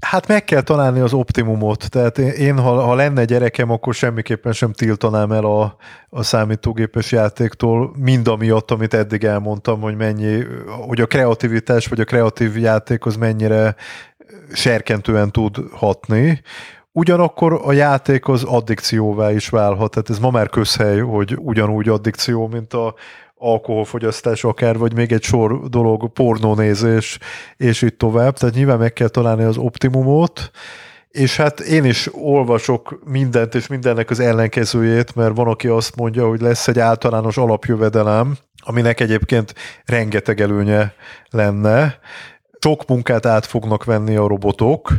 [0.00, 4.72] Hát meg kell találni az optimumot, tehát én, ha, ha lenne gyerekem, akkor semmiképpen sem
[4.72, 5.76] tiltanám el a,
[6.08, 10.42] a számítógépes játéktól, mind amiatt, amit eddig elmondtam, hogy mennyi,
[10.86, 13.74] hogy a kreativitás vagy a kreatív játék az mennyire
[14.52, 16.42] serkentően tud hatni.
[16.92, 22.46] Ugyanakkor a játék az addikcióvá is válhat, tehát ez ma már közhely, hogy ugyanúgy addikció,
[22.46, 22.94] mint a,
[23.42, 27.18] alkoholfogyasztás akár, vagy még egy sor dolog, pornónézés,
[27.56, 28.38] és így tovább.
[28.38, 30.50] Tehát nyilván meg kell találni az optimumot,
[31.10, 36.28] és hát én is olvasok mindent és mindennek az ellenkezőjét, mert van, aki azt mondja,
[36.28, 39.54] hogy lesz egy általános alapjövedelem, aminek egyébként
[39.84, 40.94] rengeteg előnye
[41.30, 41.98] lenne.
[42.58, 44.92] Sok munkát át fognak venni a robotok,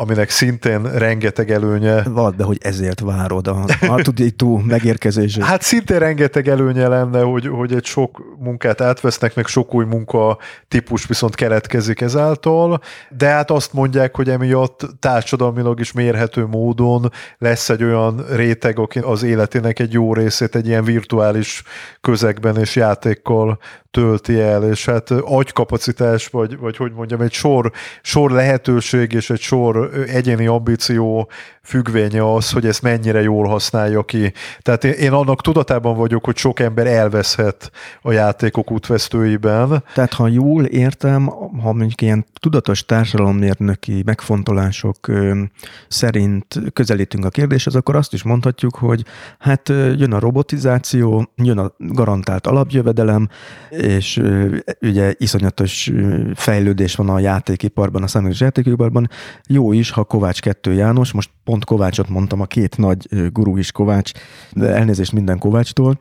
[0.00, 2.02] aminek szintén rengeteg előnye.
[2.02, 5.44] Vad be, hogy ezért várod a Artuditú megérkezését.
[5.44, 10.38] Hát szintén rengeteg előnye lenne, hogy, hogy egy sok munkát átvesznek, meg sok új munka
[10.68, 17.68] típus viszont keletkezik ezáltal, de hát azt mondják, hogy emiatt társadalmilag is mérhető módon lesz
[17.68, 21.62] egy olyan réteg, aki az életének egy jó részét egy ilyen virtuális
[22.00, 23.58] közegben és játékkal
[23.90, 27.72] tölti el, és hát agykapacitás, vagy, vagy hogy mondjam, egy sor,
[28.02, 31.28] sor lehetőség és egy sor egyéni ambíció
[31.62, 34.32] függvénye az, hogy ezt mennyire jól használja ki.
[34.60, 37.70] Tehát én, én annak tudatában vagyok, hogy sok ember elveszhet
[38.02, 39.84] a játékok útvesztőiben.
[39.94, 41.26] Tehát ha jól értem,
[41.62, 45.42] ha mondjuk ilyen tudatos társadalommérnöki megfontolások ö,
[45.88, 49.04] szerint közelítünk a kérdéshez, akkor azt is mondhatjuk, hogy
[49.38, 53.28] hát jön a robotizáció, jön a garantált alapjövedelem,
[53.70, 55.90] és ö, ugye iszonyatos
[56.34, 59.08] fejlődés van a játékiparban, a számításos játékiparban.
[59.46, 63.72] Jó is, ha Kovács 2 János, most pont Kovácsot mondtam, a két nagy gurú is
[63.72, 64.10] Kovács,
[64.52, 65.98] de elnézést minden Kovácstól,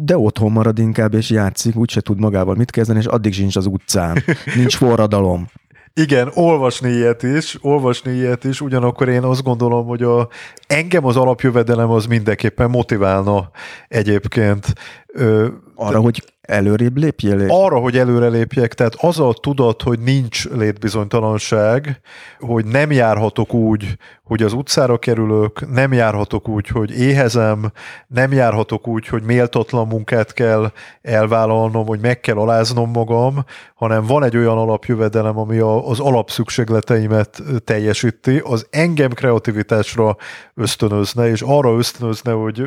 [0.00, 3.66] de otthon marad inkább, és játszik, úgyse tud magával mit kezdeni, és addig sincs az
[3.66, 4.24] utcán.
[4.54, 5.46] Nincs forradalom.
[5.94, 10.28] Igen, olvasni ilyet is, olvasni ilyet is, ugyanakkor én azt gondolom, hogy a,
[10.66, 13.50] engem az alapjövedelem az mindenképpen motiválna
[13.88, 14.74] egyébként.
[15.06, 17.44] Ö, Arra, hogy előrébb lépjél?
[17.48, 22.00] Arra, hogy előre lépjek, tehát az a tudat, hogy nincs létbizonytalanság,
[22.38, 27.72] hogy nem járhatok úgy, hogy az utcára kerülök, nem járhatok úgy, hogy éhezem,
[28.06, 30.72] nem járhatok úgy, hogy méltatlan munkát kell
[31.02, 33.44] elvállalnom, hogy meg kell aláznom magam,
[33.74, 40.16] hanem van egy olyan alapjövedelem, ami az alapszükségleteimet teljesíti, az engem kreativitásra
[40.54, 42.62] ösztönözne, és arra ösztönözne, hogy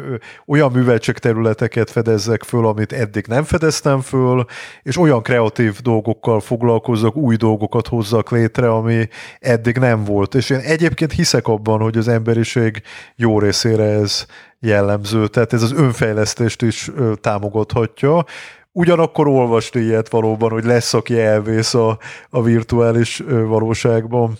[0.45, 3.70] olyan műveltségterületeket fedezzek föl, amit eddig nem fedeztem
[4.02, 4.45] föl,
[4.84, 9.07] és olyan kreatív dolgokkal foglalkozok, új dolgokat hozzak létre, ami
[9.39, 10.35] eddig nem volt.
[10.35, 12.81] És én egyébként hiszek abban, hogy az emberiség
[13.15, 14.26] jó részére ez
[14.60, 16.91] jellemző, tehát ez az önfejlesztést is
[17.22, 18.26] támogathatja.
[18.73, 21.98] Ugyanakkor olvasni ilyet valóban, hogy lesz, aki elvész a,
[22.30, 24.38] a virtuális valóságban.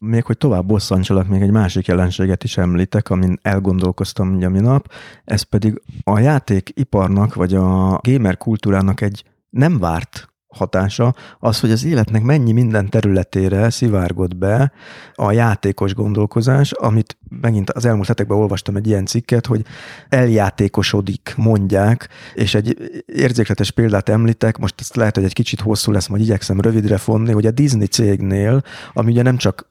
[0.00, 4.92] Még hogy tovább bosszantsalak, még egy másik jelenséget is említek, amin elgondolkoztam ugye minap,
[5.24, 11.84] ez pedig a játékiparnak, vagy a gamer kultúrának egy nem várt hatása az, hogy az
[11.84, 14.72] életnek mennyi minden területére szivárgott be
[15.14, 19.64] a játékos gondolkozás, amit megint az elmúlt hetekben olvastam egy ilyen cikket, hogy
[20.08, 26.06] eljátékosodik, mondják, és egy érzékletes példát említek, most ezt lehet, hogy egy kicsit hosszú lesz,
[26.06, 28.62] majd igyekszem rövidre fonni, hogy a Disney cégnél,
[28.92, 29.68] ami ugye nem csak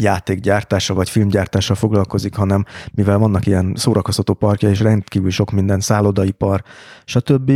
[0.00, 2.64] játékgyártással vagy filmgyártással foglalkozik, hanem
[2.94, 6.62] mivel vannak ilyen szórakoztató parkja és rendkívül sok minden, szállodaipar,
[7.04, 7.52] stb.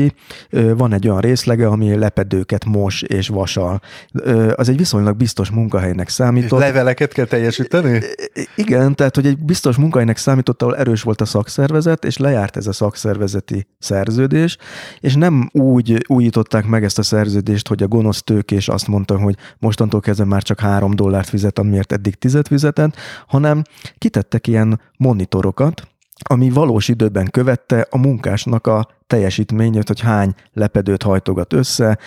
[0.50, 3.80] Van egy olyan részlege, ami lepedőket mos és vasal.
[4.54, 6.60] Az egy viszonylag biztos munkahelynek számított.
[6.60, 8.00] Leveleket kell teljesíteni?
[8.56, 12.66] Igen, tehát hogy egy biztos munkahelynek számított, ahol erős volt a szakszervezet, és lejárt ez
[12.66, 14.56] a szakszervezeti szerződés,
[15.00, 19.36] és nem úgy újították meg ezt a szerződést, hogy a gonosz tőkés azt mondta, hogy
[19.58, 22.96] mostantól kezdve már csak három dollárt fizet, amiért eddig tizet fizetett,
[23.26, 23.62] hanem
[23.98, 25.88] kitettek ilyen monitorokat,
[26.28, 31.98] ami valós időben követte a munkásnak a teljesítményét, hogy hány lepedőt hajtogat össze,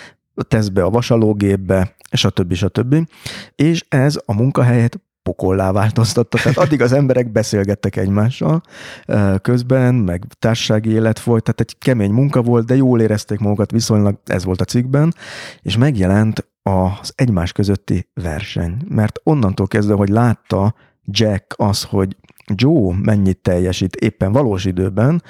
[0.48, 2.54] tesz be a vasalógépbe, stb.
[2.54, 3.08] stb.
[3.56, 6.38] És ez a munkahelyet pokollá változtatta.
[6.38, 8.62] Tehát addig az emberek beszélgettek egymással
[9.42, 14.20] közben, meg társasági élet volt, tehát egy kemény munka volt, de jól érezték magukat viszonylag,
[14.26, 15.14] ez volt a cikkben,
[15.62, 18.78] és megjelent az egymás közötti verseny.
[18.90, 20.76] Mert onnantól kezdve, hogy látta
[21.06, 22.16] Jack az, hogy
[22.56, 25.24] Joe mennyit teljesít éppen valós időben,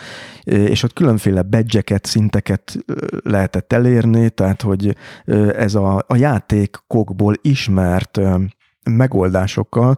[0.44, 2.78] és ott különféle badge szinteket
[3.24, 4.96] lehetett elérni, tehát hogy
[5.56, 8.20] ez a, a játékokból ismert
[8.90, 9.98] megoldásokkal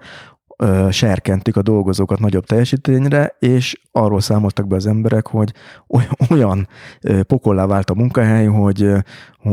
[0.89, 5.53] serkentük a dolgozókat nagyobb teljesítményre, és arról számoltak be az emberek, hogy
[6.29, 6.67] olyan
[7.27, 8.91] pokollá vált a munkahely, hogy,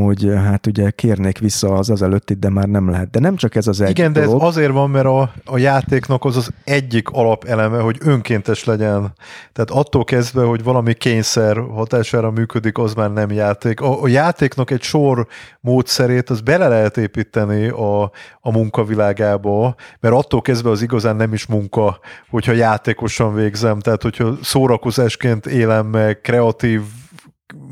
[0.02, 3.10] hogy hát ugye kérnék vissza az az előttit, de már nem lehet.
[3.10, 4.28] De nem csak ez az egy Igen, dolog.
[4.28, 9.12] de ez azért van, mert a, a játéknak az az egyik alapeleme, hogy önkéntes legyen.
[9.52, 13.80] Tehát attól kezdve, hogy valami kényszer hatására működik, az már nem játék.
[13.80, 15.26] A, a játéknak egy sor
[15.60, 18.02] módszerét az bele lehet építeni a,
[18.40, 21.98] a munkavilágába, mert attól kezdve az igazán nem is munka,
[22.30, 23.78] hogyha játékosan végzem.
[23.78, 26.80] Tehát, hogyha szórakozásként élem meg, kreatív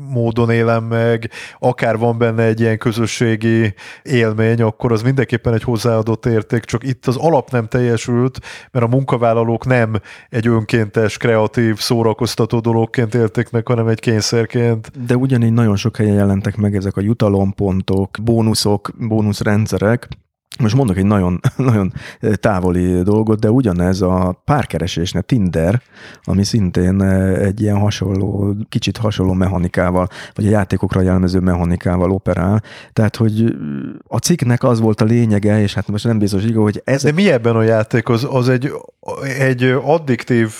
[0.09, 1.29] módon élem meg,
[1.59, 3.73] akár van benne egy ilyen közösségi
[4.03, 8.39] élmény, akkor az mindenképpen egy hozzáadott érték, csak itt az alap nem teljesült,
[8.71, 9.95] mert a munkavállalók nem
[10.29, 15.05] egy önkéntes, kreatív, szórakoztató dologként élték meg, hanem egy kényszerként.
[15.05, 20.07] De ugyanígy nagyon sok helyen jelentek meg ezek a jutalompontok, bónuszok, bónuszrendszerek,
[20.59, 21.93] most mondok egy nagyon, nagyon
[22.33, 25.81] távoli dolgot, de ugyanez a párkeresésnél Tinder,
[26.23, 27.01] ami szintén
[27.33, 32.63] egy ilyen hasonló, kicsit hasonló mechanikával, vagy a játékokra jellemző mechanikával operál.
[32.93, 33.55] Tehát, hogy
[34.07, 37.03] a cikknek az volt a lényege, és hát most nem biztos igaz, hogy ez...
[37.03, 38.09] De mi ebben a játék?
[38.09, 38.71] Az, az egy,
[39.39, 40.53] egy addiktív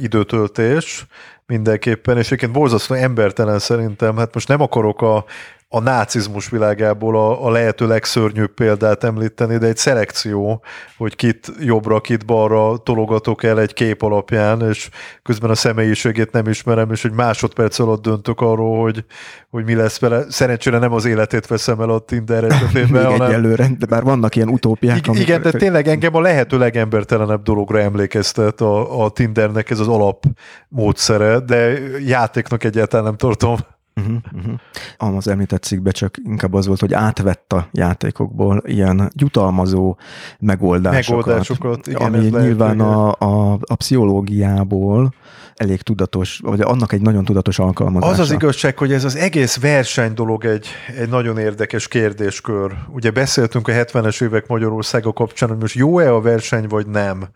[0.00, 1.06] időtöltés,
[1.46, 5.24] mindenképpen, és egyébként borzasztó embertelen szerintem, hát most nem akarok a
[5.72, 10.62] a nácizmus világából a, a lehető legszörnyűbb példát említeni, de egy szelekció,
[10.96, 14.88] hogy kit jobbra, kit balra tologatok el egy kép alapján, és
[15.22, 19.04] közben a személyiségét nem ismerem, és egy másodperc alatt döntök arról, hogy,
[19.50, 20.24] hogy mi lesz vele.
[20.28, 23.02] Szerencsére nem az életét veszem el a Tinder esetében.
[23.02, 23.28] Még hanem...
[23.28, 24.96] egyelőre, de bár vannak ilyen utópiák.
[24.96, 25.22] Igen, amik...
[25.22, 30.24] igen, de tényleg engem a lehető legembertelenebb dologra emlékeztet a, a Tindernek ez az alap
[30.68, 33.56] módszere, de játéknak egyáltalán nem tartom.
[33.96, 35.16] Uh-huh, uh-huh.
[35.16, 39.96] Az említett cikkben csak inkább az volt, hogy átvett a játékokból ilyen jutalmazó
[40.38, 45.14] megoldásokat, megoldásokat igen, ami nyilván a, a, a pszichológiából
[45.54, 48.12] elég tudatos, vagy annak egy nagyon tudatos alkalmazása.
[48.12, 52.72] Az az igazság, hogy ez az egész verseny dolog egy, egy nagyon érdekes kérdéskör.
[52.88, 57.28] Ugye beszéltünk a 70-es évek Magyarországa kapcsán, hogy most jó-e a verseny, vagy nem.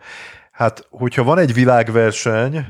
[0.53, 2.67] Hát, hogyha van egy világverseny,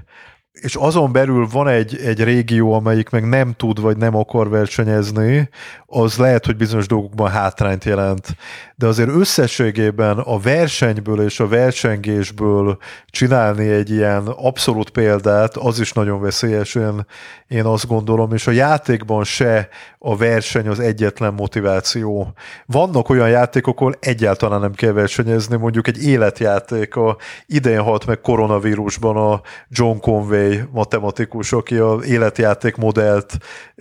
[0.61, 5.49] és azon belül van egy, egy régió, amelyik meg nem tud vagy nem akar versenyezni,
[5.87, 8.37] az lehet, hogy bizonyos dolgokban hátrányt jelent.
[8.77, 15.93] De azért összességében a versenyből és a versengésből csinálni egy ilyen abszolút példát, az is
[15.93, 17.07] nagyon veszélyes, én,
[17.49, 19.69] én azt gondolom, és a játékban se
[19.99, 22.33] a verseny az egyetlen motiváció.
[22.67, 27.17] Vannak olyan játékok, ahol egyáltalán nem kell versenyezni, mondjuk egy életjáték, a
[27.47, 33.39] idején halt meg koronavírusban a John Conway matematikus, aki a életjáték modellt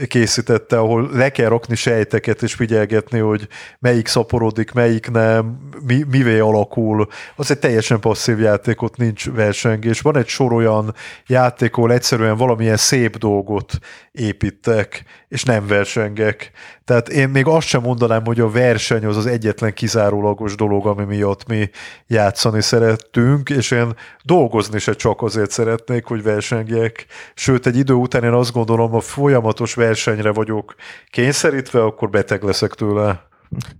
[0.07, 3.47] készítette, ahol le kell rakni sejteket és figyelgetni, hogy
[3.79, 7.07] melyik szaporodik, melyik nem, mi, mivé alakul.
[7.35, 10.01] Az egy teljesen passzív játék, ott nincs versengés.
[10.01, 10.95] Van egy sor olyan
[11.27, 13.79] játék, ahol egyszerűen valamilyen szép dolgot
[14.11, 16.51] építek, és nem versengek.
[16.85, 21.03] Tehát én még azt sem mondanám, hogy a verseny az az egyetlen kizárólagos dolog, ami
[21.03, 21.69] miatt mi
[22.07, 26.23] játszani szerettünk, és én dolgozni se csak azért szeretnék, hogy
[26.53, 27.05] versengjek.
[27.33, 30.75] Sőt, egy idő után én azt gondolom, ha folyamatos versenyre vagyok
[31.09, 33.31] kényszerítve, akkor beteg leszek tőle.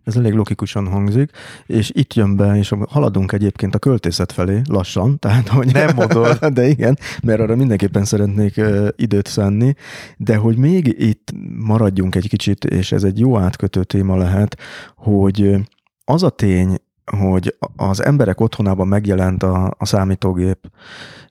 [0.04, 1.32] Ez elég logikusan hangzik,
[1.66, 5.74] és itt jön be, és haladunk egyébként a költészet felé lassan, tehát hogy...
[5.74, 6.46] Nem mondod.
[6.54, 8.62] De igen, mert arra mindenképpen szeretnék
[8.96, 9.76] időt szánni,
[10.18, 14.58] de hogy még itt maradjunk egy kicsit, és ez egy jó átkötő téma lehet,
[14.96, 15.56] hogy
[16.06, 16.78] az a tény,
[17.18, 20.72] hogy az emberek otthonában megjelent a, a számítógép,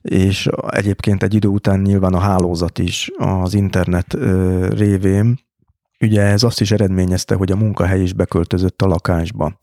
[0.01, 4.17] és egyébként egy idő után nyilván a hálózat is az internet
[4.69, 5.39] révén,
[6.03, 9.57] ugye ez azt is eredményezte, hogy a munkahely is beköltözött a lakásba.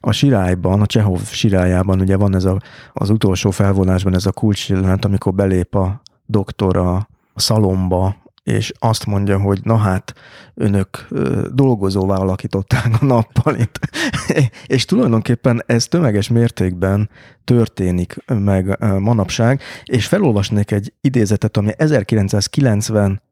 [0.00, 2.58] A sirályban, a Csehov sirályában ugye van ez a,
[2.92, 9.38] az utolsó felvonásban ez a kulcsjelenet, amikor belép a doktor a szalomba, és azt mondja,
[9.38, 10.14] hogy na hát,
[10.54, 11.08] önök
[11.52, 13.78] dolgozóvá alakították a nappalit.
[14.66, 17.10] és tulajdonképpen ez tömeges mértékben
[17.44, 23.22] történik meg manapság, és felolvasnék egy idézetet, ami 1990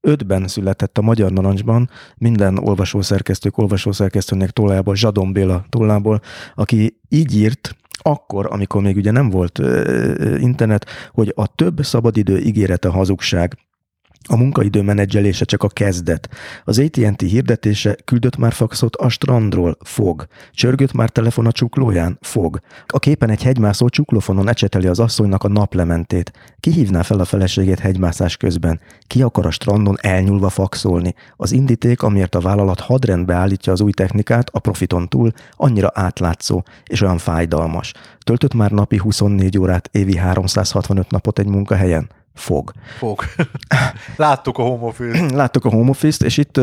[0.00, 6.20] ötben született a Magyar Narancsban, minden olvasószerkesztők olvasószerkesztőnek tollából, Zsadon Béla tollából,
[6.54, 9.58] aki így írt, akkor, amikor még ugye nem volt
[10.38, 13.58] internet, hogy a több szabadidő ígérete hazugság.
[14.28, 16.28] A munkaidő menedzselése csak a kezdet.
[16.64, 20.26] Az AT&T hirdetése küldött már faxot a strandról, fog.
[20.52, 22.60] Csörgött már telefon a csuklóján, fog.
[22.86, 26.32] A képen egy hegymászó csuklofonon ecseteli az asszonynak a naplementét.
[26.60, 28.80] Ki hívná fel a feleségét hegymászás közben?
[29.06, 31.14] Ki akar a strandon elnyúlva faxolni?
[31.36, 36.62] Az indíték, amiért a vállalat hadrendbe állítja az új technikát, a profiton túl, annyira átlátszó
[36.84, 37.92] és olyan fájdalmas.
[38.24, 42.08] Töltött már napi 24 órát, évi 365 napot egy munkahelyen?
[42.36, 42.72] Fog.
[42.98, 43.24] Fog.
[44.16, 46.60] Láttuk a home office Láttuk a home office-t, és itt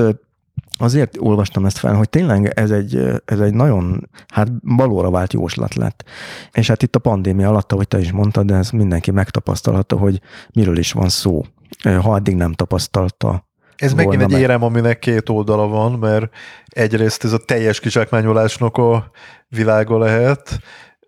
[0.77, 5.75] azért olvastam ezt fel, hogy tényleg ez egy, ez egy nagyon, hát balóra vált jóslat
[5.75, 6.03] lett.
[6.51, 10.21] És hát itt a pandémia alatt, ahogy te is mondtad, de ez mindenki megtapasztalhatta, hogy
[10.53, 11.45] miről is van szó,
[11.83, 14.41] ha addig nem tapasztalta ez megint egy meg.
[14.41, 16.35] érem, aminek két oldala van, mert
[16.67, 19.11] egyrészt ez a teljes kizsákmányolásnak a
[19.47, 20.59] világa lehet,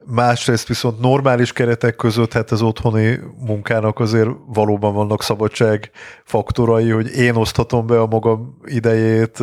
[0.08, 5.92] Másrészt viszont normális keretek között, hát az otthoni munkának azért valóban vannak szabadság
[6.24, 9.40] faktorai, hogy én oszthatom be a magam idejét,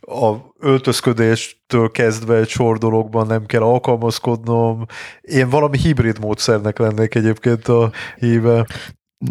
[0.00, 4.84] a öltözködéstől kezdve egy sor dologban nem kell alkalmazkodnom.
[5.20, 8.66] Én valami hibrid módszernek lennék egyébként a híve.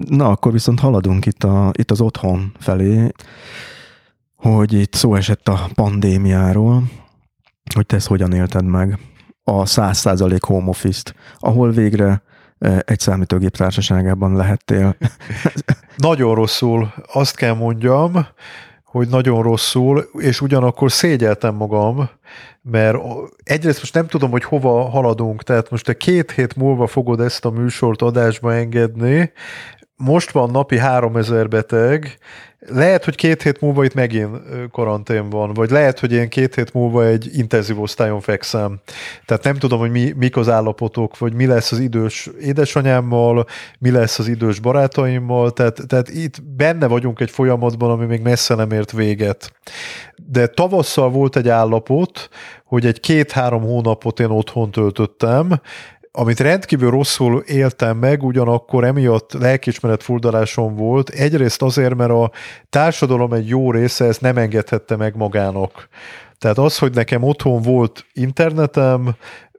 [0.07, 3.11] Na, akkor viszont haladunk itt, a, itt az otthon felé,
[4.35, 6.83] hogy itt szó esett a pandémiáról,
[7.75, 8.99] hogy te ezt hogyan élted meg
[9.49, 12.21] a 100% home office-t, ahol végre
[12.59, 14.95] e, egy számítógép társaságában lehettél.
[15.97, 16.93] nagyon rosszul.
[17.13, 18.27] Azt kell mondjam,
[18.83, 22.09] hogy nagyon rosszul, és ugyanakkor szégyeltem magam,
[22.61, 22.97] mert
[23.43, 27.45] egyrészt most nem tudom, hogy hova haladunk, tehát most te két hét múlva fogod ezt
[27.45, 29.31] a műsort adásba engedni,
[29.97, 32.17] most van napi 3000 beteg,
[32.59, 34.37] lehet, hogy két hét múlva itt megint
[34.71, 38.79] karantén van, vagy lehet, hogy én két hét múlva egy intenzív osztályon fekszem.
[39.25, 43.45] Tehát nem tudom, hogy mi, mik az állapotok, vagy mi lesz az idős édesanyámmal,
[43.79, 48.55] mi lesz az idős barátaimmal, tehát, tehát itt benne vagyunk egy folyamatban, ami még messze
[48.55, 49.51] nem ért véget.
[50.15, 52.29] De tavasszal volt egy állapot,
[52.65, 55.61] hogy egy két-három hónapot én otthon töltöttem,
[56.11, 61.09] amit rendkívül rosszul éltem meg, ugyanakkor emiatt lelkismeret furdalásom volt.
[61.09, 62.31] Egyrészt azért, mert a
[62.69, 65.87] társadalom egy jó része ezt nem engedhette meg magának.
[66.37, 69.15] Tehát az, hogy nekem otthon volt internetem,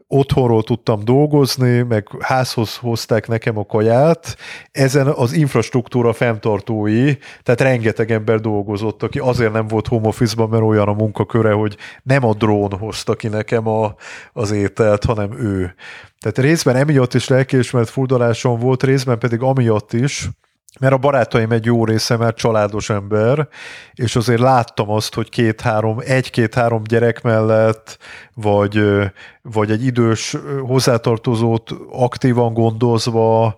[0.08, 4.36] otthonról tudtam dolgozni, meg házhoz hozták nekem a kaját,
[4.72, 10.62] ezen az infrastruktúra fenntartói, tehát rengeteg ember dolgozott, aki azért nem volt home office mert
[10.62, 13.94] olyan a munkaköre, hogy nem a drón hozta ki nekem a,
[14.32, 15.74] az ételt, hanem ő.
[16.20, 20.28] Tehát részben emiatt is lelkiismert furdalásom volt, részben pedig amiatt is,
[20.80, 23.48] mert a barátaim egy jó része már családos ember,
[23.94, 27.98] és azért láttam azt, hogy két-három, egy-két-három gyerek mellett,
[28.34, 28.82] vagy,
[29.52, 33.56] vagy egy idős hozzátartozót aktívan gondozva,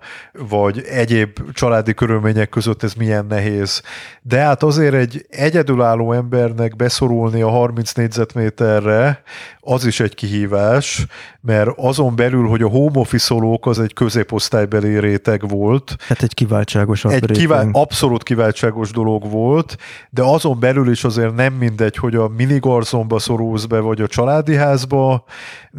[0.49, 3.83] vagy egyéb családi körülmények között ez milyen nehéz.
[4.23, 9.23] De hát azért egy egyedülálló embernek beszorulni a 30 négyzetméterre,
[9.61, 11.07] az is egy kihívás,
[11.41, 15.97] mert azon belül, hogy a home office az egy középosztálybeli réteg volt.
[16.09, 19.77] Hát egy kiváltságos egy kivál, abszolút kiváltságos dolog volt,
[20.11, 24.55] de azon belül is azért nem mindegy, hogy a minigarzonba szorulsz be, vagy a családi
[24.55, 25.25] házba,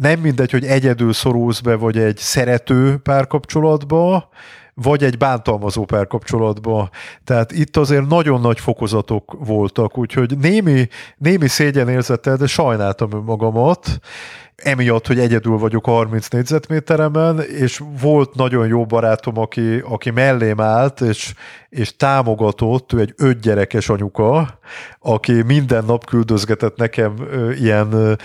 [0.02, 4.28] nem mindegy, hogy egyedül szorulsz be, vagy egy szerető párkapcsolatba,
[4.74, 6.90] vagy egy bántalmazó párkapcsolatba.
[7.24, 14.00] Tehát itt azért nagyon nagy fokozatok voltak, úgyhogy némi, némi szégyenérzettel, de sajnáltam magamat,
[14.56, 21.00] emiatt, hogy egyedül vagyok 30 négyzetméteremen, és volt nagyon jó barátom, aki, aki mellém állt,
[21.00, 21.34] és,
[21.68, 24.58] és támogatott, ő egy öt gyerekes anyuka,
[24.98, 27.14] aki minden nap küldözgetett nekem
[27.58, 28.18] ilyen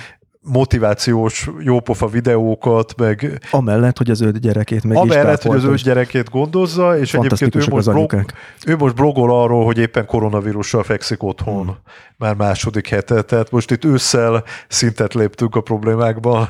[0.47, 3.39] motivációs jópofa videókat, meg...
[3.51, 7.63] Amellett, hogy az öt gyerekét meg Amellett, hogy az öt gyerekét gondozza, és egyébként ő
[7.69, 8.25] most, blog,
[8.65, 11.77] ő most blogol arról, hogy éppen koronavírussal fekszik otthon hmm.
[12.17, 16.49] már második hete, tehát most itt ősszel szintet léptünk a problémákba.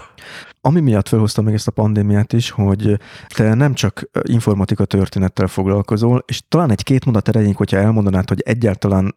[0.68, 3.00] Ami miatt felhoztam még ezt a pandémiát is, hogy
[3.36, 9.16] te nem csak informatika történettel foglalkozol, és talán egy-két mondat erejénk, hogyha elmondanád, hogy egyáltalán,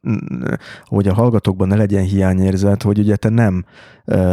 [0.85, 3.65] hogy a hallgatókban ne legyen hiányérzet, hogy ugye te nem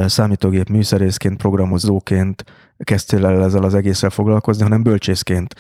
[0.05, 2.43] számítógép műszerészként, programozóként
[2.77, 5.55] kezdtél el ezzel az egésszel foglalkozni, hanem bölcsészként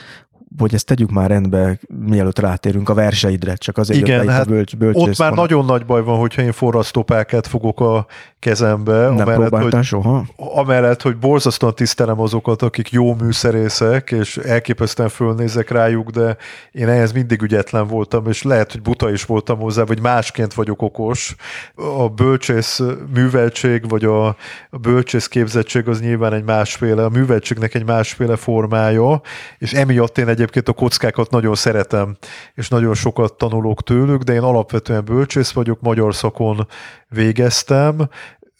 [0.57, 4.49] hogy ezt tegyük már rendbe, mielőtt rátérünk a verseidre, csak azért Igen, jött hát a
[4.49, 5.49] bölcs, bölcsész ott már vonat.
[5.49, 8.05] nagyon nagy baj van, hogyha én forrasztópákát fogok a
[8.39, 9.09] kezembe.
[9.09, 10.25] Nem amellett, hogy, soha?
[10.35, 16.37] amellett, hogy borzasztóan tisztelem azokat, akik jó műszerészek, és elképesztően fölnézek rájuk, de
[16.71, 20.81] én ehhez mindig ügyetlen voltam, és lehet, hogy buta is voltam hozzá, vagy másként vagyok
[20.81, 21.35] okos.
[21.75, 22.81] A bölcsész
[23.13, 24.35] műveltség, vagy a,
[24.81, 29.21] bölcsész képzettség az nyilván egy másféle, a műveltségnek egy másféle formája,
[29.57, 32.17] és emiatt én egyébként a kockákat nagyon szeretem,
[32.53, 36.67] és nagyon sokat tanulok tőlük, de én alapvetően bölcsész vagyok, magyar szakon
[37.07, 38.09] végeztem,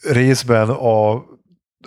[0.01, 1.25] részben a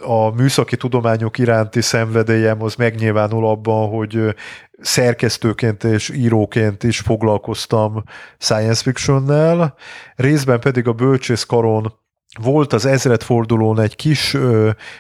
[0.02, 4.34] a műszaki tudományok iránti szenvedélyem az megnyilvánul abban, hogy
[4.80, 8.02] szerkesztőként és íróként is foglalkoztam
[8.38, 9.74] science fictionnel,
[10.14, 11.92] részben pedig a bölcsészkaron
[12.38, 14.36] volt az ezredfordulón egy kis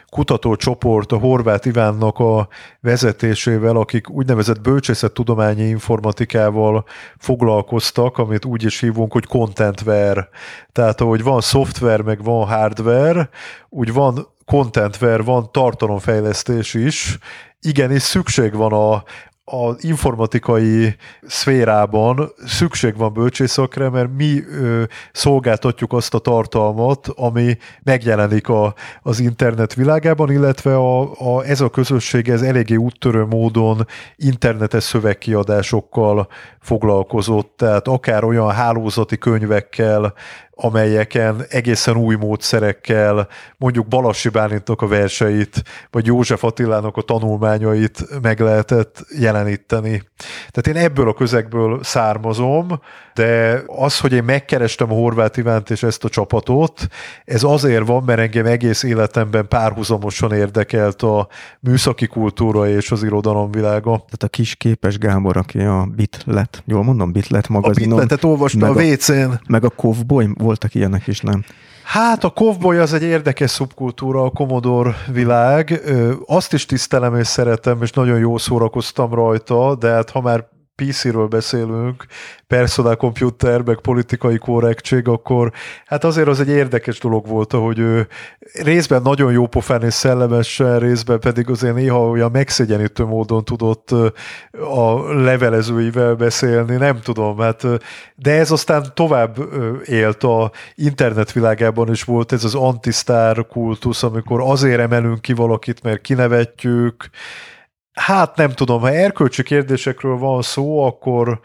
[0.08, 2.48] kutatócsoport a Horváth Ivánnak a
[2.80, 6.84] vezetésével, akik úgynevezett bölcsészettudományi informatikával
[7.18, 10.28] foglalkoztak, amit úgy is hívunk, hogy contentware.
[10.72, 13.28] Tehát ahogy van szoftver, meg van hardware,
[13.68, 17.18] úgy van contentware, van tartalomfejlesztés is,
[17.60, 19.02] igenis szükség van a,
[19.50, 20.94] az informatikai
[21.26, 24.82] szférában szükség van bölcsészakra, mert mi ö,
[25.12, 31.68] szolgáltatjuk azt a tartalmat, ami megjelenik a, az internet világában, illetve a, a, ez a
[31.68, 33.86] közösség ez eléggé úttörő módon
[34.16, 36.28] internetes szövegkiadásokkal
[36.60, 40.14] foglalkozott, tehát akár olyan hálózati könyvekkel,
[40.62, 48.40] amelyeken egészen új módszerekkel, mondjuk Balassi Bálintnak a verseit, vagy József Attilának a tanulmányait meg
[48.40, 50.02] lehetett jeleníteni.
[50.50, 52.80] Tehát én ebből a közegből származom,
[53.14, 56.86] de az, hogy én megkerestem a Horváth Ivánt és ezt a csapatot,
[57.24, 61.28] ez azért van, mert engem egész életemben párhuzamosan érdekelt a
[61.60, 63.90] műszaki kultúra és az irodalom világa.
[63.90, 67.98] Tehát a kis képes Gábor, aki a Bitlet, jól mondom, Bitlet A magazinon.
[67.98, 69.40] Bitletet olvasta a a- WC-n.
[69.48, 71.44] Meg a Kovboy, voltak ilyenek is, nem?
[71.82, 75.80] Hát a kovboly az egy érdekes szubkultúra, a Commodore világ.
[76.26, 80.48] Azt is tisztelem és szeretem, és nagyon jól szórakoztam rajta, de hát ha már
[80.84, 82.04] PC-ről beszélünk,
[82.46, 85.52] personal computer, meg politikai korrektség, akkor
[85.86, 88.08] hát azért az egy érdekes dolog volt, hogy ő
[88.52, 93.90] részben nagyon jó pofán és szellemesen, részben pedig azért néha olyan megszégyenítő módon tudott
[94.74, 97.66] a levelezőivel beszélni, nem tudom, hát
[98.14, 99.36] de ez aztán tovább
[99.84, 105.82] élt a internet világában is volt ez az antisztár kultusz, amikor azért emelünk ki valakit,
[105.82, 107.10] mert kinevetjük,
[107.92, 111.40] Hát nem tudom, ha erkölcsi kérdésekről van szó, akkor,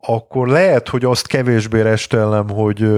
[0.00, 2.88] akkor lehet, hogy azt kevésbé restellem, hogy,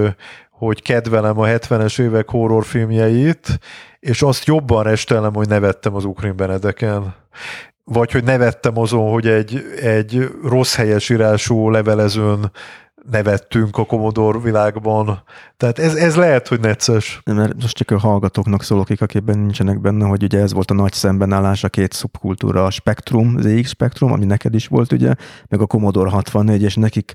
[0.51, 3.59] hogy kedvelem a 70-es évek horrorfilmjeit,
[3.99, 7.15] és azt jobban restellem, hogy nevettem az Ukrin Benedeken.
[7.83, 12.51] Vagy hogy nevettem azon, hogy egy, egy rossz helyesírású levelezőn
[13.11, 15.23] nevettünk a Commodore világban.
[15.57, 17.21] Tehát ez, ez lehet, hogy necces.
[17.25, 20.73] Mert most csak a hallgatóknak szólok, akik akikben nincsenek benne, hogy ugye ez volt a
[20.73, 25.13] nagy szembenállás a két szubkultúra, a Spectrum, ZX Spectrum, ami neked is volt ugye,
[25.47, 27.13] meg a Commodore 64, és nekik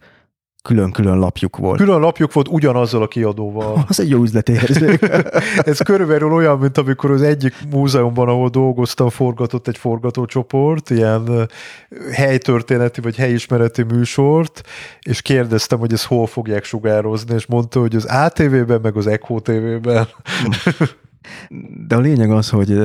[0.62, 1.78] külön-külön lapjuk volt.
[1.78, 3.84] Külön lapjuk volt ugyanazzal a kiadóval.
[3.88, 5.02] Az egy jó üzleti érzék.
[5.70, 11.48] Ez körülbelül olyan, mint amikor az egyik múzeumban, ahol dolgoztam, forgatott egy forgatócsoport, ilyen
[12.12, 14.62] helytörténeti vagy helyismereti műsort,
[15.00, 19.40] és kérdeztem, hogy ezt hol fogják sugározni, és mondta, hogy az ATV-ben, meg az Echo
[19.40, 20.06] TV-ben.
[21.86, 22.78] De a lényeg az, hogy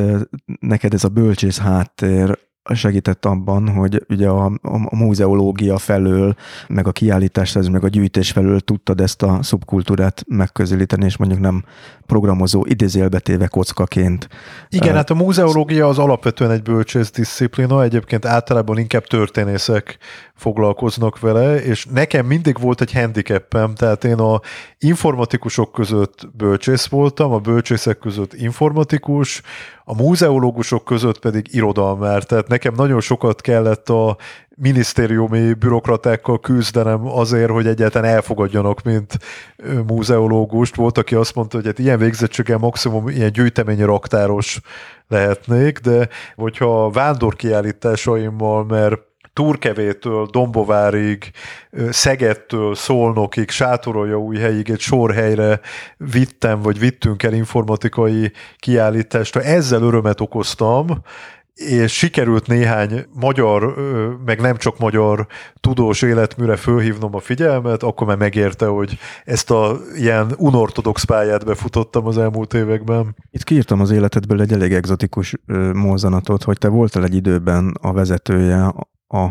[0.59, 2.37] neked ez a bölcsész háttér
[2.73, 6.35] segített abban, hogy ugye a, a, múzeológia felől,
[6.67, 11.39] meg a kiállítás, ez meg a gyűjtés felől tudtad ezt a szubkultúrát megközelíteni, és mondjuk
[11.39, 11.63] nem
[12.05, 14.27] programozó idézélbetéve kockaként.
[14.69, 19.97] Igen, hát a múzeológia az alapvetően egy bölcsész disziplina, egyébként általában inkább történészek
[20.35, 24.41] foglalkoznak vele, és nekem mindig volt egy handicapem, tehát én a
[24.79, 29.41] informatikusok között bölcsész voltam, a bölcsészek között informatikus,
[29.89, 34.17] a múzeológusok között pedig irodalmár, tehát nekem nagyon sokat kellett a
[34.55, 39.19] minisztériumi bürokratákkal küzdenem azért, hogy egyáltalán elfogadjanak, mint
[39.87, 40.75] múzeológust.
[40.75, 44.59] Volt, aki azt mondta, hogy hát ilyen végzettséggel maximum ilyen gyűjteményi raktáros
[45.07, 48.99] lehetnék, de hogyha vándorkiállításaimmal, mert
[49.37, 51.31] Turkevétől Dombovárig,
[51.89, 55.13] Szegedtől Szolnokig, Sátoroljaújhelyig egy sor
[55.97, 59.35] vittem, vagy vittünk el informatikai kiállítást.
[59.35, 60.87] Ezzel örömet okoztam,
[61.53, 63.73] és sikerült néhány magyar,
[64.25, 65.27] meg nem csak magyar
[65.59, 72.07] tudós életműre fölhívnom a figyelmet, akkor már megérte, hogy ezt a ilyen unortodox pályát befutottam
[72.07, 73.15] az elmúlt években.
[73.31, 75.35] Itt kiírtam az életedből egy elég egzotikus
[75.73, 78.73] mozzanatot, hogy te voltál egy időben a vezetője
[79.07, 79.27] a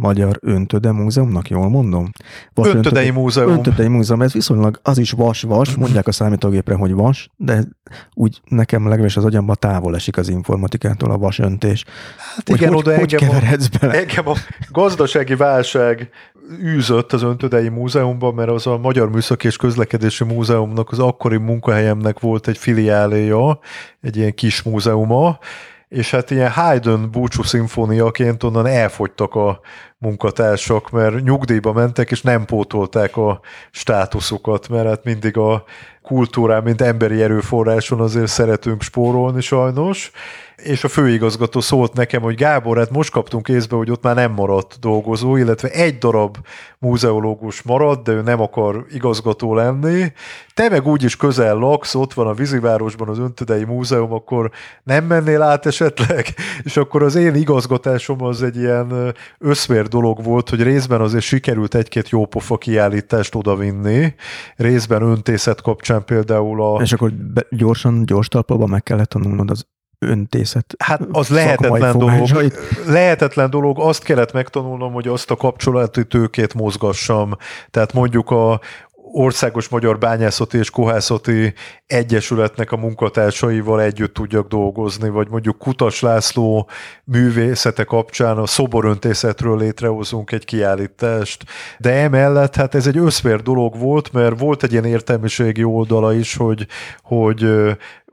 [0.00, 2.10] Magyar Öntöde Múzeumnak, jól mondom?
[2.54, 3.50] Vas Öntödei Múzeum.
[3.50, 7.64] Öntödei Múzeum, ez viszonylag, az is vas-vas, mondják a számítógépre, hogy vas, de
[8.14, 11.84] úgy nekem legalábbis az agyamba távol esik az informatikától a vasöntés.
[12.34, 13.98] Hát igen, hogy, oda hogy engem, a, bele?
[13.98, 14.34] engem a
[14.70, 16.10] gazdasági válság
[16.62, 22.20] űzött az Öntödei Múzeumban, mert az a Magyar Műszaki és Közlekedési Múzeumnak az akkori munkahelyemnek
[22.20, 23.58] volt egy filiáléja,
[24.00, 25.38] egy ilyen kis múzeuma,
[25.96, 29.60] és hát ilyen Haydn búcsú szimfóniaként onnan elfogytak a
[29.98, 33.40] munkatársak, mert nyugdíjba mentek, és nem pótolták a
[33.70, 35.64] státuszukat, mert hát mindig a
[36.02, 40.10] kultúrán, mint emberi erőforráson azért szeretünk spórolni sajnos,
[40.62, 44.32] és a főigazgató szólt nekem, hogy Gábor, hát most kaptunk észbe, hogy ott már nem
[44.32, 46.36] maradt dolgozó, illetve egy darab
[46.78, 50.12] múzeológus maradt, de ő nem akar igazgató lenni.
[50.54, 54.50] Te meg úgyis közel laksz, ott van a Vízivárosban az Öntödei Múzeum, akkor
[54.82, 56.26] nem mennél át esetleg?
[56.64, 61.74] És akkor az én igazgatásom az egy ilyen összmér dolog volt, hogy részben azért sikerült
[61.74, 64.14] egy-két jópofa kiállítást odavinni,
[64.56, 66.82] részben öntészet kapcsán például a...
[66.82, 67.12] És akkor
[67.50, 69.66] gyorsan, gyors talpalban meg kellett tanulnod az
[69.98, 70.74] öntészet.
[70.78, 72.52] Hát az lehetetlen dolog.
[72.86, 77.36] Lehetetlen dolog, azt kellett megtanulnom, hogy azt a kapcsolati tőkét mozgassam.
[77.70, 78.60] Tehát mondjuk a
[79.12, 81.54] Országos Magyar Bányászati és Kohászati
[81.86, 86.68] Egyesületnek a munkatársaival együtt tudjak dolgozni, vagy mondjuk Kutas László
[87.04, 91.44] művészete kapcsán a szoboröntészetről létrehozunk egy kiállítást.
[91.78, 96.36] De emellett hát ez egy összvér dolog volt, mert volt egy ilyen értelmiségi oldala is,
[96.36, 96.66] hogy,
[97.02, 97.46] hogy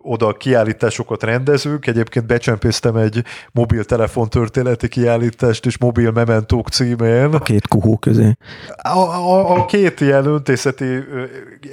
[0.04, 1.88] oda kiállításokat rendezünk.
[1.88, 7.26] Egyébként becsempésztem egy mobiltelefon történeti kiállítást és mobil mementók címén.
[7.26, 8.36] A két kuhó közé.
[8.76, 10.86] A, a, a két ilyen öntészeti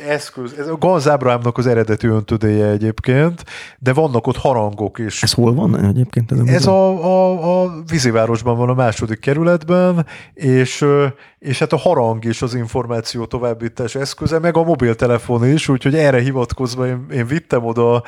[0.09, 3.45] eszköz, ez a Ganz Ábrahámnak az eredeti öntödéje egyébként,
[3.79, 5.23] de vannak ott harangok is.
[5.23, 6.33] Ez hol van egyébként?
[6.33, 10.85] Ez a, ez a, a, a vízivárosban van a második kerületben, és
[11.41, 16.21] és hát a harang is az információ továbbítás eszköze, meg a mobiltelefon is, úgyhogy erre
[16.21, 18.03] hivatkozva én, én vittem oda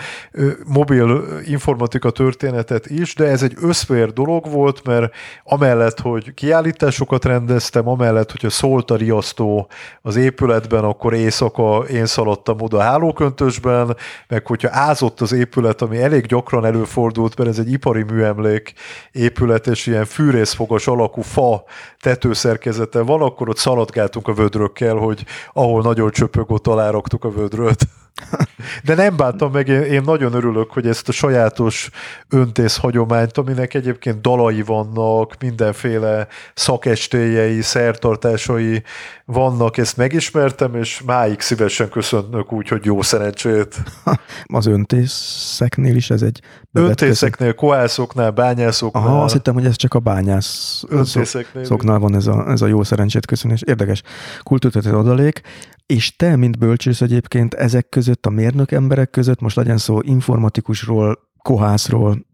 [0.67, 5.15] mobil informatika történetet is, de ez egy összfér dolog volt, mert
[5.45, 9.69] amellett, hogy kiállításokat rendeztem, amellett, hogyha szólt a riasztó
[10.03, 13.97] az épületben, akkor éjszaka én szaladtam oda a hálóköntösben,
[14.29, 18.73] meg hogyha ázott az épület, ami elég gyakran előfordult, mert ez egy ipari műemlék
[19.13, 21.65] épület, és ilyen fűrészfogas alakú fa
[22.01, 27.87] tetőszerkezete van, akkor ott szaladgáltunk a vödrökkel, hogy ahol nagyon csöpög, ott aláraktuk a vödröt.
[28.85, 31.91] De nem bántam meg, én, én nagyon örülök, hogy ezt a sajátos
[32.29, 38.83] öntész hagyományt, aminek egyébként dalai vannak, mindenféle szakestéjei, szertartásai
[39.25, 43.77] vannak, ezt megismertem, és máig szívesen köszönök úgy, hogy jó szerencsét.
[44.45, 46.41] Az öntészeknél is ez egy
[46.75, 49.07] Öntészeknél, koászoknál, bányászoknál.
[49.07, 53.27] Aha, azt hittem, hogy ez csak a bányászoknál van ez a, ez a jó szerencsét
[53.27, 53.63] köszönés.
[53.67, 54.03] Érdekes
[54.43, 55.41] kultúrtörténet adalék.
[55.87, 61.19] És te, mint bölcsész egyébként ezek között, a mérnök emberek között, most legyen szó informatikusról,
[61.39, 62.27] kohászról,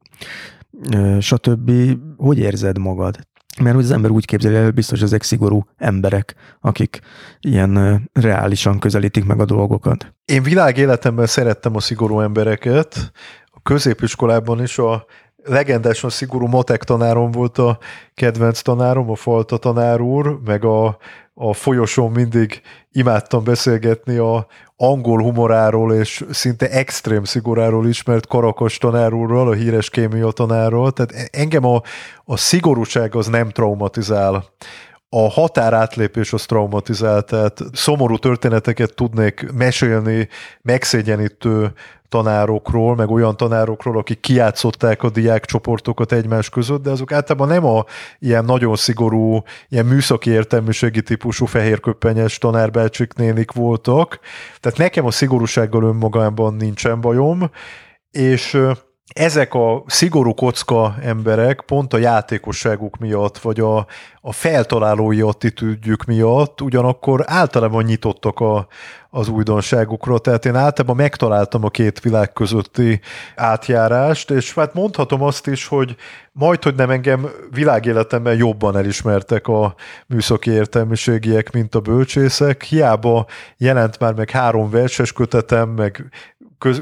[1.21, 1.71] stb.
[2.17, 3.19] Hogy érzed magad?
[3.61, 7.01] Mert hogy az ember úgy képzeli el, biztos ezek szigorú emberek, akik
[7.41, 10.15] ilyen reálisan közelítik meg a dolgokat.
[10.25, 13.13] Én világéletemben szerettem a szigorú embereket.
[13.45, 15.07] A középiskolában is a
[15.45, 17.79] legendásan szigorú matek tanárom volt a
[18.15, 20.99] kedvenc tanárom, a Falta tanár úr, meg a,
[21.41, 22.61] a folyosón mindig
[22.93, 24.47] imádtam beszélgetni a
[24.77, 30.93] angol humoráról és szinte extrém szigoráról ismert Karakas tanár a híres kémia tanárról.
[30.93, 31.83] Tehát engem a,
[32.25, 34.45] a szigorúság az nem traumatizál
[35.11, 40.29] a határátlépés az traumatizál, tehát szomorú történeteket tudnék mesélni,
[40.63, 41.73] megszégyenítő
[42.09, 47.85] tanárokról, meg olyan tanárokról, akik kiátszották a diákcsoportokat egymás között, de azok általában nem a
[48.19, 54.21] ilyen nagyon szigorú, ilyen műszaki értelmiségi típusú fehérköppenyes tanárbácsik nénik voltak.
[54.61, 57.51] Tehát nekem a szigorúsággal önmagában nincsen bajom,
[58.11, 58.59] és
[59.15, 63.87] ezek a szigorú kocka emberek pont a játékosságuk miatt, vagy a,
[64.21, 68.67] a feltalálói attitűdjük miatt ugyanakkor általában nyitottak a,
[69.11, 73.01] az újdonságukra, tehát én általában megtaláltam a két világ közötti
[73.37, 75.97] átjárást, és hát mondhatom azt is, hogy
[76.33, 79.75] majd, hogy nem engem világéletemben jobban elismertek a
[80.07, 82.63] műszaki értelmiségiek, mint a bölcsészek.
[82.63, 83.27] Hiába
[83.57, 86.09] jelent már meg három verses kötetem, meg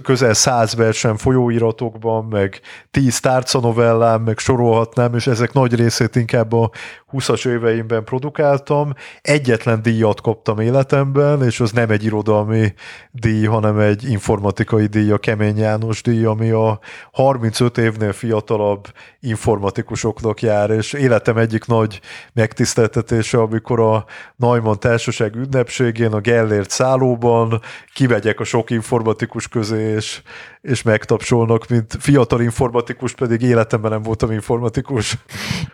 [0.02, 6.70] közel száz versen folyóiratokban, meg tíz tárcanovellám, meg sorolhatnám, és ezek nagy részét inkább a
[7.12, 8.92] 20-as éveimben produkáltam.
[9.22, 12.74] Egyetlen díjat kaptam életemben, és az nem egy irodalmi
[13.10, 16.78] díj, hanem egy informatikai díj, a Kemény János díj, ami a
[17.12, 18.86] 35 évnél fiatalabb
[19.20, 22.00] informatikusoknak jár, és életem egyik nagy
[22.32, 24.04] megtiszteltetése, amikor a
[24.36, 27.60] Neumann Társaság ünnepségén a Gellért szállóban
[27.94, 30.22] kivegyek a sok informatikus közé, és,
[30.60, 35.18] és megtapsolnak, mint fiatal informatikus, pedig életemben nem voltam informatikus.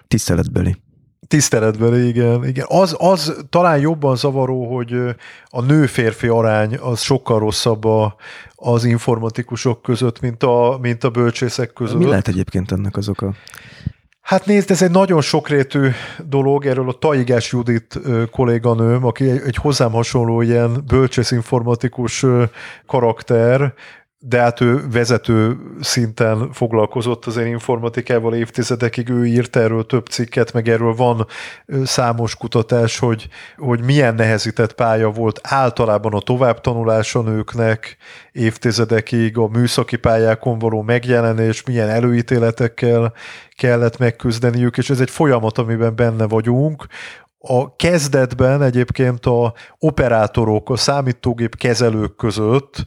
[0.08, 0.76] Tiszteletbeli.
[1.26, 2.44] Tiszteletbeli, igen.
[2.44, 2.66] igen.
[2.68, 4.94] Az, az talán jobban zavaró, hogy
[5.48, 8.14] a nő-férfi arány az sokkal rosszabb a,
[8.54, 11.98] az informatikusok között, mint a, mint a bölcsészek között.
[11.98, 13.34] Mi lehet egyébként ennek az oka?
[14.22, 15.88] Hát nézd, ez egy nagyon sokrétű
[16.26, 18.00] dolog, erről a Taigás Judit
[18.30, 22.26] kolléganőm, aki egy, hozzám hasonló ilyen bölcsész informatikus
[22.86, 23.74] karakter,
[24.24, 30.52] de hát ő vezető szinten foglalkozott az én informatikával évtizedekig, ő írt erről több cikket,
[30.52, 31.26] meg erről van
[31.84, 37.96] számos kutatás, hogy, hogy milyen nehezített pálya volt általában a továbbtanulás a nőknek
[38.32, 43.12] évtizedekig, a műszaki pályákon való megjelenés, milyen előítéletekkel
[43.56, 46.86] kellett megküzdeniük, és ez egy folyamat, amiben benne vagyunk.
[47.38, 52.84] A kezdetben egyébként a operátorok, a számítógép kezelők között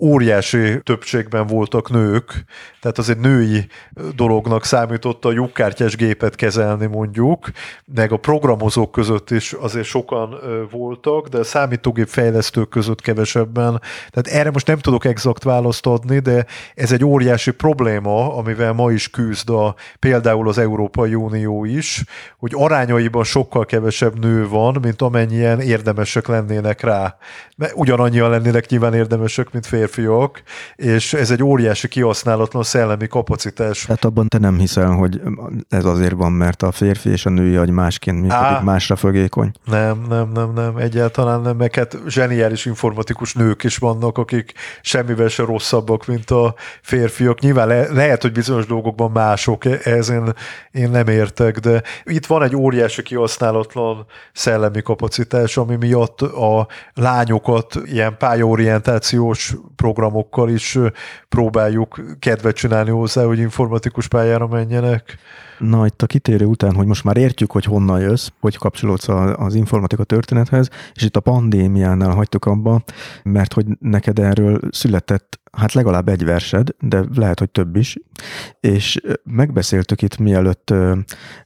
[0.00, 2.44] óriási többségben voltak nők,
[2.80, 3.66] tehát az egy női
[4.14, 7.50] dolognak számított a lyukkártyás gépet kezelni mondjuk,
[7.94, 10.38] meg a programozók között is azért sokan
[10.70, 13.80] voltak, de a számítógép fejlesztők között kevesebben.
[14.10, 18.92] Tehát erre most nem tudok exakt választ adni, de ez egy óriási probléma, amivel ma
[18.92, 22.04] is küzd a, például az Európai Unió is,
[22.38, 27.16] hogy arányaiban sokkal kevesebb nő van, mint amennyien érdemesek lennének rá.
[27.56, 30.42] Mert ugyanannyian lennének nyilván érdemesek, mint férfiak,
[30.76, 33.84] és ez egy óriási kihasználatlan szellemi kapacitás.
[33.84, 35.20] Tehát abban te nem hiszel, hogy
[35.68, 39.50] ez azért van, mert a férfi és a női agy másként működik, másra fogékony?
[39.64, 44.52] Nem, nem, nem, nem, egyáltalán nem, meg hát zseniális informatikus nők is vannak, akik
[44.82, 47.40] semmivel se rosszabbak, mint a férfiak.
[47.40, 50.32] Nyilván le, lehet, hogy bizonyos dolgokban mások, ez én,
[50.70, 57.74] én nem értek, de itt van egy óriási kihasználatlan szellemi kapacitás, ami miatt a lányokat
[57.84, 60.78] ilyen pályaorientációs programokkal is
[61.28, 65.18] próbáljuk kedvet csinálni hozzá, hogy informatikus pályára menjenek.
[65.58, 69.54] Na, itt a kitérő után, hogy most már értjük, hogy honnan jössz, hogy kapcsolódsz az
[69.54, 72.82] informatika történethez, és itt a pandémiánál hagytuk abba,
[73.22, 77.96] mert hogy neked erről született hát legalább egy versed, de lehet, hogy több is,
[78.60, 80.74] és megbeszéltük itt, mielőtt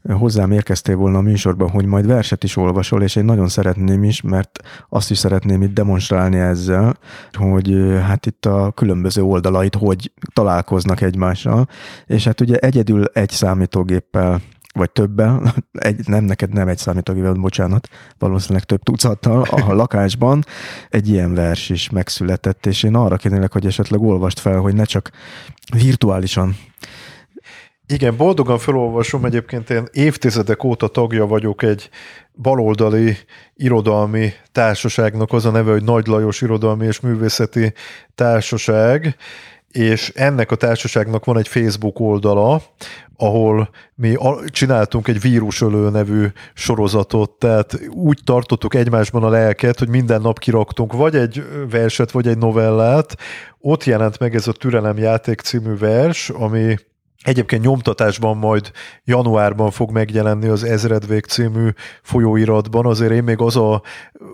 [0.02, 4.20] hozzám érkeztél volna a műsorban, hogy majd verset is olvasol, és én nagyon szeretném is,
[4.20, 6.98] mert azt is szeretném itt demonstrálni ezzel,
[7.32, 11.68] hogy hát itt a különböző oldalait hogy találkoznak egymással,
[12.06, 14.40] és hát ugye egyedül egy számítógéppel
[14.76, 17.88] vagy többel, egy, nem neked nem egy számítógéppel, bocsánat,
[18.18, 20.44] valószínűleg több tucattal a lakásban
[20.90, 24.84] egy ilyen vers is megszületett, és én arra kérnélek, hogy esetleg olvast fel, hogy ne
[24.84, 25.10] csak
[25.76, 26.56] virtuálisan.
[27.88, 31.90] Igen, boldogan felolvasom, egyébként én évtizedek óta tagja vagyok egy
[32.34, 33.16] baloldali
[33.54, 37.72] irodalmi társaságnak, az a neve, hogy Nagy Lajos Irodalmi és Művészeti
[38.14, 39.16] Társaság,
[39.70, 42.62] és ennek a társaságnak van egy Facebook oldala,
[43.16, 44.16] ahol mi
[44.47, 50.93] csináltunk egy vírusölő nevű sorozatot, tehát úgy tartottuk egymásban a lelket, hogy minden nap kiraktunk
[50.93, 53.16] vagy egy verset, vagy egy novellát.
[53.59, 56.76] Ott jelent meg ez a Türelem játék című vers, ami
[57.26, 58.70] Egyébként nyomtatásban majd
[59.04, 61.68] januárban fog megjelenni az Ezredvég című
[62.02, 63.82] folyóiratban, azért én még az a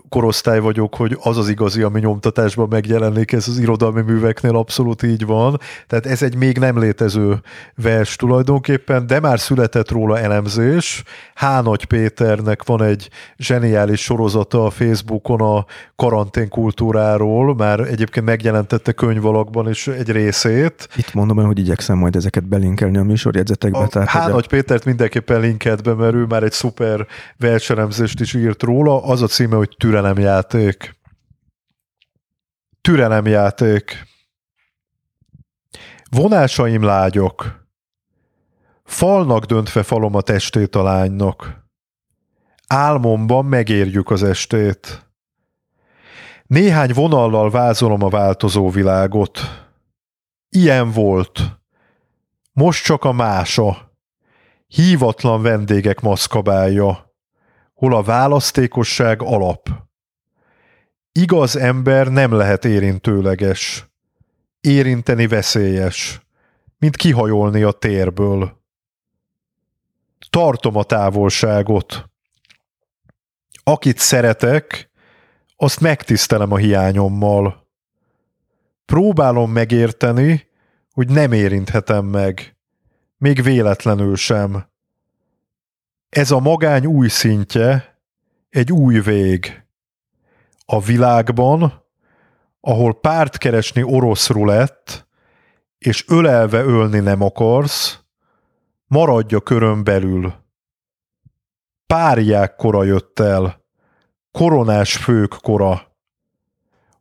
[0.09, 5.25] korosztály vagyok, hogy az az igazi, ami nyomtatásban megjelenik, ez az irodalmi műveknél abszolút így
[5.25, 7.41] van, tehát ez egy még nem létező
[7.75, 11.03] vers tulajdonképpen, de már született róla elemzés.
[11.35, 11.45] H.
[11.63, 15.65] Nagy Péternek van egy zseniális sorozata a Facebookon a
[15.95, 20.87] karanténkultúráról, már egyébként megjelentette könyvalakban is egy részét.
[20.95, 23.77] Itt mondom el, hogy igyekszem majd ezeket belinkelni linkelni a műsorjegyzetekbe.
[23.77, 24.29] A tehát H.
[24.29, 27.07] Nagy Pétert mindenképpen linkelt be, mert ő már egy szuper
[27.37, 29.03] verselemzést is írt róla.
[29.03, 31.01] Az a címe, hogy Türelemjáték.
[32.81, 34.11] Türelemjáték.
[36.09, 37.67] Vonásaim lágyok,
[38.83, 41.61] falnak döntve falom a testét a lánynak.
[42.67, 45.07] Álmomban megérjük az estét.
[46.45, 49.39] Néhány vonallal vázolom a változó világot.
[50.49, 51.62] Ilyen volt.
[52.53, 53.91] Most csak a mása.
[54.67, 57.13] Hívatlan vendégek maszkabálja.
[57.73, 59.69] Hol a választékosság alap.
[61.11, 63.87] Igaz ember nem lehet érintőleges.
[64.61, 66.21] Érinteni veszélyes,
[66.77, 68.61] mint kihajolni a térből.
[70.29, 72.09] Tartom a távolságot.
[73.63, 74.91] Akit szeretek,
[75.55, 77.67] azt megtisztelem a hiányommal.
[78.85, 80.51] Próbálom megérteni,
[80.93, 82.57] hogy nem érinthetem meg,
[83.17, 84.65] még véletlenül sem.
[86.09, 87.99] Ez a magány új szintje,
[88.49, 89.63] egy új vég.
[90.65, 91.83] A világban,
[92.59, 95.07] ahol párt keresni orosz rulett,
[95.77, 97.99] és ölelve ölni nem akarsz,
[98.85, 100.33] maradj a körön belül.
[101.87, 103.65] Párják kora jött el,
[104.31, 105.97] koronás fők kora.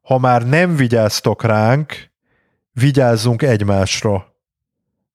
[0.03, 2.12] Ha már nem vigyáztak ránk,
[2.73, 4.35] vigyázzunk egymásra.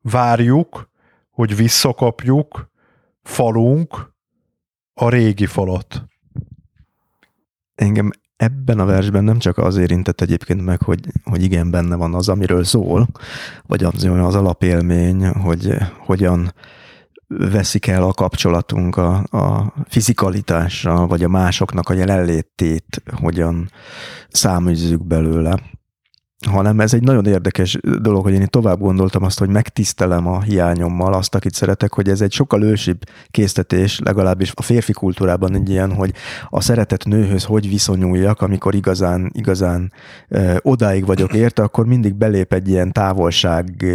[0.01, 0.89] Várjuk,
[1.29, 2.71] hogy visszakapjuk
[3.23, 4.13] falunk
[4.93, 6.05] a régi falat.
[7.75, 12.13] Engem ebben a versben nem csak az érintett egyébként meg, hogy, hogy igen, benne van
[12.13, 13.07] az, amiről szól,
[13.65, 16.53] vagy az, az alapélmény, hogy hogyan
[17.27, 23.71] veszik el a kapcsolatunk a, a fizikalitással, vagy a másoknak a jelenlétét, hogyan
[24.29, 25.59] száműzzük belőle,
[26.45, 30.41] hanem ez egy nagyon érdekes dolog, hogy én itt tovább gondoltam azt, hogy megtisztelem a
[30.41, 33.01] hiányommal azt, akit szeretek, hogy ez egy sokkal ősibb
[33.31, 36.13] késztetés, legalábbis a férfi kultúrában egy ilyen, hogy
[36.49, 39.91] a szeretett nőhöz hogy viszonyuljak, amikor igazán, igazán
[40.29, 43.85] ö, odáig vagyok érte, akkor mindig belép egy ilyen távolság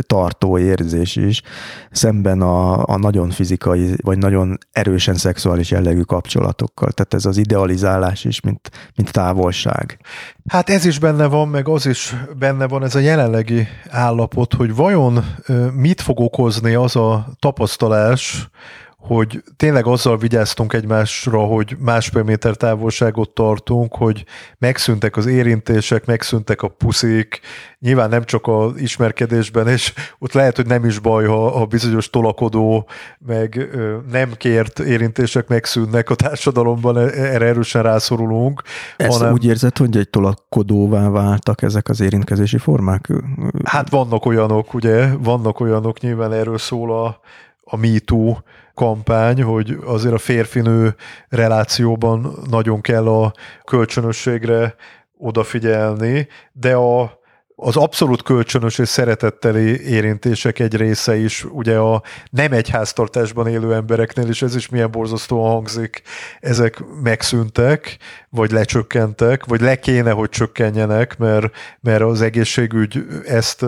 [0.00, 1.42] tartó érzés is,
[1.90, 6.90] szemben a, a nagyon fizikai, vagy nagyon erősen szexuális jellegű kapcsolatokkal.
[6.90, 9.98] Tehát ez az idealizálás is, mint, mint távolság.
[10.48, 14.74] Hát ez is benne van, meg az is benne van ez a jelenlegi állapot, hogy
[14.74, 15.24] vajon
[15.74, 18.48] mit fog okozni az a tapasztalás,
[19.02, 24.24] hogy tényleg azzal vigyáztunk egymásra, hogy másfél méter távolságot tartunk, hogy
[24.58, 27.40] megszűntek az érintések, megszűntek a puszik,
[27.78, 32.10] nyilván nem csak az ismerkedésben, és ott lehet, hogy nem is baj, ha a bizonyos
[32.10, 32.88] tolakodó,
[33.18, 33.68] meg
[34.10, 38.62] nem kért érintések megszűnnek a társadalomban, e, erre erősen rászorulunk.
[38.96, 39.32] Ezt hanem...
[39.32, 43.08] úgy érzed, hogy egy tolakodóvá váltak ezek az érintkezési formák?
[43.64, 47.20] Hát vannak olyanok, ugye, vannak olyanok, nyilván erről szól a,
[47.64, 48.36] a MeToo
[48.82, 50.94] kampány, hogy azért a férfinő
[51.28, 53.32] relációban nagyon kell a
[53.64, 54.74] kölcsönösségre
[55.18, 57.20] odafigyelni, de a,
[57.56, 63.74] az abszolút kölcsönös és szeretetteli érintések egy része is, ugye a nem egy háztartásban élő
[63.74, 66.02] embereknél is, ez is milyen borzasztóan hangzik,
[66.40, 67.96] ezek megszűntek,
[68.28, 73.64] vagy lecsökkentek, vagy le kéne, hogy csökkenjenek, mert, mert az egészségügy ezt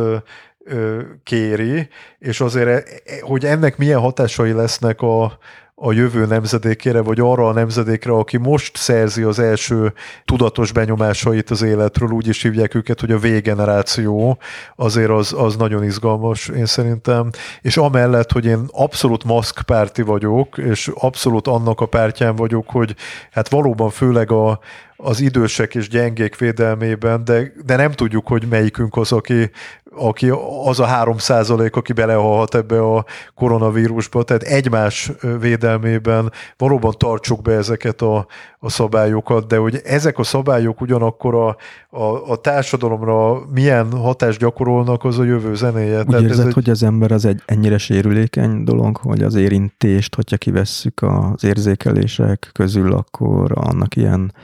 [1.23, 1.89] kéri,
[2.19, 2.73] és azért, e,
[3.05, 5.39] e, hogy ennek milyen hatásai lesznek a,
[5.77, 9.93] a jövő nemzedékére, vagy arra a nemzedékre, aki most szerzi az első
[10.25, 14.39] tudatos benyomásait az életről, úgy is hívják őket, hogy a V-generáció,
[14.77, 17.31] azért az, az nagyon izgalmas, én szerintem.
[17.61, 22.95] És amellett, hogy én abszolút maszkpárti vagyok, és abszolút annak a pártján vagyok, hogy
[23.31, 24.59] hát valóban főleg a,
[24.97, 29.51] az idősek és gyengék védelmében, de, de nem tudjuk, hogy melyikünk az, aki
[29.97, 30.33] aki
[30.65, 33.05] az a három százalék, aki belehalhat ebbe a
[33.35, 38.27] koronavírusba, tehát egymás védelmében valóban tartsuk be ezeket a,
[38.59, 41.57] a szabályokat, de hogy ezek a szabályok ugyanakkor a,
[41.99, 45.99] a, a társadalomra milyen hatást gyakorolnak, az a jövő zenéje.
[45.99, 46.53] Úgy Tehát érzed, ez egy...
[46.53, 52.51] hogy az ember az egy ennyire sérülékeny dolog, hogy az érintést, hogyha kivesszük az érzékelések
[52.53, 54.35] közül, akkor annak ilyen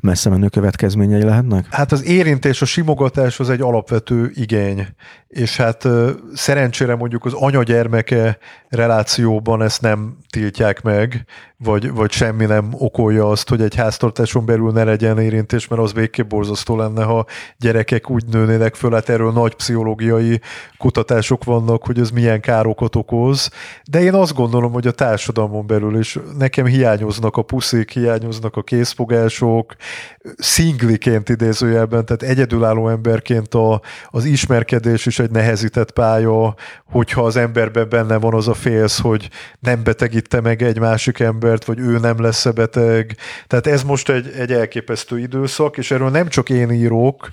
[0.00, 1.66] messze menő következményei lehetnek?
[1.70, 4.86] Hát az érintés, a simogatás az egy alapvető igény
[5.28, 5.88] és hát
[6.34, 11.24] szerencsére mondjuk az anya-gyermeke relációban ezt nem tiltják meg,
[11.58, 15.92] vagy, vagy semmi nem okolja azt, hogy egy háztartáson belül ne legyen érintés, mert az
[15.92, 17.26] végképp borzasztó lenne, ha
[17.58, 20.40] gyerekek úgy nőnének föl, hát erről nagy pszichológiai
[20.78, 23.50] kutatások vannak, hogy ez milyen károkat okoz,
[23.90, 28.62] de én azt gondolom, hogy a társadalmon belül is nekem hiányoznak a puszik, hiányoznak a
[28.62, 29.74] készfogások,
[30.36, 36.54] szingliként idézőjelben, tehát egyedülálló emberként a, az ismerkedés is egy nehezített pálya,
[36.84, 39.28] hogyha az emberben benne van az a félsz, hogy
[39.60, 43.16] nem betegítte meg egy másik ember, szeptembert, vagy ő nem lesz beteg.
[43.46, 47.30] Tehát ez most egy, egy elképesztő időszak, és erről nem csak én írok,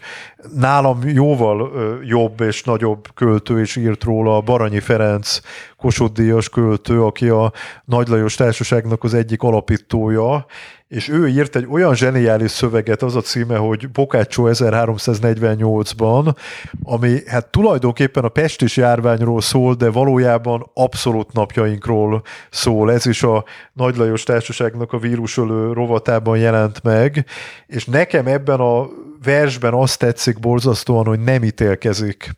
[0.56, 1.72] nálam jóval
[2.04, 5.40] jobb és nagyobb költő is írt róla, Baranyi Ferenc,
[5.78, 7.52] Kossuth Díjas költő, aki a
[7.86, 10.46] Nagy Lajos Társaságnak az egyik alapítója,
[10.94, 16.36] és ő írt egy olyan zseniális szöveget, az a címe, hogy Bokácsó 1348-ban,
[16.84, 22.92] ami hát tulajdonképpen a pestis járványról szól, de valójában abszolút napjainkról szól.
[22.92, 23.44] Ez is a
[23.74, 27.26] Nagy Lajos Társaságnak a vírusölő rovatában jelent meg,
[27.68, 28.88] és nekem ebben a
[29.24, 32.32] versben azt tetszik borzasztóan, hogy nem ítélkezik.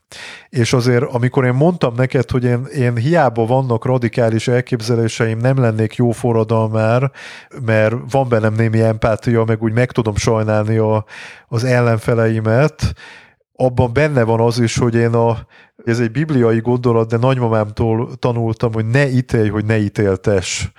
[0.50, 5.96] És azért, amikor én mondtam neked, hogy én, én hiába vannak radikális elképzeléseim, nem lennék
[5.96, 7.12] jó forradalmár,
[7.66, 11.06] mert van bennem némi empátia, meg úgy meg tudom sajnálni a,
[11.48, 12.94] az ellenfeleimet,
[13.56, 15.38] abban benne van az is, hogy én a,
[15.86, 20.72] ez egy bibliai gondolat, de nagymamámtól tanultam, hogy ne ítélj, hogy ne ítéltes.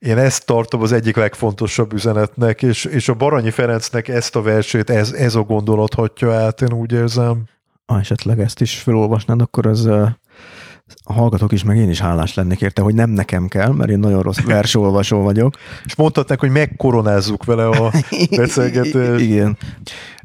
[0.00, 4.90] Én ezt tartom az egyik legfontosabb üzenetnek, és, és a Baranyi Ferencnek ezt a versét,
[4.90, 7.44] ez, ez a gondolat hatja át, én úgy érzem.
[7.86, 12.60] Ha esetleg ezt is felolvasnád, akkor az a hallgatók is, meg én is hálás lennék
[12.60, 15.54] érte, hogy nem nekem kell, mert én nagyon rossz versolvasó vagyok.
[15.84, 17.92] És mondhatnak, hogy megkoronázzuk vele a
[18.36, 19.20] beszélgetést.
[19.20, 19.58] Igen.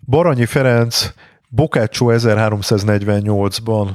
[0.06, 1.14] Baranyi Ferenc,
[1.50, 3.90] Bokácsó 1348-ban.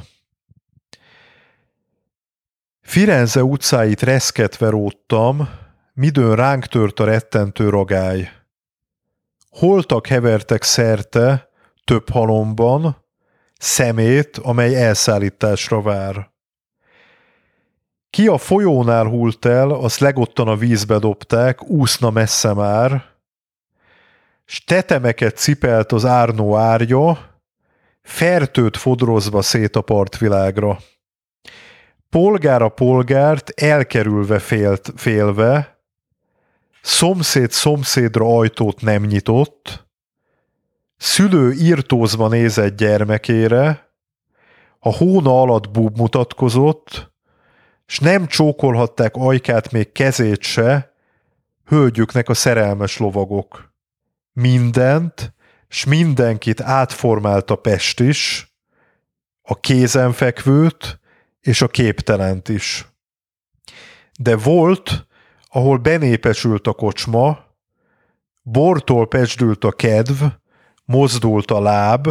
[2.81, 5.49] Firenze utcáit reszketve róttam,
[5.93, 8.29] midőn ránk tört a rettentő ragály.
[9.49, 11.49] Holtak hevertek szerte,
[11.83, 13.05] több halomban,
[13.57, 16.29] szemét, amely elszállításra vár.
[18.09, 23.05] Ki a folyónál hult el, azt legottan a vízbe dobták, úszna messze már,
[24.45, 27.39] s tetemeket cipelt az árnó árja,
[28.01, 30.79] fertőt fodrozva szét a partvilágra.
[32.43, 35.80] A polgárt elkerülve félt, félve,
[36.81, 39.87] szomszéd szomszédra ajtót nem nyitott,
[40.97, 43.89] szülő írtózva nézett gyermekére,
[44.79, 47.11] a hóna alatt búb mutatkozott,
[47.85, 50.93] s nem csókolhatták ajkát még kezét se,
[51.65, 53.73] hölgyüknek a szerelmes lovagok.
[54.33, 55.33] Mindent,
[55.67, 58.51] s mindenkit átformált a Pest is,
[59.41, 60.99] a kézenfekvőt
[61.41, 62.87] és a képtelent is.
[64.19, 65.07] De volt,
[65.53, 67.39] ahol benépesült a kocsma,
[68.41, 70.23] bortól pesdült a kedv,
[70.85, 72.09] mozdult a láb,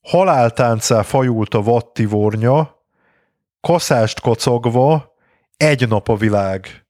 [0.00, 2.76] haláltáncá fajult a vattivornya,
[3.60, 5.14] kaszást kacagva,
[5.56, 6.86] egy nap a világ.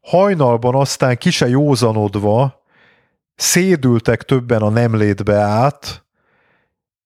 [0.00, 2.64] Hajnalban aztán kise józanodva,
[3.34, 6.04] szédültek többen a nemlétbe át,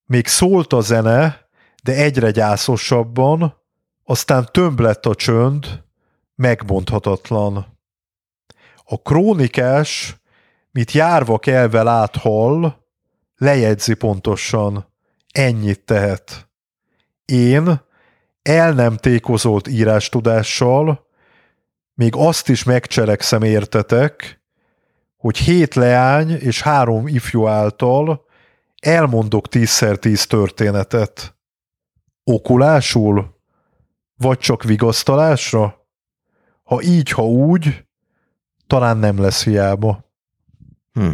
[0.04, 1.48] még szólt a zene,
[1.82, 3.56] de egyre gyászosabban,
[4.04, 5.88] aztán tömb lett a csönd,
[6.40, 7.78] megbonthatatlan.
[8.84, 10.16] A krónikás,
[10.70, 12.74] mit járva kelve lát hall,
[13.36, 14.92] lejegyzi pontosan,
[15.32, 16.48] ennyit tehet.
[17.24, 17.80] Én,
[18.42, 21.06] el nem tékozolt írástudással,
[21.94, 24.40] még azt is megcselekszem értetek,
[25.16, 28.24] hogy hét leány és három ifjú által
[28.82, 31.36] elmondok tízszer tíz történetet.
[32.24, 33.38] Okulásul?
[34.16, 35.79] Vagy csak vigasztalásra?
[36.70, 37.84] Ha így, ha úgy,
[38.66, 40.04] talán nem lesz hiába.
[40.92, 41.10] Hm.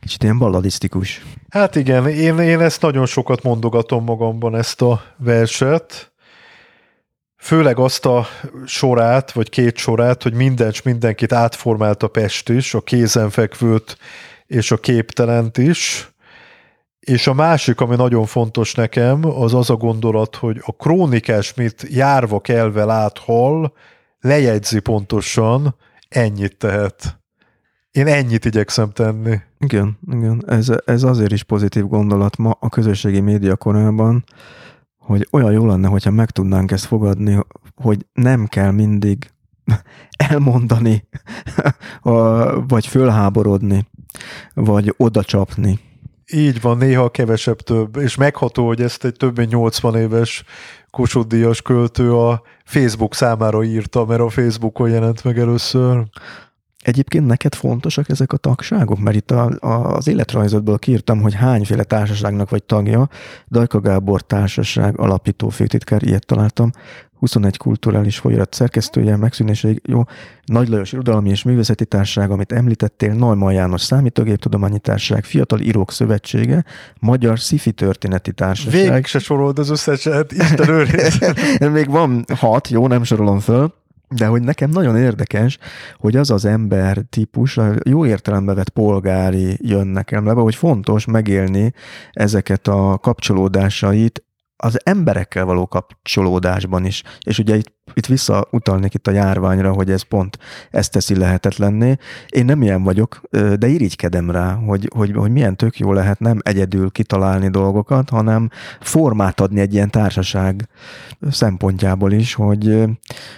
[0.00, 1.24] Kicsit ilyen balladisztikus.
[1.48, 6.12] Hát igen, én, én ezt nagyon sokat mondogatom magamban, ezt a verset.
[7.36, 8.26] Főleg azt a
[8.66, 13.98] sorát, vagy két sorát, hogy minden mindenkit átformált a Pest is, a kézenfekvőt
[14.46, 16.12] és a képtelent is.
[17.00, 21.86] És a másik, ami nagyon fontos nekem, az az a gondolat, hogy a krónikás mit
[21.88, 23.72] járva kelve lát, hall,
[24.20, 25.74] lejegyzi pontosan,
[26.08, 27.20] ennyit tehet.
[27.90, 29.40] Én ennyit igyekszem tenni.
[29.58, 30.42] Igen, igen.
[30.46, 34.24] Ez, ez azért is pozitív gondolat ma a közösségi média korában,
[34.96, 39.30] hogy olyan jó lenne, hogyha meg tudnánk ezt fogadni, hogy nem kell mindig
[40.30, 41.08] elmondani,
[42.68, 43.86] vagy fölháborodni,
[44.54, 45.78] vagy odacsapni.
[46.32, 50.44] Így van, néha kevesebb több, és megható, hogy ezt egy több mint 80 éves
[50.90, 56.02] Kossuth Díjas költő a Facebook számára írta, mert a Facebookon jelent meg először.
[56.82, 58.98] Egyébként neked fontosak ezek a tagságok?
[58.98, 63.08] Mert itt a, a, az életrajzodból kiírtam, hogy hányféle társaságnak vagy tagja.
[63.50, 66.70] Dajka Gábor társaság alapító főtitkár, ilyet találtam.
[67.18, 70.02] 21 kulturális folyarat szerkesztője, megszűnéséig jó.
[70.44, 76.64] Nagy Lajos Irodalmi és Művészeti Társaság, amit említettél, Neumann János Számítógéptudományi Társaság, Fiatal Írók Szövetsége,
[77.00, 78.72] Magyar Szifi Történeti Társaság.
[78.72, 80.86] Végig se sorold az összeset, Isten
[81.72, 83.74] Még van hat, jó, nem sorolom föl.
[84.10, 85.58] De hogy nekem nagyon érdekes,
[85.96, 91.04] hogy az az ember típus, a jó értelembe vett polgári jön nekem le, hogy fontos
[91.04, 91.72] megélni
[92.12, 94.22] ezeket a kapcsolódásait
[94.62, 97.02] az emberekkel való kapcsolódásban is.
[97.26, 100.38] És ugye itt, itt visszautalnék itt a járványra, hogy ez pont
[100.70, 101.96] ezt teszi lehetetlenné.
[102.28, 106.38] Én nem ilyen vagyok, de irigykedem rá, hogy, hogy, hogy milyen tök jó lehet nem
[106.42, 108.50] egyedül kitalálni dolgokat, hanem
[108.80, 110.68] formát adni egy ilyen társaság
[111.30, 112.84] szempontjából is, hogy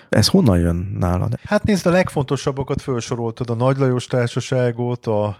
[0.09, 1.39] ez honnan jön nálad?
[1.45, 5.37] Hát nézd, a legfontosabbakat felsoroltad, a Nagy Lajos társaságot, a,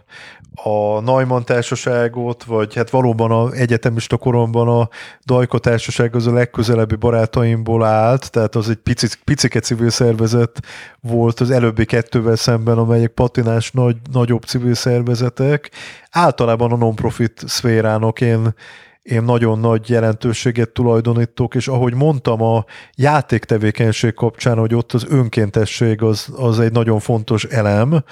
[0.55, 4.89] a Neumann társaságot, vagy hát valóban a egyetemista koromban a
[5.25, 10.61] Dajka társaság az a legközelebbi barátaimból állt, tehát az egy pici, picike civil szervezet
[11.01, 15.71] volt az előbbi kettővel szemben, amelyek patinás nagy, nagyobb civil szervezetek.
[16.11, 18.55] Általában a non-profit szférának én
[19.03, 22.65] én nagyon nagy jelentőséget tulajdonítok, és ahogy mondtam a
[22.95, 28.05] játéktevékenység kapcsán, hogy ott az önkéntesség az, az egy nagyon fontos elem,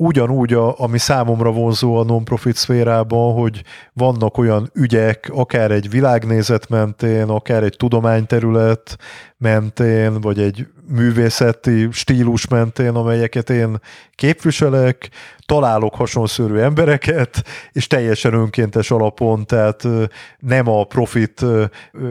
[0.00, 3.62] ugyanúgy, a, ami számomra vonzó a non-profit szférában, hogy
[3.92, 8.96] vannak olyan ügyek, akár egy világnézet mentén, akár egy tudományterület
[9.36, 13.80] mentén, vagy egy művészeti stílus mentén, amelyeket én
[14.14, 15.10] képviselek,
[15.46, 19.86] találok hasonszörű embereket, és teljesen önkéntes alapon, tehát
[20.38, 21.44] nem a profit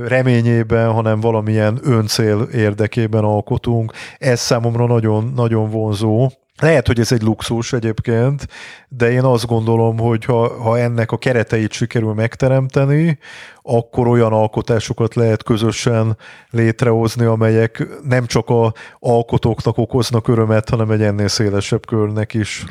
[0.08, 3.94] reményében, hanem valamilyen öncél érdekében alkotunk.
[4.18, 6.30] Ez számomra nagyon, nagyon vonzó.
[6.60, 8.48] Lehet, hogy ez egy luxus egyébként,
[8.88, 13.18] de én azt gondolom, hogy ha, ha ennek a kereteit sikerül megteremteni,
[13.62, 16.18] akkor olyan alkotásokat lehet közösen
[16.50, 22.66] létrehozni, amelyek nem csak a alkotóknak okoznak örömet, hanem egy ennél szélesebb körnek is.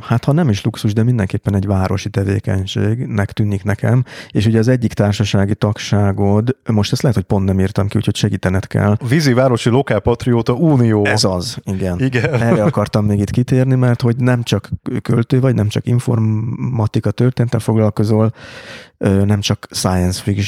[0.00, 4.68] Hát ha nem is luxus, de mindenképpen egy városi tevékenységnek tűnik nekem, és ugye az
[4.68, 8.96] egyik társasági tagságod, most ezt lehet, hogy pont nem írtam ki, úgyhogy segítened kell.
[9.08, 11.04] Vízi Városi Lokálpatrióta Unió.
[11.04, 12.00] Ez az, igen.
[12.00, 12.32] igen.
[12.32, 14.68] Erre akartam még itt kitérni, mert hogy nem csak
[15.02, 18.32] költő vagy, nem csak informatika történettel foglalkozol,
[19.24, 20.41] nem csak science fiction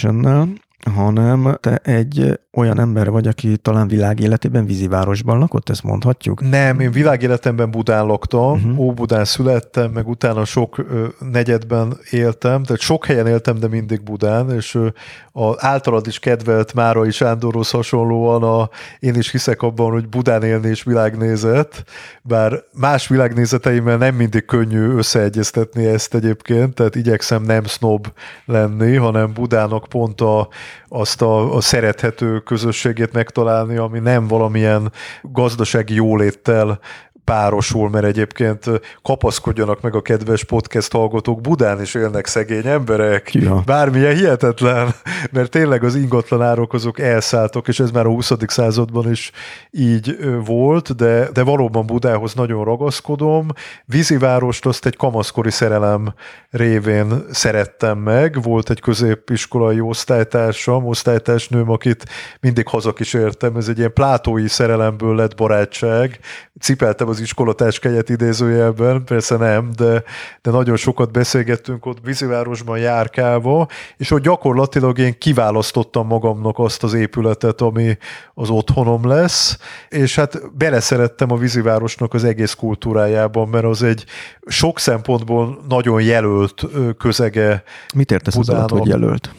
[0.95, 6.49] hanem te egy olyan ember vagy, aki talán világéletében vízivárosban lakott, ezt mondhatjuk?
[6.49, 8.79] Nem, én világéletemben Budán laktam, uh-huh.
[8.79, 14.51] Óbudán születtem, meg utána sok ö, negyedben éltem, tehát sok helyen éltem, de mindig Budán,
[14.51, 14.87] és ö,
[15.33, 18.69] a általad is kedvelt Márai Sándorhoz hasonlóan a,
[18.99, 21.85] én is hiszek abban, hogy Budán élni és világnézet,
[22.23, 28.07] bár más világnézeteimmel nem mindig könnyű összeegyeztetni ezt egyébként, tehát igyekszem nem snob
[28.45, 30.49] lenni, hanem Budának pont a,
[30.89, 34.93] azt a, a szerethető közösségét megtalálni, ami nem valamilyen
[35.23, 36.79] gazdasági jóléttel
[37.25, 38.65] párosul, mert egyébként
[39.03, 43.63] kapaszkodjanak meg a kedves podcast hallgatók, Budán is élnek szegény emberek, ja.
[43.67, 44.95] bármilyen hihetetlen,
[45.33, 48.33] mert tényleg az ingatlan árok azok elszálltok, és ez már a 20.
[48.47, 49.31] században is
[49.71, 53.47] így volt, de, de valóban Budához nagyon ragaszkodom.
[53.85, 56.15] Vízivárost azt egy kamaszkori szerelem
[56.51, 62.05] révén szerettem meg, volt egy középiskolai osztálytársam, osztálytársnőm, akit
[62.41, 66.19] mindig hazakísértem, ez egy ilyen plátói szerelemből lett barátság,
[66.61, 70.03] cipeltem az iskolatáskáját idézőjelben, persze nem, de,
[70.43, 76.95] de nagyon sokat beszélgettünk ott vízivárosban járkálva, és hogy gyakorlatilag én kiválasztottam magamnak azt az
[76.95, 77.99] épületet, ami
[78.35, 79.59] az otthonom lesz,
[79.89, 84.05] és hát beleszerettem a vízivárosnak az egész kultúrájában, mert az egy
[84.47, 86.65] sok szempontból nagyon jelölt
[86.99, 87.63] közege.
[87.95, 89.31] Mit értesz az alatt, hogy jelölt?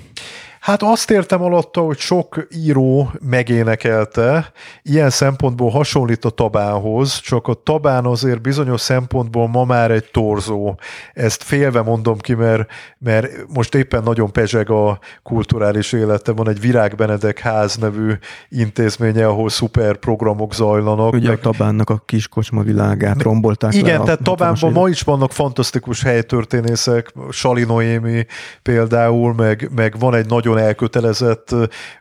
[0.66, 4.52] Hát azt értem alatta, hogy sok író megénekelte,
[4.84, 10.76] ilyen szempontból hasonlít a Tabánhoz, csak a Tabán azért bizonyos szempontból ma már egy torzó.
[11.14, 16.32] Ezt félve mondom ki, mert, mert most éppen nagyon pezseg a kulturális élete.
[16.32, 18.12] Van egy Virág Benedek ház nevű
[18.50, 21.14] intézménye, ahol szuper programok zajlanak.
[21.14, 21.38] Ugye meg...
[21.38, 27.64] a Tabánnak a kiskocsma világát rombolták Igen, tehát Tabánban ma is vannak fantasztikus helytörténészek, Sali
[27.64, 28.26] Noémi
[28.62, 31.56] például, meg, meg van egy nagyon nagyon elkötelezett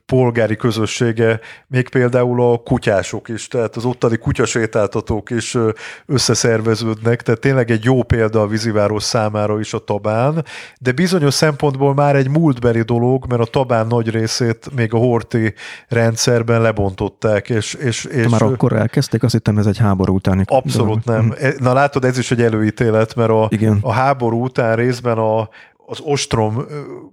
[0.06, 5.56] polgári közössége, még például a kutyások is, tehát az ottani kutyasétáltatók is
[6.06, 10.44] összeszerveződnek, tehát tényleg egy jó példa a víziváros számára is a Tabán,
[10.80, 15.54] de bizonyos szempontból már egy múltbeli dolog, mert a Tabán nagy részét még a Horti
[15.88, 17.48] rendszerben lebontották.
[17.48, 21.20] És, és, és már akkor elkezdték, azt hittem ez egy háború utáni Abszolút dolog.
[21.20, 21.34] nem.
[21.40, 23.78] E, na látod, ez is egy előítélet, mert a, Igen.
[23.80, 25.48] a háború után részben a,
[25.86, 26.66] az ostrom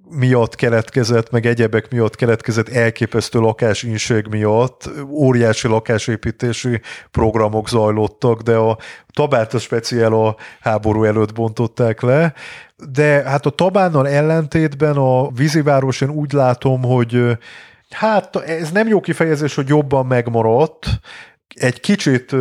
[0.09, 4.89] miatt keletkezett, meg egyebek miatt keletkezett elképesztő lakásinség miatt.
[5.09, 6.81] Óriási lakásépítési
[7.11, 8.77] programok zajlottak, de a
[9.13, 12.33] Tabát a speciál a háború előtt bontották le,
[12.91, 17.37] de hát a Tabánnal ellentétben a víziváros én úgy látom, hogy
[17.89, 20.85] hát ez nem jó kifejezés, hogy jobban megmaradt,
[21.47, 22.35] egy kicsit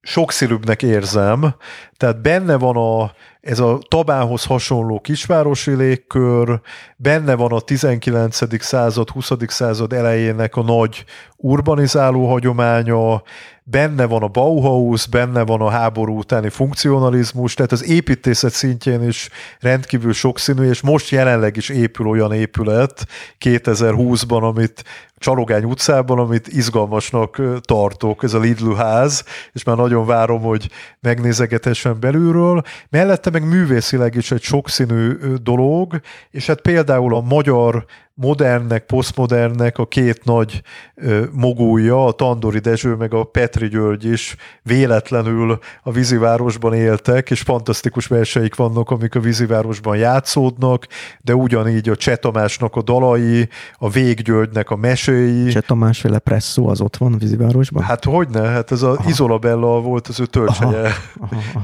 [0.00, 1.54] sokszínűbbnek érzem,
[1.96, 3.12] tehát benne van a,
[3.46, 6.60] ez a Tabához hasonló kisvárosi légkör,
[6.96, 8.62] benne van a 19.
[8.62, 9.32] század, 20.
[9.46, 11.04] század elejének a nagy
[11.36, 13.22] urbanizáló hagyománya,
[13.68, 19.28] benne van a Bauhaus, benne van a háború utáni funkcionalizmus, tehát az építészet szintjén is
[19.60, 23.06] rendkívül sokszínű, és most jelenleg is épül olyan épület
[23.40, 24.84] 2020-ban, amit
[25.18, 30.70] Csalogány utcában, amit izgalmasnak tartok, ez a Lidl ház, és már nagyon várom, hogy
[31.00, 32.62] megnézegetesen belülről.
[32.90, 37.84] Mellette meg művészileg is egy sokszínű dolog, és hát például a magyar
[38.18, 40.62] modernnek, posztmodernnek a két nagy
[40.94, 47.40] ö, mogója, a Tandori Dezső meg a Petri György is véletlenül a vízivárosban éltek, és
[47.40, 50.86] fantasztikus verseik vannak, amik a vízivárosban játszódnak,
[51.20, 53.48] de ugyanígy a Cseh Tamásnak a dalai,
[53.78, 55.48] a Vég Györgynek a meséi.
[55.48, 57.82] Cseh Tamásféle presszó az ott van a vízivárosban?
[57.82, 60.90] Hát hogyne, hát ez az Izola Bella volt az ő töltseje.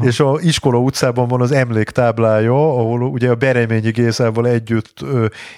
[0.00, 5.04] és a Iskola utcában van az emléktáblája, ahol ugye a Bereményi Gézával együtt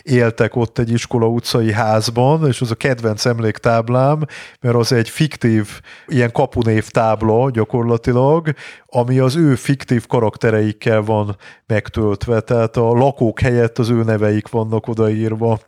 [0.02, 4.24] éltek ott egy iskola utcai házban, és az a kedvenc emléktáblám,
[4.60, 8.54] mert az egy fiktív ilyen kapunév tábla gyakorlatilag,
[8.86, 11.36] ami az ő fiktív karaktereikkel van
[11.66, 15.58] megtöltve, tehát a lakók helyett az ő neveik vannak odaírva.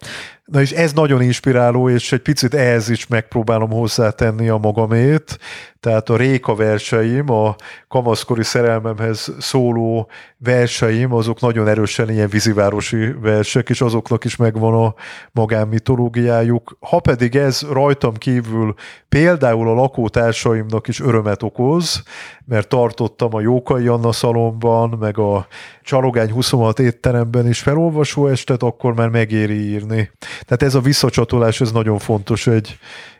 [0.46, 5.38] Na és ez nagyon inspiráló, és egy picit ehhez is megpróbálom hozzátenni a magamét,
[5.86, 7.56] tehát a réka verseim, a
[7.88, 14.94] kamaszkori szerelmemhez szóló verseim, azok nagyon erősen ilyen vízivárosi versek, és azoknak is megvan a
[15.32, 16.76] magánmitológiájuk.
[16.80, 18.74] Ha pedig ez rajtam kívül
[19.08, 22.02] például a lakótársaimnak is örömet okoz,
[22.44, 25.46] mert tartottam a Jókai Anna szalomban, meg a
[25.82, 30.10] Csalogány 26 étteremben is felolvasó estet, akkor már megéri írni.
[30.40, 32.78] Tehát ez a visszacsatolás, ez nagyon fontos egy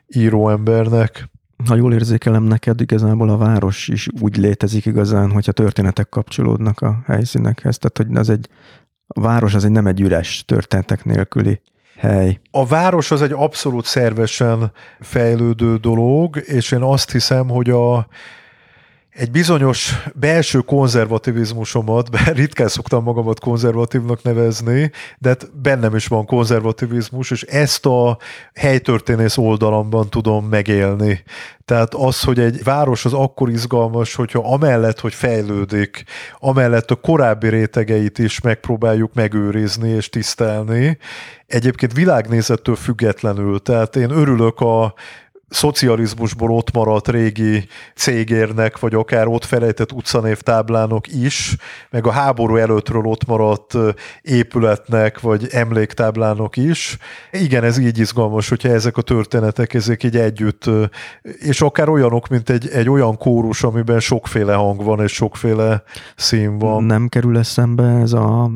[0.09, 1.28] íróembernek.
[1.68, 7.02] Ha jól érzékelem neked, igazából a város is úgy létezik igazán, hogyha történetek kapcsolódnak a
[7.06, 7.78] helyszínekhez.
[7.78, 8.48] Tehát, hogy az egy,
[9.06, 11.60] a város az egy nem egy üres történetek nélküli
[11.97, 12.40] hely.
[12.51, 18.06] A város az egy abszolút szervesen fejlődő dolog, és én azt hiszem, hogy a,
[19.16, 26.26] egy bizonyos belső konzervativizmusomat, bár ritkán szoktam magamat konzervatívnak nevezni, de hát bennem is van
[26.26, 28.18] konzervativizmus, és ezt a
[28.55, 31.22] helytörténész oldalamban tudom megélni.
[31.64, 36.05] Tehát az, hogy egy város az akkor izgalmas, hogyha amellett, hogy fejlődik,
[36.38, 40.98] amellett a korábbi rétegeit is megpróbáljuk megőrizni és tisztelni,
[41.47, 43.62] egyébként világnézettől függetlenül.
[43.62, 44.94] Tehát én örülök a
[45.48, 51.56] szocializmusból ott maradt régi cégérnek, vagy akár ott felejtett utcanévtáblának is,
[51.90, 53.74] meg a háború előttről ott maradt
[54.23, 56.98] épületnek, vagy emléktáblának is.
[57.31, 60.70] Igen, ez így izgalmas, hogyha ezek a történetek, ezek így együtt,
[61.23, 65.82] és akár olyanok, mint egy, egy olyan kórus, amiben sokféle hang van, és sokféle
[66.16, 66.85] szín van.
[66.85, 68.51] Nem kerül eszembe ez a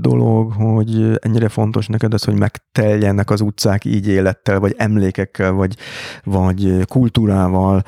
[0.00, 5.76] dolog, hogy ennyire fontos neked az, hogy megteljenek az utcák így élettel, vagy emlékekkel, vagy
[6.24, 7.82] vagy kultúrával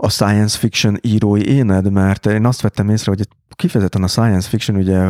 [0.00, 3.28] a science fiction írói éned, mert én azt vettem észre, hogy
[3.58, 5.06] kifejezetten a science fiction, ugye,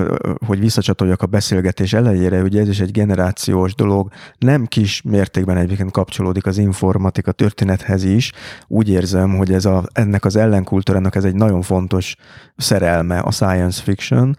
[0.46, 5.90] hogy visszacsatoljak a beszélgetés elejére, ugye ez is egy generációs dolog, nem kis mértékben egyébként
[5.90, 8.32] kapcsolódik az informatika történethez is.
[8.66, 12.16] Úgy érzem, hogy ez a, ennek az ellenkultúrának ez egy nagyon fontos
[12.56, 14.36] szerelme a science fiction,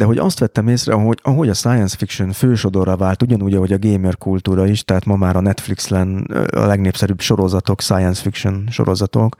[0.00, 3.78] de hogy azt vettem észre, hogy ahogy a science fiction fősodorra vált, ugyanúgy, ahogy a
[3.78, 6.18] gamer kultúra is, tehát ma már a Netflixen
[6.50, 9.36] a legnépszerűbb sorozatok, science fiction sorozatok,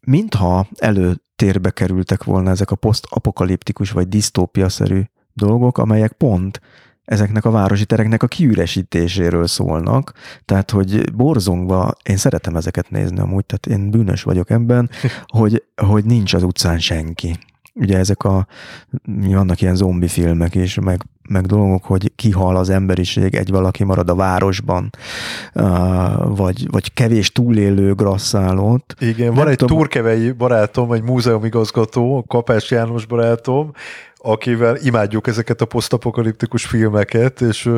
[0.00, 5.02] mintha előtérbe kerültek volna ezek a posztapokaliptikus vagy disztópia-szerű
[5.32, 6.60] dolgok, amelyek pont
[7.04, 10.12] ezeknek a városi tereknek a kiüresítéséről szólnak,
[10.44, 14.90] tehát hogy borzongva, én szeretem ezeket nézni amúgy, tehát én bűnös vagyok ebben,
[15.38, 17.38] hogy, hogy nincs az utcán senki.
[17.78, 18.46] Ugye ezek a,
[19.06, 24.10] vannak ilyen zombi filmek is, meg, meg dolgok, hogy kihal az emberiség, egy valaki marad
[24.10, 24.90] a városban,
[26.24, 28.94] vagy, vagy kevés túlélő grasszálót.
[29.00, 33.72] Igen, van egy tudom, turkevei barátom, egy múzeumigazgató, Kapás János barátom,
[34.18, 37.70] akivel imádjuk ezeket a posztapokaliptikus filmeket, és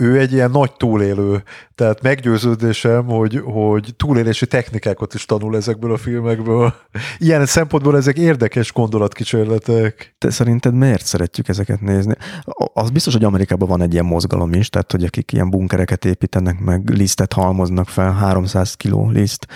[0.00, 1.42] ő egy ilyen nagy túlélő.
[1.74, 6.74] Tehát meggyőződésem, hogy, hogy túlélési technikákat is tanul ezekből a filmekből.
[7.18, 10.14] Ilyen szempontból ezek érdekes gondolatkísérletek.
[10.18, 12.14] Te szerinted miért szeretjük ezeket nézni?
[12.72, 16.58] Az biztos, hogy Amerikában van egy ilyen mozgalom is, tehát hogy akik ilyen bunkereket építenek,
[16.58, 19.46] meg lisztet halmoznak fel, 300 kiló liszt,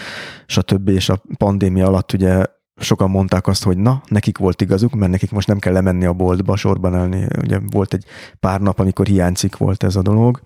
[0.47, 0.89] stb.
[0.89, 2.44] És a pandémia alatt ugye
[2.76, 6.12] sokan mondták azt, hogy na, nekik volt igazuk, mert nekik most nem kell lemenni a
[6.12, 7.26] boltba, sorban állni.
[7.42, 8.05] Ugye volt egy
[8.40, 10.42] pár nap, amikor hiányzik volt ez a dolog.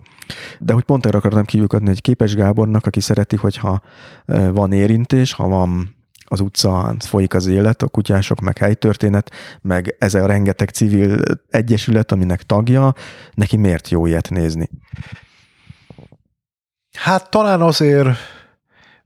[0.59, 3.81] De hogy pont erre akartam kiukadni, hogy képes Gábornak, aki szereti, hogyha
[4.51, 5.97] van érintés, ha van
[6.31, 9.31] az utcán folyik az élet, a kutyások, meg helytörténet,
[9.61, 12.93] meg ez a rengeteg civil egyesület, aminek tagja,
[13.33, 14.69] neki miért jó ilyet nézni?
[16.97, 18.09] Hát talán azért,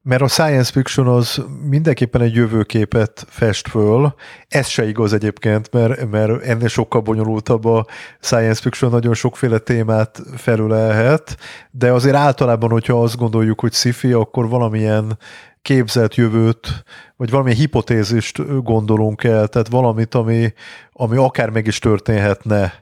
[0.06, 4.14] mert a science fiction az mindenképpen egy jövőképet fest föl.
[4.48, 7.86] Ez se igaz egyébként, mert, mert ennél sokkal bonyolultabb a
[8.20, 11.38] science fiction, nagyon sokféle témát felülelhet,
[11.72, 15.18] de azért általában, hogyha azt gondoljuk, hogy sci akkor valamilyen
[15.62, 16.84] képzelt jövőt,
[17.18, 20.54] vagy valami hipotézist gondolunk el, tehát valamit, ami,
[20.92, 22.74] ami akár meg is történhetne.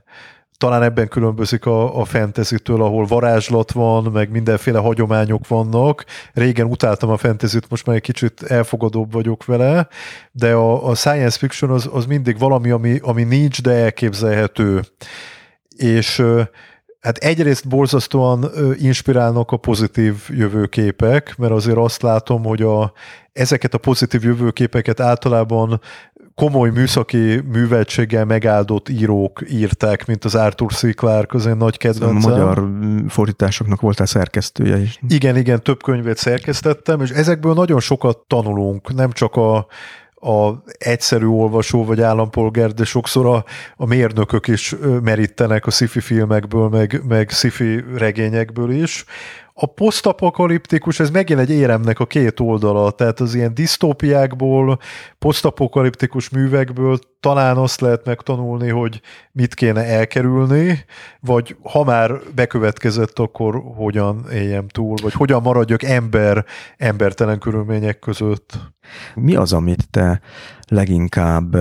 [0.61, 6.05] Talán ebben különbözik a, a fantasy-től, ahol varázslat van, meg mindenféle hagyományok vannak.
[6.33, 9.87] Régen utáltam a fantasy most már egy kicsit elfogadóbb vagyok vele,
[10.31, 14.81] de a, a science fiction az, az mindig valami, ami, ami nincs, de elképzelhető.
[15.75, 16.23] És
[17.01, 22.93] Hát egyrészt borzasztóan inspirálnak a pozitív jövőképek, mert azért azt látom, hogy a,
[23.33, 25.81] ezeket a pozitív jövőképeket általában
[26.35, 30.95] komoly műszaki műveltséggel megáldott írók írták, mint az Arthur C.
[30.95, 32.31] Clarke, az én nagy kedvencem.
[32.31, 32.69] A magyar
[33.07, 34.99] fordításoknak voltál szerkesztője is.
[35.07, 39.67] Igen, igen, több könyvet szerkesztettem, és ezekből nagyon sokat tanulunk, nem csak a
[40.23, 43.45] a egyszerű olvasó vagy állampolgár, de sokszor a,
[43.75, 49.05] a mérnökök is merítenek a sci-fi filmekből, meg, meg sci-fi regényekből is.
[49.53, 54.79] A posztapokaliptikus, ez megint egy éremnek a két oldala, tehát az ilyen disztópiákból,
[55.19, 60.85] posztapokaliptikus művekből talán azt lehet megtanulni, hogy mit kéne elkerülni,
[61.19, 66.45] vagy ha már bekövetkezett, akkor hogyan éljem túl, vagy hogyan maradjak ember
[66.77, 68.59] embertelen körülmények között.
[69.15, 70.21] Mi az, amit te
[70.67, 71.55] leginkább,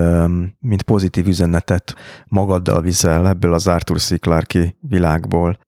[0.59, 1.95] mint pozitív üzenetet
[2.27, 4.21] magaddal viszel ebből az Arthur C.
[4.21, 5.59] Clarke világból?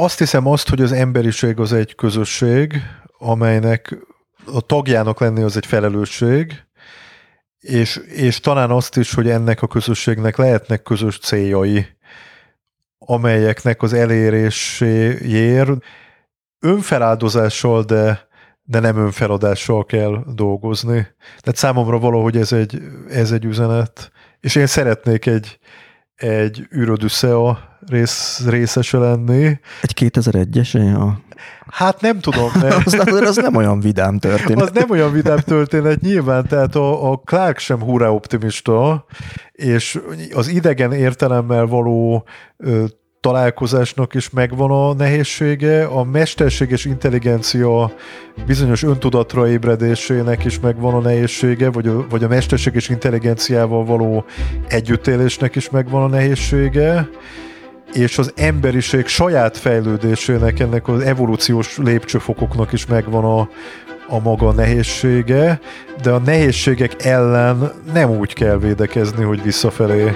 [0.00, 2.82] Azt hiszem azt, hogy az emberiség az egy közösség,
[3.18, 3.96] amelynek
[4.46, 6.62] a tagjának lenni az egy felelősség,
[7.58, 11.86] és, és talán azt is, hogy ennek a közösségnek lehetnek közös céljai,
[12.98, 15.70] amelyeknek az eléréséért
[16.60, 18.28] önfeláldozással, de,
[18.62, 21.06] de nem önfeladással kell dolgozni.
[21.18, 25.58] Tehát számomra valahogy ez egy, ez egy üzenet, és én szeretnék egy,
[26.20, 29.58] egy űrödüsszea rész, részese lenni.
[29.82, 30.96] Egy 2001-es?
[30.96, 31.20] A...
[31.66, 32.50] Hát nem tudom.
[32.60, 32.74] Mert...
[32.86, 34.62] az, az, az nem olyan vidám történet.
[34.62, 39.04] Az nem olyan vidám történet, nyilván, tehát a, a Clark sem hurrá optimista,
[39.52, 40.00] és
[40.34, 42.24] az idegen értelemmel való
[42.56, 42.84] ö,
[43.20, 47.92] találkozásnak is megvan a nehézsége, a mesterséges intelligencia
[48.46, 54.24] bizonyos öntudatra ébredésének is megvan a nehézsége, vagy a, vagy a mesterséges intelligenciával való
[54.68, 57.08] együttélésnek is megvan a nehézsége,
[57.92, 63.48] és az emberiség saját fejlődésének, ennek az evolúciós lépcsőfokoknak is megvan a,
[64.08, 65.60] a maga nehézsége,
[66.02, 70.10] de a nehézségek ellen nem úgy kell védekezni, hogy visszafelé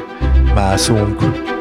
[0.54, 1.52] mászunk.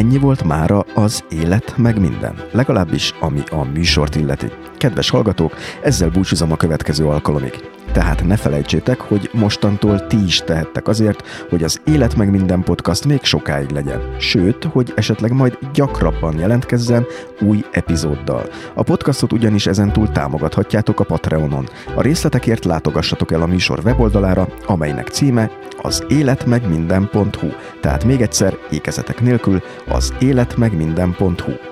[0.00, 4.46] Ennyi volt mára az élet meg minden, legalábbis ami a műsort illeti.
[4.76, 7.70] Kedves hallgatók, ezzel búcsúzom a következő alkalomig.
[7.92, 13.04] Tehát ne felejtsétek, hogy mostantól ti is tehettek azért, hogy az Élet meg minden podcast
[13.04, 14.00] még sokáig legyen.
[14.18, 17.06] Sőt, hogy esetleg majd gyakrabban jelentkezzen
[17.40, 18.48] új epizóddal.
[18.74, 21.68] A podcastot ugyanis ezentúl támogathatjátok a Patreonon.
[21.94, 25.50] A részletekért látogassatok el a műsor weboldalára, amelynek címe
[25.82, 27.48] az életmegminden.hu.
[27.80, 31.69] Tehát még egyszer, ékezetek nélkül, az életmegminden.hu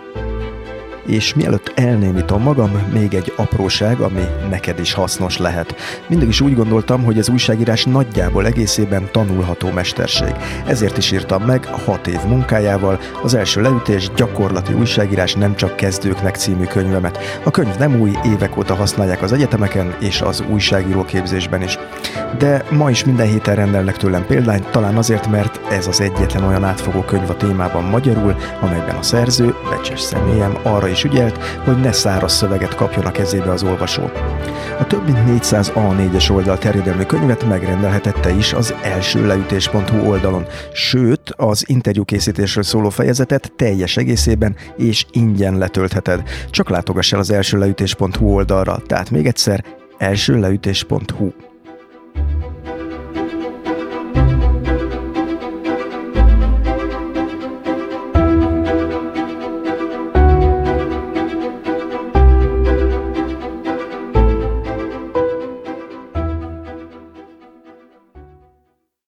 [1.08, 5.74] és mielőtt elnémítom magam, még egy apróság, ami neked is hasznos lehet.
[6.06, 10.34] Mindig is úgy gondoltam, hogy az újságírás nagyjából egészében tanulható mesterség.
[10.66, 16.36] Ezért is írtam meg hat év munkájával az első leütés gyakorlati újságírás nem csak kezdőknek
[16.36, 17.18] című könyvemet.
[17.44, 21.78] A könyv nem új, évek óta használják az egyetemeken és az újságíró képzésben is.
[22.38, 26.64] De ma is minden héten rendelnek tőlem példányt, talán azért, mert ez az egyetlen olyan
[26.64, 31.80] átfogó könyv a témában magyarul, amelyben a szerző, becses személyem arra is is ügyelt, hogy
[31.80, 34.02] ne száraz szöveget kapjon a kezébe az olvasó.
[34.78, 41.32] A több mint 400 A4-es oldal terjedelmű könyvet megrendelhetette is az első leütés.hu oldalon, sőt,
[41.36, 46.22] az interjúkészítésről szóló fejezetet teljes egészében és ingyen letöltheted.
[46.50, 49.64] Csak látogass el az első leütés.hu oldalra, tehát még egyszer
[49.98, 51.47] elsőleütés.hu.